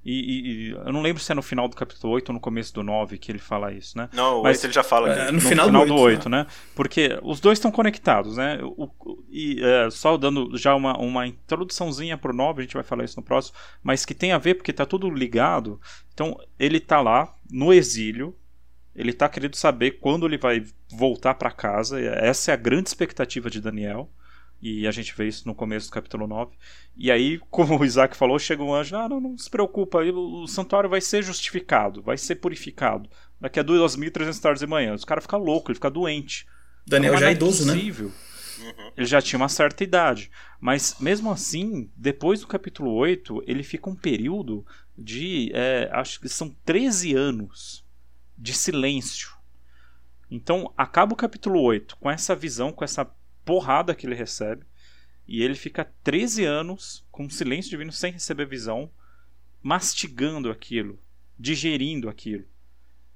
e, 0.05 0.12
e, 0.12 0.71
eu 0.71 0.93
não 0.93 1.01
lembro 1.01 1.23
se 1.23 1.31
é 1.31 1.35
no 1.35 1.43
final 1.43 1.69
do 1.69 1.77
capítulo 1.77 2.12
8 2.15 2.31
ou 2.31 2.35
no 2.35 2.41
começo 2.41 2.75
do 2.75 2.83
9 2.83 3.19
que 3.19 3.31
ele 3.31 3.38
fala 3.38 3.73
isso, 3.73 3.97
né? 3.97 4.09
Não, 4.12 4.43
Mas 4.43 4.62
ele 4.65 4.73
já 4.73 4.83
fala. 4.83 5.12
É, 5.12 5.27
no, 5.27 5.33
no, 5.33 5.41
final, 5.41 5.67
final 5.67 5.87
do, 5.87 5.95
8, 5.95 5.97
do 5.97 6.03
8, 6.03 6.29
né? 6.29 6.38
né? 6.38 6.47
Porque 6.75 7.19
os 7.23 7.41
dois 7.41 7.59
estão 7.59 7.71
conectados, 7.71 8.37
né? 8.37 8.59
O, 8.62 8.91
e 9.31 9.62
é, 9.62 9.88
só 9.91 10.17
dando 10.17 10.57
já 10.59 10.75
uma, 10.75 10.99
uma 10.99 11.27
introduçãozinha 11.27 12.19
pro 12.19 12.35
9, 12.35 12.61
a 12.61 12.65
gente 12.65 12.75
vai 12.75 12.83
falar 12.83 13.05
isso 13.05 13.19
no 13.19 13.25
próximo, 13.25 13.57
mas 13.83 14.05
que 14.05 14.15
tem 14.15 14.33
a 14.33 14.38
ver 14.38 14.57
porque 14.57 14.73
tá 14.73 14.85
tudo 14.85 15.09
ligado. 15.09 15.81
Então, 16.12 16.37
ele 16.59 16.81
tá 16.81 17.01
lá 17.01 17.33
no 17.51 17.73
exílio, 17.73 18.37
ele 18.95 19.12
tá 19.12 19.29
querendo 19.29 19.55
saber 19.55 19.93
quando 19.93 20.27
ele 20.27 20.37
vai 20.37 20.65
voltar 20.91 21.35
para 21.35 21.51
casa, 21.51 22.01
essa 22.01 22.51
é 22.51 22.55
a 22.55 22.57
grande 22.57 22.88
expectativa 22.88 23.49
de 23.49 23.61
Daniel. 23.61 24.11
E 24.62 24.87
a 24.87 24.92
gente 24.92 25.12
vê 25.16 25.27
isso 25.27 25.46
no 25.46 25.57
começo 25.57 25.88
do 25.88 25.92
capítulo 25.92 26.29
9. 26.29 26.53
E 26.96 27.11
aí, 27.11 27.40
como 27.51 27.77
o 27.77 27.85
Isaac 27.85 28.16
falou, 28.16 28.38
chega 28.38 28.62
um 28.62 28.72
anjo: 28.72 28.96
ah, 28.96 29.09
não, 29.09 29.20
não 29.20 29.37
se 29.37 29.51
preocupa, 29.51 29.98
o 29.98 30.46
santuário 30.46 30.88
vai 30.88 31.01
ser 31.01 31.22
justificado, 31.22 32.01
vai 32.01 32.16
ser 32.16 32.37
purificado. 32.37 33.11
Daqui 33.40 33.59
a 33.59 33.64
2.300 33.64 34.40
tardes 34.40 34.61
de 34.61 34.66
manhã. 34.66 34.94
Os 34.94 35.05
cara 35.05 35.20
fica 35.20 35.37
louco, 35.37 35.70
ele 35.70 35.75
fica 35.75 35.90
doente. 35.90 36.46
Daniel 36.87 37.18
já 37.18 37.27
é, 37.27 37.29
é 37.31 37.33
idoso, 37.33 37.66
né? 37.66 37.75
Ele 38.96 39.07
já 39.07 39.20
tinha 39.20 39.38
uma 39.38 39.48
certa 39.48 39.83
idade. 39.83 40.31
Mas 40.61 40.96
mesmo 41.01 41.33
assim, 41.33 41.90
depois 41.96 42.40
do 42.40 42.46
capítulo 42.46 42.92
8, 42.92 43.42
ele 43.46 43.64
fica 43.64 43.90
um 43.90 43.96
período 43.96 44.64
de. 44.96 45.51
É, 45.53 45.90
acho 45.92 46.20
que 46.20 46.29
são 46.29 46.55
13 46.64 47.14
anos 47.14 47.85
de 48.38 48.55
silêncio. 48.55 49.33
Então 50.31 50.72
acaba 50.77 51.12
o 51.12 51.16
capítulo 51.16 51.61
8 51.61 51.96
com 51.96 52.11
essa 52.11 52.35
visão, 52.37 52.72
com 52.72 52.85
essa 52.85 53.05
porrada 53.44 53.94
que 53.94 54.07
ele 54.07 54.14
recebe. 54.14 54.64
E 55.26 55.42
ele 55.42 55.55
fica 55.55 55.85
13 56.02 56.44
anos 56.44 57.07
com 57.11 57.31
silêncio 57.31 57.70
divino, 57.70 57.92
sem 57.92 58.12
receber 58.12 58.46
visão, 58.46 58.90
mastigando 59.62 60.50
aquilo, 60.50 60.98
digerindo 61.38 62.09
aquilo. 62.09 62.44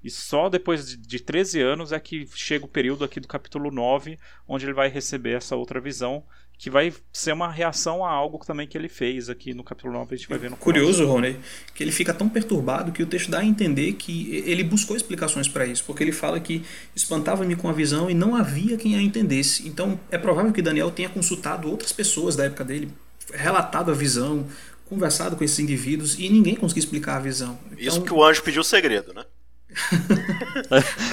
E 0.07 0.09
só 0.09 0.47
depois 0.47 0.95
de 0.95 1.19
13 1.19 1.61
anos 1.61 1.91
é 1.91 1.99
que 1.99 2.25
chega 2.33 2.63
o 2.63 2.67
período 2.69 3.03
aqui 3.03 3.19
do 3.19 3.27
capítulo 3.27 3.69
9, 3.69 4.17
onde 4.47 4.65
ele 4.65 4.71
vai 4.71 4.87
receber 4.87 5.33
essa 5.33 5.53
outra 5.57 5.81
visão, 5.81 6.23
que 6.57 6.69
vai 6.69 6.93
ser 7.11 7.33
uma 7.33 7.51
reação 7.51 8.05
a 8.05 8.09
algo 8.09 8.39
também 8.45 8.65
que 8.65 8.77
ele 8.77 8.87
fez 8.87 9.29
aqui 9.29 9.53
no 9.53 9.65
capítulo 9.65 9.91
9, 9.91 10.15
a 10.15 10.17
gente 10.17 10.29
vai 10.29 10.37
ver 10.37 10.49
no 10.49 10.55
Curioso, 10.55 11.05
Rony, 11.05 11.37
que 11.75 11.83
ele 11.83 11.91
fica 11.91 12.13
tão 12.13 12.29
perturbado 12.29 12.93
que 12.93 13.03
o 13.03 13.05
texto 13.05 13.29
dá 13.29 13.39
a 13.39 13.45
entender 13.45 13.93
que 13.93 14.41
ele 14.45 14.63
buscou 14.63 14.95
explicações 14.95 15.49
para 15.49 15.65
isso, 15.65 15.83
porque 15.83 16.01
ele 16.01 16.13
fala 16.13 16.39
que 16.39 16.63
espantava-me 16.95 17.57
com 17.57 17.67
a 17.67 17.73
visão 17.73 18.09
e 18.09 18.13
não 18.13 18.33
havia 18.33 18.77
quem 18.77 18.95
a 18.95 19.01
entendesse. 19.01 19.67
Então 19.67 19.99
é 20.09 20.17
provável 20.17 20.53
que 20.53 20.61
Daniel 20.61 20.89
tenha 20.89 21.09
consultado 21.09 21.69
outras 21.69 21.91
pessoas 21.91 22.33
da 22.33 22.45
época 22.45 22.63
dele, 22.63 22.93
relatado 23.33 23.91
a 23.91 23.93
visão, 23.93 24.47
conversado 24.85 25.35
com 25.35 25.43
esses 25.43 25.59
indivíduos 25.59 26.17
e 26.17 26.29
ninguém 26.29 26.55
conseguia 26.55 26.79
explicar 26.79 27.17
a 27.17 27.19
visão. 27.19 27.59
Então, 27.65 27.77
isso 27.77 28.01
que 28.01 28.13
o 28.13 28.23
anjo 28.23 28.41
pediu 28.41 28.61
o 28.61 28.63
segredo, 28.65 29.13
né? 29.13 29.25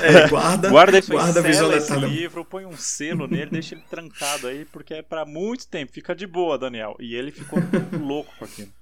É, 0.03 0.29
guarda, 0.29 0.71
guarda, 0.71 1.01
guarda 1.01 1.41
a 1.41 1.43
visão 1.43 1.73
esse 1.73 1.97
livro, 1.97 2.45
põe 2.45 2.65
um 2.65 2.77
selo 2.77 3.27
nele, 3.27 3.51
deixa 3.51 3.75
ele 3.75 3.85
trancado 3.91 4.47
aí, 4.47 4.65
porque 4.67 4.95
é 4.95 5.03
para 5.03 5.25
muito 5.25 5.67
tempo. 5.67 5.93
Fica 5.93 6.15
de 6.15 6.27
boa, 6.27 6.57
Daniel. 6.57 6.97
E 7.01 7.15
ele 7.15 7.33
ficou 7.33 7.61
muito 7.61 7.99
louco 7.99 8.33
com 8.39 8.45
aquilo. 8.45 8.73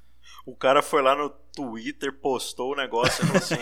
O 0.45 0.57
cara 0.57 0.83
foi 0.83 1.01
lá 1.03 1.15
no 1.15 1.31
Twitter, 1.55 2.13
postou 2.13 2.73
o 2.73 2.77
negócio 2.77 3.25
assim. 3.37 3.55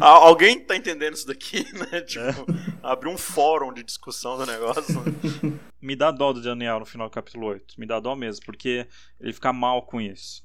Alguém 0.00 0.58
tá 0.58 0.76
entendendo 0.76 1.14
isso 1.14 1.26
daqui, 1.26 1.64
né? 1.78 2.00
Tipo, 2.00 2.24
é. 2.24 2.34
abriu 2.82 3.12
um 3.12 3.18
fórum 3.18 3.72
de 3.72 3.84
discussão 3.84 4.36
do 4.36 4.46
negócio. 4.46 5.02
Me 5.80 5.94
dá 5.94 6.10
dó 6.10 6.32
do 6.32 6.42
Daniel 6.42 6.80
no 6.80 6.86
final 6.86 7.08
do 7.08 7.12
capítulo 7.12 7.46
8. 7.46 7.78
Me 7.78 7.86
dá 7.86 8.00
dó 8.00 8.16
mesmo, 8.16 8.44
porque 8.44 8.86
ele 9.20 9.32
fica 9.32 9.52
mal 9.52 9.82
com 9.82 10.00
isso. 10.00 10.42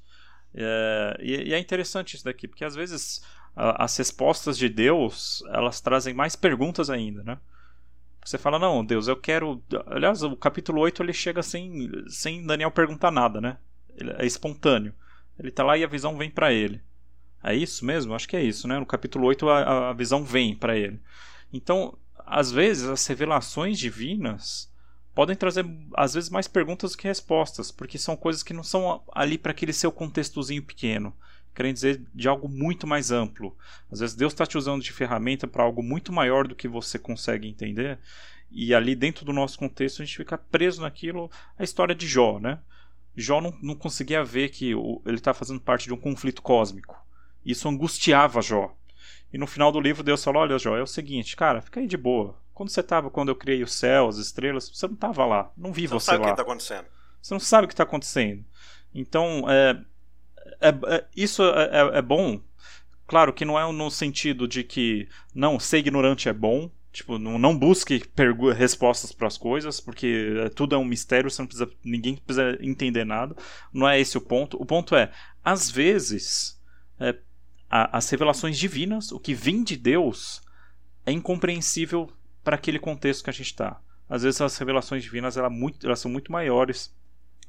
É, 0.54 1.16
e, 1.20 1.48
e 1.48 1.54
é 1.54 1.58
interessante 1.58 2.14
isso 2.14 2.24
daqui, 2.24 2.46
porque 2.46 2.64
às 2.64 2.74
vezes 2.74 3.20
as 3.54 3.96
respostas 3.96 4.56
de 4.56 4.68
Deus 4.68 5.42
elas 5.48 5.80
trazem 5.80 6.14
mais 6.14 6.36
perguntas 6.36 6.88
ainda, 6.88 7.22
né? 7.22 7.38
Você 8.24 8.38
fala, 8.38 8.58
não, 8.58 8.84
Deus, 8.84 9.08
eu 9.08 9.16
quero. 9.16 9.62
Aliás, 9.86 10.22
o 10.22 10.36
capítulo 10.36 10.80
8 10.82 11.02
ele 11.02 11.12
chega 11.12 11.42
sem, 11.42 11.90
sem 12.08 12.44
Daniel 12.44 12.70
perguntar 12.70 13.10
nada, 13.10 13.40
né? 13.40 13.56
Ele 13.96 14.12
é 14.18 14.26
espontâneo. 14.26 14.94
Ele 15.38 15.50
tá 15.50 15.64
lá 15.64 15.76
e 15.76 15.82
a 15.82 15.88
visão 15.88 16.16
vem 16.16 16.30
para 16.30 16.52
ele. 16.52 16.82
É 17.42 17.54
isso 17.54 17.84
mesmo? 17.84 18.14
Acho 18.14 18.28
que 18.28 18.36
é 18.36 18.42
isso, 18.42 18.68
né? 18.68 18.78
No 18.78 18.84
capítulo 18.84 19.26
8 19.26 19.48
a, 19.48 19.90
a 19.90 19.92
visão 19.94 20.22
vem 20.22 20.54
para 20.54 20.76
ele. 20.76 21.00
Então, 21.52 21.96
às 22.18 22.52
vezes, 22.52 22.86
as 22.88 23.06
revelações 23.06 23.78
divinas 23.78 24.70
podem 25.14 25.34
trazer, 25.34 25.64
às 25.94 26.14
vezes, 26.14 26.28
mais 26.28 26.46
perguntas 26.46 26.92
do 26.92 26.98
que 26.98 27.08
respostas, 27.08 27.72
porque 27.72 27.98
são 27.98 28.16
coisas 28.16 28.42
que 28.42 28.52
não 28.52 28.62
são 28.62 29.02
ali 29.12 29.38
para 29.38 29.52
aquele 29.52 29.72
seu 29.72 29.90
contextozinho 29.90 30.62
pequeno 30.62 31.14
querem 31.54 31.72
dizer 31.72 32.02
de 32.14 32.28
algo 32.28 32.48
muito 32.48 32.86
mais 32.86 33.10
amplo. 33.10 33.56
Às 33.90 34.00
vezes 34.00 34.16
Deus 34.16 34.32
está 34.32 34.46
te 34.46 34.56
usando 34.56 34.82
de 34.82 34.92
ferramenta 34.92 35.46
para 35.46 35.62
algo 35.62 35.82
muito 35.82 36.12
maior 36.12 36.46
do 36.46 36.54
que 36.54 36.68
você 36.68 36.98
consegue 36.98 37.48
entender. 37.48 37.98
E 38.50 38.74
ali 38.74 38.94
dentro 38.94 39.24
do 39.24 39.32
nosso 39.32 39.58
contexto 39.58 40.02
a 40.02 40.04
gente 40.04 40.16
fica 40.16 40.36
preso 40.36 40.82
naquilo, 40.82 41.30
a 41.58 41.62
história 41.62 41.94
de 41.94 42.06
Jó, 42.06 42.38
né? 42.40 42.58
Jó 43.16 43.40
não, 43.40 43.56
não 43.62 43.74
conseguia 43.74 44.24
ver 44.24 44.48
que 44.50 44.74
o, 44.74 45.02
ele 45.06 45.16
está 45.16 45.34
fazendo 45.34 45.60
parte 45.60 45.86
de 45.86 45.94
um 45.94 45.96
conflito 45.96 46.42
cósmico. 46.42 46.96
Isso 47.44 47.68
angustiava 47.68 48.40
Jó. 48.40 48.74
E 49.32 49.38
no 49.38 49.46
final 49.46 49.70
do 49.70 49.80
livro 49.80 50.02
Deus 50.02 50.22
falou: 50.22 50.42
Olha, 50.42 50.58
Jó, 50.58 50.76
é 50.76 50.82
o 50.82 50.86
seguinte, 50.86 51.36
cara, 51.36 51.62
fica 51.62 51.80
aí 51.80 51.86
de 51.86 51.96
boa. 51.96 52.36
Quando 52.52 52.70
você 52.70 52.80
estava, 52.80 53.10
quando 53.10 53.28
eu 53.28 53.36
criei 53.36 53.62
os 53.62 53.72
céus, 53.72 54.18
as 54.18 54.26
estrelas, 54.26 54.68
você 54.68 54.86
não 54.86 54.94
estava 54.94 55.24
lá. 55.24 55.50
Não 55.56 55.72
vi 55.72 55.86
você, 55.86 56.12
você 56.12 56.18
não 56.18 56.18
sabe 56.18 56.22
o 56.22 56.26
que 56.26 56.30
está 56.30 56.42
acontecendo. 56.42 56.86
Você 57.22 57.34
não 57.34 57.40
sabe 57.40 57.64
o 57.64 57.68
que 57.68 57.74
está 57.74 57.82
acontecendo. 57.84 58.44
Então, 58.94 59.44
é, 59.48 59.80
é, 60.60 60.68
é 60.68 61.04
isso 61.16 61.42
é, 61.42 61.70
é, 61.72 61.98
é, 61.98 62.02
bom. 62.02 62.40
Claro 63.06 63.32
que 63.32 63.44
não 63.44 63.58
é 63.58 63.72
no 63.72 63.90
sentido 63.90 64.46
de 64.46 64.62
que 64.62 65.08
não 65.34 65.58
ser 65.58 65.78
ignorante 65.78 66.28
é 66.28 66.32
bom. 66.32 66.70
Tipo, 66.92 67.18
não, 67.18 67.38
não 67.38 67.56
busque 67.56 68.02
respostas 68.56 69.12
para 69.12 69.28
as 69.28 69.38
coisas, 69.38 69.80
porque 69.80 70.50
tudo 70.56 70.74
é 70.74 70.78
um 70.78 70.84
mistério, 70.84 71.30
você 71.30 71.40
não 71.40 71.46
precisa, 71.46 71.70
ninguém 71.84 72.16
precisa 72.16 72.58
entender 72.60 73.04
nada. 73.04 73.36
Não 73.72 73.88
é 73.88 74.00
esse 74.00 74.18
o 74.18 74.20
ponto. 74.20 74.60
O 74.60 74.66
ponto 74.66 74.96
é, 74.96 75.12
às 75.44 75.70
vezes, 75.70 76.60
é, 76.98 77.16
a, 77.70 77.96
as 77.96 78.10
revelações 78.10 78.58
divinas, 78.58 79.12
o 79.12 79.20
que 79.20 79.34
vem 79.34 79.62
de 79.62 79.76
Deus, 79.76 80.42
é 81.06 81.12
incompreensível 81.12 82.10
para 82.42 82.56
aquele 82.56 82.78
contexto 82.78 83.22
que 83.22 83.30
a 83.30 83.32
gente 83.32 83.46
está. 83.46 83.80
Às 84.08 84.22
vezes 84.24 84.40
as 84.40 84.56
revelações 84.58 85.04
divinas 85.04 85.36
muito, 85.50 85.86
elas 85.86 86.00
são 86.00 86.10
muito 86.10 86.32
maiores 86.32 86.92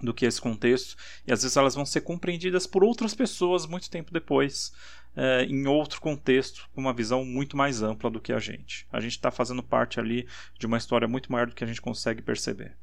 do 0.02 0.14
que 0.14 0.26
esse 0.26 0.42
contexto, 0.42 0.96
e 1.26 1.32
às 1.32 1.44
vezes 1.44 1.58
elas 1.58 1.76
vão 1.76 1.86
ser 1.86 2.02
compreendidas 2.02 2.66
por 2.66 2.84
outras 2.84 3.14
pessoas 3.14 3.66
muito 3.66 3.90
tempo 3.90 4.12
depois, 4.12 4.72
é, 5.16 5.44
em 5.46 5.68
outro 5.68 6.00
contexto, 6.00 6.70
com 6.74 6.82
uma 6.82 6.94
visão 6.94 7.26
muito 7.26 7.58
mais 7.58 7.82
ampla 7.82 8.10
do 8.10 8.22
que 8.22 8.34
a 8.34 8.40
gente. 8.40 8.88
A 8.92 9.00
gente 9.00 9.14
está 9.14 9.30
fazendo 9.30 9.62
parte 9.62 10.00
ali 10.00 10.28
de 10.58 10.66
uma 10.66 10.78
história 10.78 11.08
muito 11.08 11.32
maior 11.32 11.48
do 11.48 11.56
que 11.56 11.64
a 11.64 11.68
gente 11.68 11.82
consegue 11.82 12.22
perceber. 12.22 12.76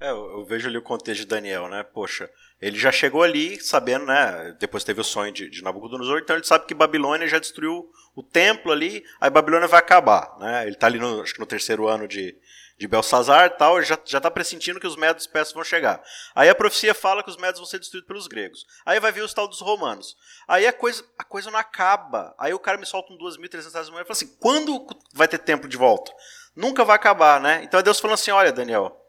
É, 0.00 0.10
eu 0.10 0.44
vejo 0.46 0.66
ali 0.66 0.78
o 0.78 0.82
contexto 0.82 1.20
de 1.20 1.26
Daniel, 1.26 1.68
né? 1.68 1.82
Poxa, 1.82 2.30
ele 2.58 2.78
já 2.78 2.90
chegou 2.90 3.22
ali 3.22 3.60
sabendo, 3.60 4.06
né? 4.06 4.56
Depois 4.58 4.82
teve 4.82 4.98
o 4.98 5.04
sonho 5.04 5.30
de, 5.30 5.50
de 5.50 5.62
Nabucodonosor, 5.62 6.20
então 6.20 6.36
ele 6.36 6.44
sabe 6.44 6.64
que 6.64 6.72
Babilônia 6.72 7.28
já 7.28 7.38
destruiu 7.38 7.90
o 8.16 8.22
templo 8.22 8.72
ali, 8.72 9.04
aí 9.20 9.28
Babilônia 9.28 9.68
vai 9.68 9.78
acabar, 9.78 10.38
né? 10.38 10.62
Ele 10.62 10.72
está 10.72 10.86
ali 10.86 10.98
no, 10.98 11.20
acho 11.20 11.34
que 11.34 11.40
no 11.40 11.44
terceiro 11.44 11.86
ano 11.86 12.08
de, 12.08 12.34
de 12.78 12.88
Belsazar 12.88 13.44
e 13.44 13.50
tal, 13.50 13.82
já 13.82 13.94
está 13.94 14.30
pressentindo 14.30 14.80
que 14.80 14.86
os 14.86 14.96
medos 14.96 15.26
persas 15.26 15.52
vão 15.52 15.62
chegar. 15.62 16.02
Aí 16.34 16.48
a 16.48 16.54
profecia 16.54 16.94
fala 16.94 17.22
que 17.22 17.28
os 17.28 17.36
medos 17.36 17.60
vão 17.60 17.66
ser 17.66 17.78
destruídos 17.78 18.08
pelos 18.08 18.26
gregos. 18.26 18.66
Aí 18.86 18.98
vai 18.98 19.12
vir 19.12 19.22
os 19.22 19.34
tal 19.34 19.46
dos 19.46 19.60
romanos. 19.60 20.16
Aí 20.48 20.66
a 20.66 20.72
coisa, 20.72 21.04
a 21.18 21.24
coisa 21.24 21.50
não 21.50 21.58
acaba. 21.58 22.34
Aí 22.38 22.54
o 22.54 22.58
cara 22.58 22.78
me 22.78 22.86
solta 22.86 23.12
um 23.12 23.18
2.300 23.18 23.70
reais 23.70 23.88
e 23.88 23.90
fala 23.90 24.04
assim, 24.08 24.34
quando 24.40 24.86
vai 25.12 25.28
ter 25.28 25.38
tempo 25.38 25.68
de 25.68 25.76
volta? 25.76 26.10
Nunca 26.56 26.86
vai 26.86 26.96
acabar, 26.96 27.38
né? 27.38 27.60
Então 27.62 27.78
é 27.78 27.82
Deus 27.82 28.00
falando 28.00 28.14
assim, 28.14 28.30
olha 28.30 28.50
Daniel, 28.50 28.99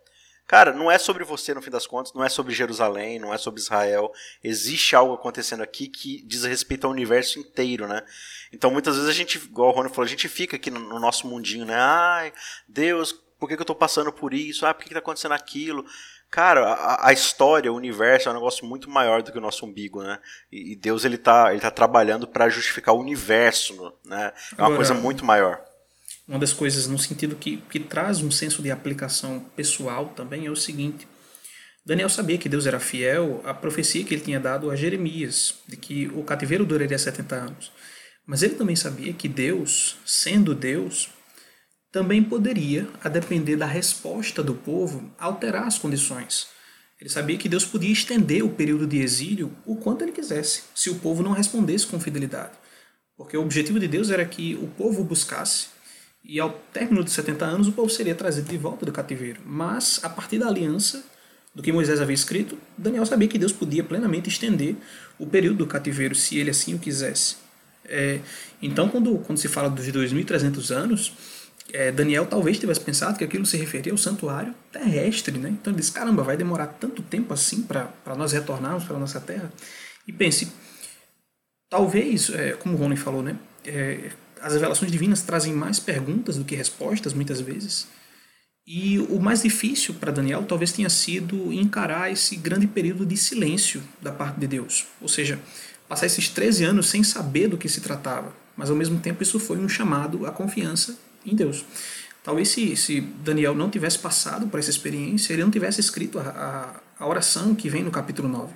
Cara, 0.51 0.73
não 0.73 0.91
é 0.91 0.97
sobre 0.97 1.23
você 1.23 1.53
no 1.53 1.61
fim 1.61 1.69
das 1.69 1.87
contas, 1.87 2.11
não 2.11 2.25
é 2.25 2.27
sobre 2.27 2.53
Jerusalém, 2.53 3.17
não 3.17 3.33
é 3.33 3.37
sobre 3.37 3.61
Israel. 3.61 4.11
Existe 4.43 4.97
algo 4.97 5.13
acontecendo 5.13 5.63
aqui 5.63 5.87
que 5.87 6.21
diz 6.23 6.43
respeito 6.43 6.85
ao 6.85 6.91
universo 6.91 7.39
inteiro, 7.39 7.87
né? 7.87 8.03
Então 8.51 8.69
muitas 8.69 8.95
vezes 8.95 9.09
a 9.09 9.13
gente, 9.13 9.37
igual 9.37 9.69
o 9.69 9.71
Rony 9.71 9.87
falou, 9.87 10.03
a 10.03 10.09
gente 10.09 10.27
fica 10.27 10.57
aqui 10.57 10.69
no, 10.69 10.81
no 10.81 10.99
nosso 10.99 11.25
mundinho, 11.25 11.65
né? 11.65 11.77
Ai, 11.77 12.33
Deus, 12.67 13.13
por 13.39 13.47
que, 13.47 13.55
que 13.55 13.61
eu 13.61 13.63
estou 13.63 13.75
passando 13.77 14.11
por 14.11 14.33
isso? 14.33 14.65
Ah, 14.65 14.73
por 14.73 14.83
que 14.83 14.89
está 14.89 14.99
acontecendo 14.99 15.31
aquilo? 15.31 15.85
Cara, 16.29 16.73
a, 16.73 17.07
a, 17.07 17.13
história, 17.13 17.71
o 17.71 17.77
universo 17.77 18.27
é 18.27 18.31
um 18.33 18.35
negócio 18.35 18.65
muito 18.65 18.89
maior 18.89 19.23
do 19.23 19.31
que 19.31 19.37
o 19.37 19.41
nosso 19.41 19.65
umbigo, 19.65 20.03
né? 20.03 20.19
E, 20.51 20.73
e 20.73 20.75
Deus 20.75 21.05
ele 21.05 21.17
tá, 21.17 21.53
ele 21.53 21.61
tá 21.61 21.71
trabalhando 21.71 22.27
para 22.27 22.49
justificar 22.49 22.93
o 22.93 22.99
universo, 22.99 23.93
né? 24.03 24.33
É 24.51 24.55
uma 24.61 24.65
Agora, 24.65 24.75
coisa 24.75 24.93
muito 24.93 25.23
maior. 25.23 25.70
Uma 26.27 26.39
das 26.39 26.53
coisas 26.53 26.87
no 26.87 26.97
sentido 26.97 27.35
que, 27.35 27.57
que 27.57 27.79
traz 27.79 28.21
um 28.21 28.31
senso 28.31 28.61
de 28.61 28.71
aplicação 28.71 29.39
pessoal 29.55 30.09
também 30.15 30.45
é 30.45 30.51
o 30.51 30.55
seguinte: 30.55 31.07
Daniel 31.85 32.09
sabia 32.09 32.37
que 32.37 32.47
Deus 32.47 32.65
era 32.65 32.79
fiel 32.79 33.41
à 33.43 33.53
profecia 33.53 34.03
que 34.03 34.13
ele 34.13 34.23
tinha 34.23 34.39
dado 34.39 34.69
a 34.69 34.75
Jeremias, 34.75 35.55
de 35.67 35.75
que 35.75 36.07
o 36.09 36.23
cativeiro 36.23 36.65
duraria 36.65 36.97
70 36.97 37.35
anos. 37.35 37.71
Mas 38.25 38.43
ele 38.43 38.55
também 38.55 38.75
sabia 38.75 39.13
que 39.13 39.27
Deus, 39.27 39.97
sendo 40.05 40.53
Deus, 40.53 41.09
também 41.91 42.23
poderia, 42.23 42.87
a 43.03 43.09
depender 43.09 43.57
da 43.57 43.65
resposta 43.65 44.41
do 44.41 44.53
povo, 44.53 45.11
alterar 45.19 45.67
as 45.67 45.77
condições. 45.77 46.47
Ele 46.99 47.09
sabia 47.09 47.37
que 47.37 47.49
Deus 47.49 47.65
podia 47.65 47.91
estender 47.91 48.43
o 48.43 48.51
período 48.51 48.85
de 48.85 48.99
exílio 48.99 49.51
o 49.65 49.75
quanto 49.75 50.03
ele 50.03 50.11
quisesse, 50.11 50.63
se 50.75 50.89
o 50.91 50.99
povo 50.99 51.23
não 51.23 51.31
respondesse 51.31 51.87
com 51.87 51.99
fidelidade. 51.99 52.53
Porque 53.17 53.35
o 53.35 53.41
objetivo 53.41 53.79
de 53.79 53.87
Deus 53.87 54.11
era 54.11 54.23
que 54.23 54.55
o 54.55 54.67
povo 54.67 55.03
buscasse, 55.03 55.67
e 56.23 56.39
ao 56.39 56.49
término 56.71 57.03
de 57.03 57.11
70 57.11 57.45
anos 57.45 57.67
o 57.67 57.71
povo 57.71 57.89
seria 57.89 58.15
trazido 58.15 58.49
de 58.49 58.57
volta 58.57 58.85
do 58.85 58.91
cativeiro. 58.91 59.41
Mas, 59.45 59.99
a 60.03 60.09
partir 60.09 60.37
da 60.37 60.47
aliança, 60.47 61.03
do 61.53 61.61
que 61.61 61.71
Moisés 61.71 61.99
havia 61.99 62.13
escrito, 62.13 62.57
Daniel 62.77 63.05
sabia 63.05 63.27
que 63.27 63.37
Deus 63.37 63.51
podia 63.51 63.83
plenamente 63.83 64.29
estender 64.29 64.75
o 65.19 65.25
período 65.25 65.57
do 65.57 65.67
cativeiro, 65.67 66.15
se 66.15 66.37
ele 66.37 66.49
assim 66.49 66.73
o 66.73 66.79
quisesse. 66.79 67.35
É, 67.85 68.19
então, 68.61 68.87
quando, 68.87 69.17
quando 69.19 69.37
se 69.37 69.47
fala 69.47 69.69
dos 69.69 69.85
2.300 69.85 70.73
anos, 70.73 71.13
é, 71.73 71.91
Daniel 71.91 72.25
talvez 72.25 72.57
tivesse 72.59 72.79
pensado 72.79 73.17
que 73.17 73.23
aquilo 73.23 73.45
se 73.45 73.57
referia 73.57 73.91
ao 73.91 73.97
santuário 73.97 74.53
terrestre, 74.71 75.37
né? 75.37 75.49
Então 75.49 75.71
ele 75.71 75.79
disse, 75.79 75.91
caramba, 75.91 76.23
vai 76.23 76.37
demorar 76.37 76.67
tanto 76.67 77.01
tempo 77.01 77.33
assim 77.33 77.63
para 77.63 78.15
nós 78.17 78.31
retornarmos 78.31 78.83
para 78.83 78.95
a 78.95 78.99
nossa 78.99 79.19
terra? 79.19 79.51
E 80.07 80.13
pense, 80.13 80.51
talvez, 81.69 82.29
é, 82.29 82.53
como 82.53 82.75
o 82.75 82.77
Rony 82.77 82.95
falou, 82.95 83.21
né? 83.21 83.37
As 84.41 84.53
revelações 84.53 84.91
divinas 84.91 85.21
trazem 85.21 85.53
mais 85.53 85.79
perguntas 85.79 86.37
do 86.37 86.43
que 86.43 86.55
respostas, 86.55 87.13
muitas 87.13 87.39
vezes. 87.39 87.87
E 88.65 88.99
o 88.99 89.19
mais 89.19 89.41
difícil 89.41 89.95
para 89.95 90.11
Daniel 90.11 90.43
talvez 90.43 90.71
tenha 90.71 90.89
sido 90.89 91.51
encarar 91.51 92.11
esse 92.11 92.35
grande 92.35 92.67
período 92.67 93.05
de 93.05 93.17
silêncio 93.17 93.81
da 94.01 94.11
parte 94.11 94.39
de 94.39 94.47
Deus. 94.47 94.85
Ou 95.01 95.07
seja, 95.07 95.39
passar 95.87 96.05
esses 96.05 96.29
13 96.29 96.63
anos 96.63 96.89
sem 96.89 97.03
saber 97.03 97.47
do 97.47 97.57
que 97.57 97.67
se 97.67 97.81
tratava. 97.81 98.33
Mas 98.55 98.69
ao 98.69 98.75
mesmo 98.75 98.99
tempo 98.99 99.23
isso 99.23 99.39
foi 99.39 99.57
um 99.57 99.67
chamado 99.67 100.25
à 100.25 100.31
confiança 100.31 100.97
em 101.25 101.35
Deus. 101.35 101.65
Talvez 102.23 102.49
se, 102.49 102.75
se 102.75 103.01
Daniel 103.01 103.55
não 103.55 103.69
tivesse 103.69 103.97
passado 103.97 104.47
por 104.47 104.59
essa 104.59 104.69
experiência, 104.69 105.33
ele 105.33 105.43
não 105.43 105.51
tivesse 105.51 105.79
escrito 105.79 106.19
a, 106.19 106.23
a, 106.99 107.03
a 107.03 107.07
oração 107.07 107.55
que 107.55 107.67
vem 107.67 107.83
no 107.83 107.89
capítulo 107.89 108.27
9. 108.27 108.53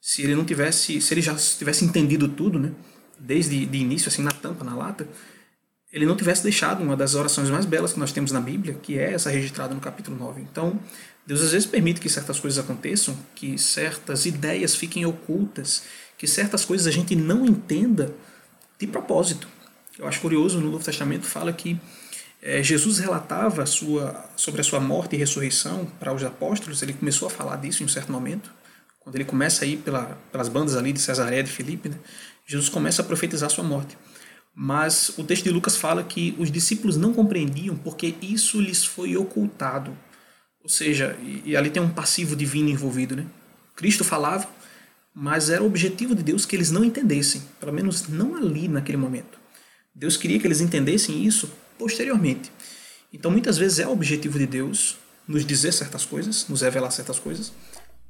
Se 0.00 0.22
ele 0.22 0.34
não 0.34 0.44
tivesse, 0.44 1.00
se 1.00 1.14
ele 1.14 1.20
já 1.20 1.34
tivesse 1.34 1.84
entendido 1.84 2.28
tudo, 2.28 2.58
né, 2.58 2.72
desde 3.18 3.66
de 3.66 3.78
início, 3.78 4.08
assim, 4.08 4.22
na 4.22 4.30
tampa, 4.30 4.64
na 4.64 4.74
lata, 4.74 5.08
ele 5.92 6.06
não 6.06 6.16
tivesse 6.16 6.42
deixado 6.42 6.82
uma 6.82 6.96
das 6.96 7.14
orações 7.14 7.48
mais 7.48 7.64
belas 7.64 7.92
que 7.92 8.00
nós 8.00 8.12
temos 8.12 8.32
na 8.32 8.40
Bíblia, 8.40 8.74
que 8.74 8.98
é 8.98 9.12
essa 9.12 9.30
registrada 9.30 9.74
no 9.74 9.80
capítulo 9.80 10.16
9. 10.16 10.40
Então, 10.40 10.78
Deus 11.26 11.40
às 11.40 11.52
vezes 11.52 11.66
permite 11.66 12.00
que 12.00 12.08
certas 12.08 12.40
coisas 12.40 12.62
aconteçam, 12.62 13.16
que 13.34 13.56
certas 13.56 14.26
ideias 14.26 14.74
fiquem 14.74 15.06
ocultas, 15.06 15.84
que 16.18 16.26
certas 16.26 16.64
coisas 16.64 16.86
a 16.86 16.90
gente 16.90 17.14
não 17.14 17.46
entenda 17.46 18.12
de 18.78 18.86
propósito. 18.86 19.48
Eu 19.98 20.08
acho 20.08 20.20
curioso, 20.20 20.60
no 20.60 20.70
Novo 20.70 20.84
Testamento 20.84 21.26
fala 21.26 21.52
que 21.52 21.80
é, 22.42 22.62
Jesus 22.62 22.98
relatava 22.98 23.62
a 23.62 23.66
sua, 23.66 24.28
sobre 24.36 24.60
a 24.60 24.64
sua 24.64 24.80
morte 24.80 25.14
e 25.14 25.18
ressurreição 25.18 25.86
para 25.98 26.12
os 26.12 26.22
apóstolos, 26.22 26.82
ele 26.82 26.92
começou 26.92 27.28
a 27.28 27.30
falar 27.30 27.56
disso 27.56 27.82
em 27.82 27.86
um 27.86 27.88
certo 27.88 28.12
momento, 28.12 28.52
quando 29.00 29.14
ele 29.14 29.24
começa 29.24 29.64
a 29.64 29.68
ir 29.68 29.78
pela, 29.78 30.18
pelas 30.30 30.48
bandas 30.48 30.76
ali 30.76 30.92
de 30.92 31.00
Cesareia 31.00 31.42
de 31.42 31.50
Filipe, 31.50 31.88
né, 31.88 31.96
Jesus 32.46 32.68
começa 32.68 33.02
a 33.02 33.04
profetizar 33.04 33.50
sua 33.50 33.64
morte. 33.64 33.96
Mas 34.54 35.10
o 35.18 35.24
texto 35.24 35.44
de 35.44 35.50
Lucas 35.50 35.76
fala 35.76 36.04
que 36.04 36.34
os 36.38 36.50
discípulos 36.50 36.96
não 36.96 37.12
compreendiam 37.12 37.76
porque 37.76 38.14
isso 38.22 38.60
lhes 38.60 38.84
foi 38.84 39.16
ocultado. 39.16 39.96
Ou 40.62 40.68
seja, 40.68 41.16
e, 41.20 41.42
e 41.46 41.56
ali 41.56 41.70
tem 41.70 41.82
um 41.82 41.90
passivo 41.90 42.36
divino 42.36 42.68
envolvido, 42.68 43.16
né? 43.16 43.26
Cristo 43.74 44.04
falava, 44.04 44.48
mas 45.12 45.50
era 45.50 45.62
o 45.62 45.66
objetivo 45.66 46.14
de 46.14 46.22
Deus 46.22 46.46
que 46.46 46.54
eles 46.54 46.70
não 46.70 46.84
entendessem, 46.84 47.42
pelo 47.58 47.72
menos 47.72 48.08
não 48.08 48.36
ali 48.36 48.68
naquele 48.68 48.96
momento. 48.96 49.38
Deus 49.94 50.16
queria 50.16 50.38
que 50.38 50.46
eles 50.46 50.60
entendessem 50.60 51.24
isso 51.24 51.50
posteriormente. 51.78 52.50
Então, 53.12 53.30
muitas 53.30 53.58
vezes 53.58 53.78
é 53.78 53.86
o 53.86 53.92
objetivo 53.92 54.38
de 54.38 54.46
Deus 54.46 54.96
nos 55.26 55.44
dizer 55.44 55.72
certas 55.72 56.04
coisas, 56.04 56.48
nos 56.48 56.62
revelar 56.62 56.90
certas 56.90 57.18
coisas, 57.18 57.52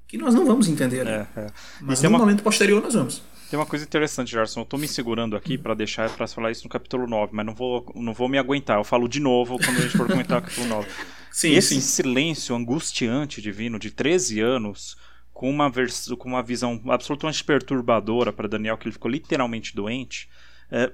que 0.08 0.16
nós 0.16 0.34
não 0.34 0.46
vamos 0.46 0.68
entender. 0.68 1.04
Né? 1.04 1.26
É, 1.36 1.40
é. 1.40 1.46
Mas 1.80 2.02
no 2.02 2.08
uma... 2.08 2.18
momento 2.18 2.42
posterior 2.42 2.82
nós 2.82 2.94
vamos. 2.94 3.22
Tem 3.54 3.60
uma 3.60 3.66
coisa 3.66 3.84
interessante, 3.84 4.32
Gerson. 4.32 4.62
Eu 4.62 4.64
tô 4.64 4.76
me 4.76 4.88
segurando 4.88 5.36
aqui 5.36 5.56
para 5.56 5.74
deixar 5.74 6.10
para 6.10 6.26
falar 6.26 6.50
isso 6.50 6.64
no 6.64 6.68
capítulo 6.68 7.06
9, 7.06 7.30
mas 7.32 7.46
não 7.46 7.54
vou, 7.54 7.86
não 7.94 8.12
vou 8.12 8.28
me 8.28 8.36
aguentar. 8.36 8.78
Eu 8.80 8.82
falo 8.82 9.06
de 9.06 9.20
novo 9.20 9.58
quando 9.58 9.76
a 9.76 9.80
gente 9.82 9.96
for 9.96 10.08
comentar 10.08 10.40
o 10.40 10.42
capítulo 10.42 10.66
9. 10.66 10.88
Sim, 11.30 11.52
Esse 11.52 11.76
sim. 11.76 11.80
silêncio 11.80 12.56
angustiante 12.56 13.40
divino 13.40 13.78
de 13.78 13.92
13 13.92 14.40
anos 14.40 14.96
com 15.32 15.48
uma, 15.48 15.70
vers 15.70 16.08
com 16.18 16.28
uma 16.28 16.42
visão 16.42 16.82
absolutamente 16.88 17.44
perturbadora 17.44 18.32
para 18.32 18.48
Daniel, 18.48 18.76
que 18.76 18.88
ele 18.88 18.92
ficou 18.92 19.08
literalmente 19.08 19.72
doente, 19.72 20.28
é, 20.68 20.92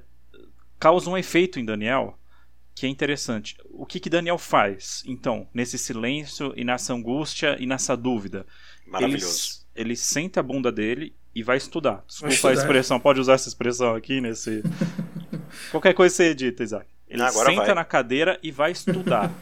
causa 0.78 1.08
um 1.08 1.16
efeito 1.16 1.58
em 1.58 1.64
Daniel 1.64 2.18
que 2.74 2.84
é 2.84 2.90
interessante. 2.90 3.56
O 3.70 3.86
que, 3.86 3.98
que 3.98 4.10
Daniel 4.10 4.36
faz, 4.36 5.02
então, 5.06 5.48
nesse 5.54 5.78
silêncio 5.78 6.52
e 6.54 6.62
nessa 6.62 6.92
angústia 6.92 7.56
e 7.58 7.64
nessa 7.64 7.96
dúvida? 7.96 8.46
Maravilhoso. 8.86 9.66
Ele, 9.74 9.88
ele 9.88 9.96
senta 9.96 10.40
a 10.40 10.42
bunda 10.42 10.70
dele 10.70 11.14
e 11.34 11.42
vai 11.42 11.56
estudar. 11.56 12.04
Desculpa 12.06 12.34
estudar. 12.34 12.50
a 12.50 12.54
expressão, 12.54 13.00
pode 13.00 13.20
usar 13.20 13.34
essa 13.34 13.48
expressão 13.48 13.94
aqui 13.94 14.20
nesse. 14.20 14.62
Qualquer 15.70 15.94
coisa 15.94 16.14
você 16.14 16.30
edita, 16.30 16.62
Isaac. 16.62 16.86
Ele 17.08 17.22
Agora 17.22 17.50
senta 17.50 17.66
vai. 17.66 17.74
na 17.74 17.84
cadeira 17.84 18.38
e 18.42 18.50
vai 18.50 18.70
estudar. 18.72 19.32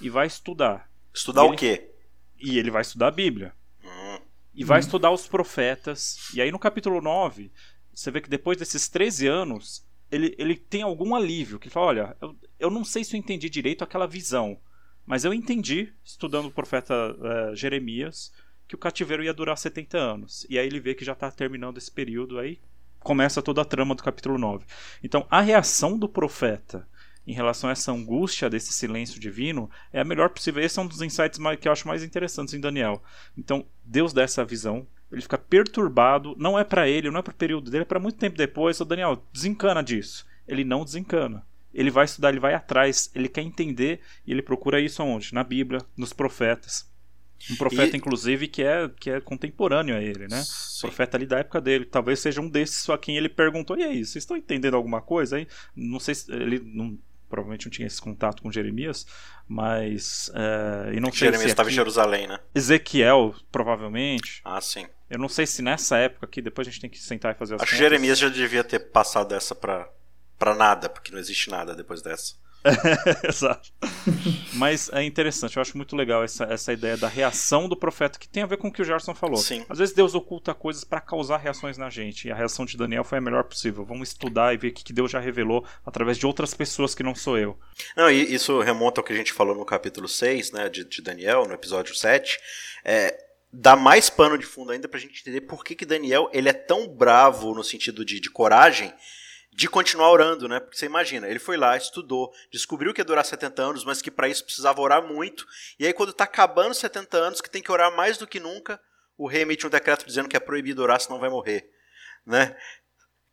e 0.00 0.10
vai 0.10 0.26
estudar. 0.26 0.88
Estudar 1.12 1.44
o 1.44 1.56
quê? 1.56 1.90
E 2.38 2.58
ele 2.58 2.70
vai 2.70 2.82
estudar 2.82 3.08
a 3.08 3.10
Bíblia. 3.10 3.52
Hum. 3.82 4.18
E 4.54 4.64
vai 4.64 4.78
hum. 4.78 4.80
estudar 4.80 5.10
os 5.10 5.26
profetas. 5.26 6.30
E 6.34 6.40
aí 6.40 6.50
no 6.50 6.58
capítulo 6.58 7.00
9, 7.00 7.50
você 7.94 8.10
vê 8.10 8.20
que 8.20 8.28
depois 8.28 8.58
desses 8.58 8.88
13 8.88 9.26
anos, 9.26 9.86
ele, 10.10 10.34
ele 10.38 10.56
tem 10.56 10.82
algum 10.82 11.14
alívio. 11.14 11.58
Que 11.58 11.70
fala: 11.70 11.86
olha, 11.86 12.16
eu, 12.20 12.36
eu 12.58 12.70
não 12.70 12.84
sei 12.84 13.04
se 13.04 13.16
eu 13.16 13.18
entendi 13.18 13.48
direito 13.48 13.84
aquela 13.84 14.06
visão. 14.06 14.58
Mas 15.06 15.24
eu 15.24 15.34
entendi, 15.34 15.92
estudando 16.02 16.46
o 16.46 16.50
profeta 16.50 16.94
uh, 16.94 17.54
Jeremias, 17.54 18.32
que 18.66 18.74
o 18.74 18.78
cativeiro 18.78 19.22
ia 19.22 19.34
durar 19.34 19.56
70 19.56 19.98
anos. 19.98 20.46
E 20.48 20.58
aí 20.58 20.66
ele 20.66 20.80
vê 20.80 20.94
que 20.94 21.04
já 21.04 21.12
está 21.12 21.30
terminando 21.30 21.78
esse 21.78 21.90
período, 21.90 22.38
aí 22.38 22.58
começa 23.00 23.42
toda 23.42 23.62
a 23.62 23.64
trama 23.64 23.94
do 23.94 24.02
capítulo 24.02 24.38
9. 24.38 24.64
Então, 25.02 25.26
a 25.30 25.40
reação 25.40 25.98
do 25.98 26.08
profeta 26.08 26.88
em 27.26 27.32
relação 27.32 27.70
a 27.70 27.72
essa 27.72 27.92
angústia 27.92 28.50
desse 28.50 28.72
silêncio 28.72 29.20
divino 29.20 29.70
é 29.92 30.00
a 30.00 30.04
melhor 30.04 30.30
possível. 30.30 30.62
Esse 30.62 30.78
é 30.78 30.82
um 30.82 30.86
dos 30.86 31.02
insights 31.02 31.38
que 31.60 31.68
eu 31.68 31.72
acho 31.72 31.88
mais 31.88 32.02
interessantes 32.02 32.54
em 32.54 32.60
Daniel. 32.60 33.02
Então, 33.36 33.64
Deus 33.84 34.12
dá 34.12 34.22
essa 34.22 34.44
visão, 34.44 34.86
ele 35.10 35.22
fica 35.22 35.38
perturbado, 35.38 36.34
não 36.38 36.58
é 36.58 36.64
para 36.64 36.88
ele, 36.88 37.10
não 37.10 37.20
é 37.20 37.22
para 37.22 37.32
o 37.32 37.36
período 37.36 37.70
dele, 37.70 37.82
é 37.82 37.86
para 37.86 38.00
muito 38.00 38.18
tempo 38.18 38.36
depois. 38.36 38.80
O 38.80 38.84
Daniel, 38.84 39.22
desencana 39.32 39.82
disso. 39.82 40.26
Ele 40.46 40.64
não 40.64 40.84
desencana. 40.84 41.46
Ele 41.72 41.90
vai 41.90 42.04
estudar, 42.04 42.28
ele 42.30 42.40
vai 42.40 42.54
atrás, 42.54 43.10
ele 43.14 43.28
quer 43.28 43.42
entender 43.42 44.00
e 44.26 44.32
ele 44.32 44.42
procura 44.42 44.80
isso 44.80 45.02
aonde? 45.02 45.34
Na 45.34 45.42
Bíblia, 45.42 45.80
nos 45.96 46.12
profetas. 46.12 46.88
Um 47.50 47.56
profeta, 47.56 47.96
e... 47.96 47.98
inclusive, 47.98 48.48
que 48.48 48.62
é, 48.62 48.88
que 48.88 49.10
é 49.10 49.20
contemporâneo 49.20 49.96
a 49.96 50.02
ele, 50.02 50.26
né? 50.28 50.42
Sim. 50.44 50.86
Profeta 50.86 51.16
ali 51.16 51.26
da 51.26 51.38
época 51.38 51.60
dele. 51.60 51.84
Talvez 51.84 52.20
seja 52.20 52.40
um 52.40 52.48
desses 52.48 52.82
só 52.82 52.96
quem 52.96 53.16
ele 53.16 53.28
perguntou: 53.28 53.76
e 53.76 53.82
aí, 53.82 54.04
vocês 54.04 54.22
estão 54.22 54.36
entendendo 54.36 54.74
alguma 54.74 55.02
coisa 55.02 55.36
aí? 55.36 55.46
Não 55.76 56.00
sei 56.00 56.14
se 56.14 56.32
ele 56.32 56.60
não, 56.60 56.98
provavelmente 57.28 57.66
não 57.66 57.70
tinha 57.70 57.86
esse 57.86 58.00
contato 58.00 58.42
com 58.42 58.50
Jeremias, 58.50 59.06
mas. 59.48 60.30
É, 60.34 60.94
e 60.94 61.00
não 61.00 61.10
sei 61.10 61.26
Jeremias 61.26 61.50
estava 61.50 61.70
em 61.70 61.74
Jerusalém, 61.74 62.26
né? 62.26 62.38
Ezequiel, 62.54 63.34
provavelmente. 63.50 64.40
Ah, 64.44 64.60
sim. 64.60 64.86
Eu 65.10 65.18
não 65.18 65.28
sei 65.28 65.46
se 65.46 65.60
nessa 65.60 65.98
época 65.98 66.26
aqui, 66.26 66.40
depois 66.40 66.66
a 66.66 66.70
gente 66.70 66.80
tem 66.80 66.90
que 66.90 66.98
sentar 66.98 67.34
e 67.34 67.38
fazer 67.38 67.56
as 67.56 67.62
Acho 67.62 67.72
que 67.72 67.78
Jeremias 67.78 68.18
já 68.18 68.28
devia 68.28 68.64
ter 68.64 68.78
passado 68.78 69.34
essa 69.34 69.54
para 69.54 70.54
nada, 70.56 70.88
porque 70.88 71.12
não 71.12 71.18
existe 71.18 71.50
nada 71.50 71.74
depois 71.74 72.02
dessa. 72.02 72.34
Exato. 73.28 73.70
Mas 74.54 74.90
é 74.92 75.02
interessante, 75.02 75.56
eu 75.56 75.62
acho 75.62 75.76
muito 75.76 75.94
legal 75.94 76.24
essa, 76.24 76.44
essa 76.44 76.72
ideia 76.72 76.96
da 76.96 77.08
reação 77.08 77.68
do 77.68 77.76
profeta, 77.76 78.18
que 78.18 78.28
tem 78.28 78.42
a 78.42 78.46
ver 78.46 78.56
com 78.56 78.68
o 78.68 78.72
que 78.72 78.80
o 78.80 78.84
Gerson 78.84 79.14
falou. 79.14 79.36
Sim. 79.36 79.64
Às 79.68 79.78
vezes 79.78 79.94
Deus 79.94 80.14
oculta 80.14 80.54
coisas 80.54 80.84
para 80.84 81.00
causar 81.00 81.36
reações 81.36 81.76
na 81.76 81.90
gente, 81.90 82.28
e 82.28 82.32
a 82.32 82.34
reação 82.34 82.64
de 82.64 82.76
Daniel 82.76 83.04
foi 83.04 83.18
a 83.18 83.20
melhor 83.20 83.44
possível. 83.44 83.84
Vamos 83.84 84.08
estudar 84.08 84.54
e 84.54 84.56
ver 84.56 84.68
o 84.68 84.72
que 84.72 84.92
Deus 84.92 85.10
já 85.10 85.20
revelou 85.20 85.64
através 85.84 86.16
de 86.16 86.26
outras 86.26 86.54
pessoas 86.54 86.94
que 86.94 87.02
não 87.02 87.14
sou 87.14 87.38
eu. 87.38 87.58
Não, 87.96 88.10
e 88.10 88.34
isso 88.34 88.60
remonta 88.60 89.00
ao 89.00 89.04
que 89.04 89.12
a 89.12 89.16
gente 89.16 89.32
falou 89.32 89.54
no 89.54 89.64
capítulo 89.64 90.08
6, 90.08 90.52
né, 90.52 90.68
de, 90.68 90.84
de 90.84 91.02
Daniel, 91.02 91.46
no 91.46 91.54
episódio 91.54 91.94
7. 91.94 92.38
É, 92.84 93.16
dá 93.52 93.76
mais 93.76 94.08
pano 94.10 94.38
de 94.38 94.46
fundo 94.46 94.72
ainda 94.72 94.88
pra 94.88 94.98
gente 94.98 95.20
entender 95.20 95.42
por 95.42 95.64
que, 95.64 95.74
que 95.74 95.86
Daniel 95.86 96.28
ele 96.32 96.48
é 96.48 96.52
tão 96.52 96.88
bravo 96.88 97.54
no 97.54 97.62
sentido 97.62 98.04
de, 98.04 98.18
de 98.20 98.30
coragem 98.30 98.92
de 99.54 99.68
continuar 99.68 100.10
orando, 100.10 100.48
né? 100.48 100.58
Porque 100.58 100.76
você 100.76 100.86
imagina, 100.86 101.28
ele 101.28 101.38
foi 101.38 101.56
lá, 101.56 101.76
estudou, 101.76 102.32
descobriu 102.50 102.92
que 102.92 103.00
ia 103.00 103.04
durar 103.04 103.24
70 103.24 103.62
anos, 103.62 103.84
mas 103.84 104.02
que 104.02 104.10
para 104.10 104.28
isso 104.28 104.44
precisava 104.44 104.80
orar 104.80 105.06
muito. 105.06 105.46
E 105.78 105.86
aí, 105.86 105.92
quando 105.92 106.10
está 106.10 106.24
acabando 106.24 106.74
70 106.74 107.16
anos, 107.16 107.40
que 107.40 107.48
tem 107.48 107.62
que 107.62 107.70
orar 107.70 107.94
mais 107.94 108.18
do 108.18 108.26
que 108.26 108.40
nunca, 108.40 108.80
o 109.16 109.28
rei 109.28 109.42
emite 109.42 109.64
um 109.64 109.70
decreto 109.70 110.04
dizendo 110.04 110.28
que 110.28 110.36
é 110.36 110.40
proibido 110.40 110.82
orar, 110.82 111.00
senão 111.00 111.20
vai 111.20 111.30
morrer. 111.30 111.70
Né? 112.26 112.56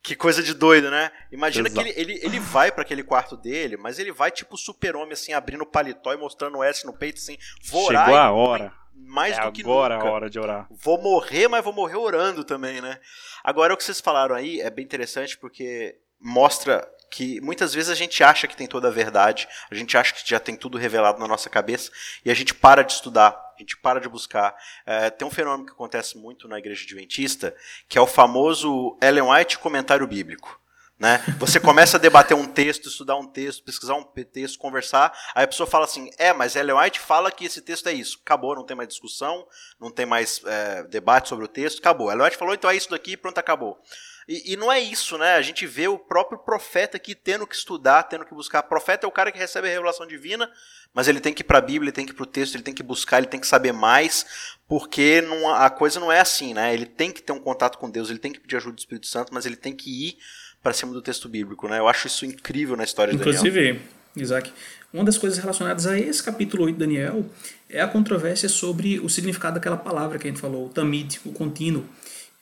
Que 0.00 0.14
coisa 0.14 0.42
de 0.42 0.54
doido, 0.54 0.90
né? 0.90 1.10
Imagina 1.32 1.68
Exato. 1.68 1.84
que 1.84 1.90
ele, 1.90 2.12
ele, 2.12 2.20
ele 2.24 2.38
vai 2.38 2.70
para 2.70 2.82
aquele 2.82 3.02
quarto 3.02 3.36
dele, 3.36 3.76
mas 3.76 3.98
ele 3.98 4.12
vai 4.12 4.30
tipo 4.30 4.56
super-homem, 4.56 5.14
assim, 5.14 5.32
abrindo 5.32 5.62
o 5.62 5.66
paletó 5.66 6.12
e 6.12 6.16
mostrando 6.16 6.58
o 6.58 6.62
S 6.62 6.86
no 6.86 6.92
peito, 6.92 7.18
assim, 7.18 7.36
vou 7.64 7.86
orar. 7.86 8.04
Chegou 8.04 8.18
a 8.18 8.30
hora. 8.30 8.72
Mais 8.94 9.36
é 9.36 9.40
do 9.40 9.50
que 9.50 9.62
agora 9.62 9.96
nunca. 9.96 10.08
a 10.08 10.12
hora 10.12 10.30
de 10.30 10.38
orar. 10.38 10.68
Vou 10.70 11.00
morrer, 11.00 11.48
mas 11.48 11.64
vou 11.64 11.72
morrer 11.72 11.96
orando 11.96 12.44
também, 12.44 12.80
né? 12.80 13.00
Agora, 13.42 13.74
o 13.74 13.76
que 13.76 13.82
vocês 13.82 14.00
falaram 14.00 14.34
aí 14.34 14.60
é 14.60 14.70
bem 14.70 14.84
interessante 14.84 15.36
porque 15.38 15.98
mostra 16.22 16.88
que 17.12 17.42
muitas 17.42 17.74
vezes 17.74 17.90
a 17.90 17.94
gente 17.94 18.24
acha 18.24 18.48
que 18.48 18.56
tem 18.56 18.66
toda 18.66 18.88
a 18.88 18.90
verdade, 18.90 19.46
a 19.70 19.74
gente 19.74 19.96
acha 19.98 20.14
que 20.14 20.28
já 20.28 20.40
tem 20.40 20.56
tudo 20.56 20.78
revelado 20.78 21.20
na 21.20 21.28
nossa 21.28 21.50
cabeça 21.50 21.90
e 22.24 22.30
a 22.30 22.34
gente 22.34 22.54
para 22.54 22.82
de 22.82 22.94
estudar, 22.94 23.30
a 23.30 23.60
gente 23.60 23.76
para 23.76 24.00
de 24.00 24.08
buscar. 24.08 24.56
É, 24.86 25.10
tem 25.10 25.28
um 25.28 25.30
fenômeno 25.30 25.66
que 25.66 25.72
acontece 25.72 26.16
muito 26.16 26.48
na 26.48 26.58
igreja 26.58 26.82
adventista, 26.84 27.54
que 27.86 27.98
é 27.98 28.00
o 28.00 28.06
famoso 28.06 28.96
Ellen 29.02 29.30
White 29.30 29.58
comentário 29.58 30.06
bíblico. 30.06 30.58
Né? 30.98 31.20
Você 31.38 31.58
começa 31.58 31.96
a 31.96 32.00
debater 32.00 32.36
um 32.36 32.46
texto, 32.46 32.88
estudar 32.88 33.16
um 33.16 33.26
texto, 33.26 33.64
pesquisar 33.64 33.94
um 33.94 34.04
texto, 34.04 34.56
conversar, 34.56 35.12
aí 35.34 35.44
a 35.44 35.48
pessoa 35.48 35.66
fala 35.66 35.84
assim: 35.84 36.08
é, 36.16 36.32
mas 36.32 36.54
Ellen 36.54 36.76
White 36.76 37.00
fala 37.00 37.30
que 37.30 37.44
esse 37.44 37.60
texto 37.60 37.88
é 37.88 37.92
isso. 37.92 38.20
Acabou, 38.24 38.54
não 38.54 38.64
tem 38.64 38.76
mais 38.76 38.88
discussão, 38.88 39.44
não 39.80 39.90
tem 39.90 40.06
mais 40.06 40.40
é, 40.46 40.84
debate 40.84 41.28
sobre 41.28 41.44
o 41.44 41.48
texto, 41.48 41.80
acabou. 41.80 42.10
Ellen 42.10 42.24
White 42.24 42.36
falou, 42.36 42.54
então 42.54 42.70
é 42.70 42.76
isso 42.76 42.88
daqui, 42.88 43.16
pronto, 43.16 43.36
acabou. 43.36 43.82
E, 44.28 44.52
e, 44.52 44.56
não 44.56 44.70
é 44.70 44.78
isso, 44.78 45.18
né? 45.18 45.34
A 45.34 45.42
gente 45.42 45.66
vê 45.66 45.88
o 45.88 45.98
próprio 45.98 46.38
profeta 46.38 46.96
aqui 46.96 47.14
tendo 47.14 47.46
que 47.46 47.54
estudar, 47.54 48.04
tendo 48.04 48.24
que 48.24 48.34
buscar. 48.34 48.60
O 48.60 48.68
profeta 48.68 49.06
é 49.06 49.08
o 49.08 49.12
cara 49.12 49.32
que 49.32 49.38
recebe 49.38 49.68
a 49.68 49.70
revelação 49.70 50.06
divina, 50.06 50.50
mas 50.94 51.08
ele 51.08 51.20
tem 51.20 51.34
que 51.34 51.42
ir 51.42 51.44
para 51.44 51.58
a 51.58 51.60
Bíblia, 51.60 51.88
ele 51.88 51.92
tem 51.92 52.06
que 52.06 52.12
ir 52.12 52.14
para 52.14 52.22
o 52.22 52.26
texto, 52.26 52.54
ele 52.54 52.62
tem 52.62 52.74
que 52.74 52.82
buscar, 52.82 53.18
ele 53.18 53.26
tem 53.26 53.40
que 53.40 53.46
saber 53.46 53.72
mais, 53.72 54.26
porque 54.68 55.20
não, 55.22 55.52
a 55.52 55.68
coisa 55.68 55.98
não 55.98 56.12
é 56.12 56.20
assim, 56.20 56.54
né? 56.54 56.72
Ele 56.72 56.86
tem 56.86 57.10
que 57.10 57.22
ter 57.22 57.32
um 57.32 57.40
contato 57.40 57.78
com 57.78 57.90
Deus, 57.90 58.10
ele 58.10 58.18
tem 58.18 58.32
que 58.32 58.40
pedir 58.40 58.56
ajuda 58.56 58.76
do 58.76 58.78
Espírito 58.78 59.06
Santo, 59.06 59.34
mas 59.34 59.44
ele 59.44 59.56
tem 59.56 59.74
que 59.74 60.08
ir 60.08 60.18
para 60.62 60.72
cima 60.72 60.92
do 60.92 61.02
texto 61.02 61.28
bíblico, 61.28 61.66
né? 61.66 61.78
Eu 61.78 61.88
acho 61.88 62.06
isso 62.06 62.24
incrível 62.24 62.76
na 62.76 62.84
história 62.84 63.12
Inclusive, 63.12 63.50
de 63.50 63.72
Daniel. 63.72 63.82
Isaac, 64.14 64.52
uma 64.92 65.04
das 65.04 65.16
coisas 65.16 65.38
relacionadas 65.38 65.86
a 65.86 65.98
esse 65.98 66.22
capítulo 66.22 66.64
8 66.64 66.74
de 66.74 66.80
Daniel 66.80 67.24
é 67.68 67.80
a 67.80 67.88
controvérsia 67.88 68.48
sobre 68.48 69.00
o 69.00 69.08
significado 69.08 69.54
daquela 69.54 69.76
palavra 69.76 70.18
que 70.18 70.28
a 70.28 70.30
gente 70.30 70.40
falou, 70.40 70.66
o 70.66 70.68
tamid, 70.68 71.18
o 71.24 71.32
contínuo 71.32 71.84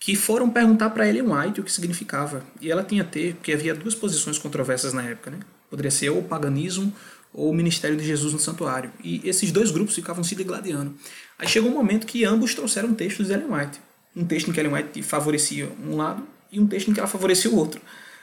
que 0.01 0.17
foram 0.17 0.49
perguntar 0.49 0.89
para 0.91 1.07
Ellen 1.07 1.31
White 1.31 1.61
o 1.61 1.63
que 1.63 1.71
significava. 1.71 2.43
E 2.59 2.71
ela 2.71 2.83
tinha 2.83 3.05
ter, 3.05 3.35
porque 3.35 3.53
havia 3.53 3.75
duas 3.75 3.95
posições 3.95 4.39
controversas 4.39 4.95
na 4.95 5.03
época, 5.03 5.31
né? 5.31 5.41
Poderia 5.69 5.91
ser 5.91 6.09
ou 6.09 6.21
o 6.21 6.25
paganismo 6.25 6.93
ou 7.33 7.51
o 7.51 7.55
ministério 7.55 7.97
de 7.97 8.05
Jesus 8.05 8.33
no 8.33 8.39
santuário. 8.39 8.91
E 9.05 9.21
esses 9.29 9.53
dois 9.53 9.71
grupos 9.71 9.95
ficavam 9.95 10.25
se 10.25 10.35
degladiando. 10.35 10.95
Aí 11.39 11.47
chegou 11.47 11.71
um 11.71 11.75
momento 11.75 12.07
que 12.07 12.25
ambos 12.25 12.55
trouxeram 12.55 12.95
textos 12.95 13.27
de 13.27 13.35
Ellen 13.35 13.53
White. 13.53 13.79
Um 14.17 14.25
texto 14.25 14.49
em 14.49 14.53
que 14.53 14.59
Ellen 14.59 14.73
White 14.73 15.03
favorecia 15.03 15.71
um 15.87 15.95
lado 15.95 16.27
e 16.51 16.59
um 16.59 16.67
texto 16.67 16.91
em 16.91 16.95
que 16.95 16.99
ela 16.99 17.09
favorecia 17.09 17.51
o 17.51 17.57
outro. 17.57 17.81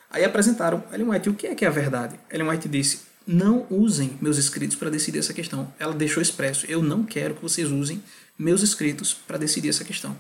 Aí 0.10 0.26
apresentaram 0.26 0.84
Ellen 0.92 1.10
White, 1.12 1.30
o 1.30 1.34
que 1.36 1.48
é 1.48 1.56
que 1.56 1.64
é 1.64 1.68
a 1.68 1.72
verdade? 1.72 2.20
Ellen 2.32 2.50
White 2.50 2.68
disse: 2.68 3.02
não 3.26 3.68
usem 3.70 4.18
meus 4.20 4.38
escritos 4.38 4.76
para 4.76 4.90
decidir 4.90 5.20
essa 5.20 5.34
questão. 5.34 5.72
Ela 5.78 5.94
deixou 5.94 6.24
expresso: 6.24 6.66
eu 6.68 6.82
não 6.82 7.04
quero 7.04 7.36
que 7.36 7.42
vocês 7.42 7.70
usem 7.70 8.02
meus 8.38 8.64
escritos 8.64 9.14
para 9.14 9.38
decidir 9.38 9.70
essa 9.70 9.84
questão. 9.84 10.18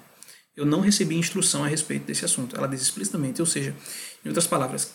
Eu 0.57 0.65
não 0.65 0.81
recebi 0.81 1.15
instrução 1.15 1.63
a 1.63 1.67
respeito 1.67 2.07
desse 2.07 2.25
assunto. 2.25 2.57
Ela 2.57 2.67
diz 2.67 2.81
explicitamente, 2.81 3.39
ou 3.39 3.45
seja, 3.45 3.75
em 4.25 4.27
outras 4.27 4.47
palavras, 4.47 4.91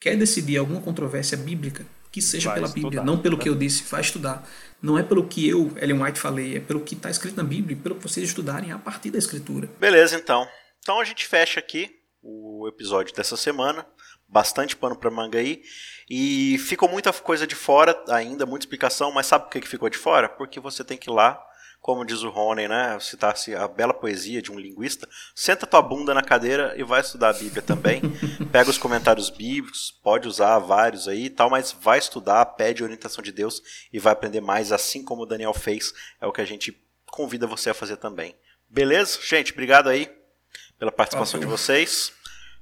quer 0.00 0.16
decidir 0.16 0.56
alguma 0.58 0.80
controvérsia 0.80 1.38
bíblica, 1.38 1.86
que 2.10 2.20
seja 2.20 2.48
vai 2.48 2.56
pela 2.56 2.66
estudar, 2.66 2.82
Bíblia, 2.82 3.04
não 3.04 3.16
pelo 3.16 3.36
né? 3.36 3.42
que 3.44 3.48
eu 3.48 3.54
disse, 3.54 3.84
vai 3.84 4.00
estudar. 4.00 4.48
Não 4.82 4.98
é 4.98 5.02
pelo 5.04 5.28
que 5.28 5.48
eu, 5.48 5.72
Ellen 5.80 6.02
White, 6.02 6.18
falei, 6.18 6.56
é 6.56 6.60
pelo 6.60 6.80
que 6.80 6.96
está 6.96 7.08
escrito 7.08 7.36
na 7.36 7.44
Bíblia, 7.44 7.78
pelo 7.80 7.94
que 7.94 8.02
vocês 8.02 8.28
estudarem 8.28 8.72
a 8.72 8.78
partir 8.78 9.12
da 9.12 9.18
Escritura. 9.18 9.70
Beleza, 9.78 10.16
então. 10.16 10.48
Então 10.80 10.98
a 10.98 11.04
gente 11.04 11.24
fecha 11.24 11.60
aqui 11.60 11.88
o 12.20 12.66
episódio 12.66 13.14
dessa 13.14 13.36
semana. 13.36 13.86
Bastante 14.28 14.76
pano 14.76 14.96
para 14.96 15.10
manga 15.10 15.38
aí. 15.38 15.62
E 16.08 16.58
ficou 16.58 16.88
muita 16.88 17.12
coisa 17.12 17.46
de 17.46 17.54
fora 17.54 17.96
ainda, 18.08 18.44
muita 18.44 18.64
explicação, 18.64 19.12
mas 19.12 19.26
sabe 19.26 19.44
por 19.44 19.52
que 19.52 19.68
ficou 19.68 19.88
de 19.88 19.98
fora? 19.98 20.28
Porque 20.28 20.58
você 20.58 20.82
tem 20.82 20.96
que 20.98 21.08
ir 21.08 21.12
lá 21.12 21.40
como 21.80 22.04
diz 22.04 22.22
o 22.22 22.28
Rony, 22.28 22.68
né, 22.68 22.98
citasse 23.00 23.54
a 23.54 23.66
bela 23.66 23.94
poesia 23.94 24.42
de 24.42 24.52
um 24.52 24.58
linguista, 24.58 25.08
senta 25.34 25.66
tua 25.66 25.80
bunda 25.80 26.12
na 26.12 26.22
cadeira 26.22 26.74
e 26.76 26.82
vai 26.82 27.00
estudar 27.00 27.30
a 27.30 27.32
Bíblia 27.32 27.62
também. 27.62 28.02
Pega 28.52 28.68
os 28.68 28.78
comentários 28.78 29.30
bíblicos, 29.30 29.98
pode 30.02 30.28
usar 30.28 30.58
vários 30.58 31.08
aí 31.08 31.24
e 31.24 31.30
tal, 31.30 31.48
mas 31.48 31.72
vai 31.72 31.98
estudar, 31.98 32.44
pede 32.44 32.82
a 32.82 32.84
orientação 32.84 33.22
de 33.22 33.32
Deus 33.32 33.62
e 33.92 33.98
vai 33.98 34.12
aprender 34.12 34.40
mais, 34.40 34.72
assim 34.72 35.02
como 35.02 35.22
o 35.22 35.26
Daniel 35.26 35.54
fez, 35.54 35.94
é 36.20 36.26
o 36.26 36.32
que 36.32 36.40
a 36.40 36.46
gente 36.46 36.78
convida 37.06 37.46
você 37.46 37.70
a 37.70 37.74
fazer 37.74 37.96
também. 37.96 38.36
Beleza? 38.68 39.18
Gente, 39.22 39.52
obrigado 39.52 39.88
aí 39.88 40.08
pela 40.78 40.92
participação 40.92 41.40
de 41.40 41.46
vocês. 41.46 42.12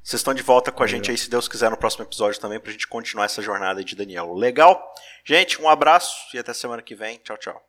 Vocês 0.02 0.20
estão 0.20 0.32
de 0.32 0.42
volta 0.42 0.72
com 0.72 0.82
a 0.82 0.86
gente 0.86 1.10
aí, 1.10 1.18
se 1.18 1.28
Deus 1.28 1.48
quiser, 1.48 1.70
no 1.70 1.76
próximo 1.76 2.04
episódio 2.04 2.40
também, 2.40 2.58
pra 2.58 2.72
gente 2.72 2.86
continuar 2.86 3.26
essa 3.26 3.42
jornada 3.42 3.84
de 3.84 3.94
Daniel. 3.94 4.32
Legal? 4.32 4.94
Gente, 5.22 5.60
um 5.60 5.68
abraço 5.68 6.34
e 6.34 6.38
até 6.38 6.54
semana 6.54 6.80
que 6.80 6.94
vem. 6.94 7.18
Tchau, 7.18 7.36
tchau. 7.36 7.67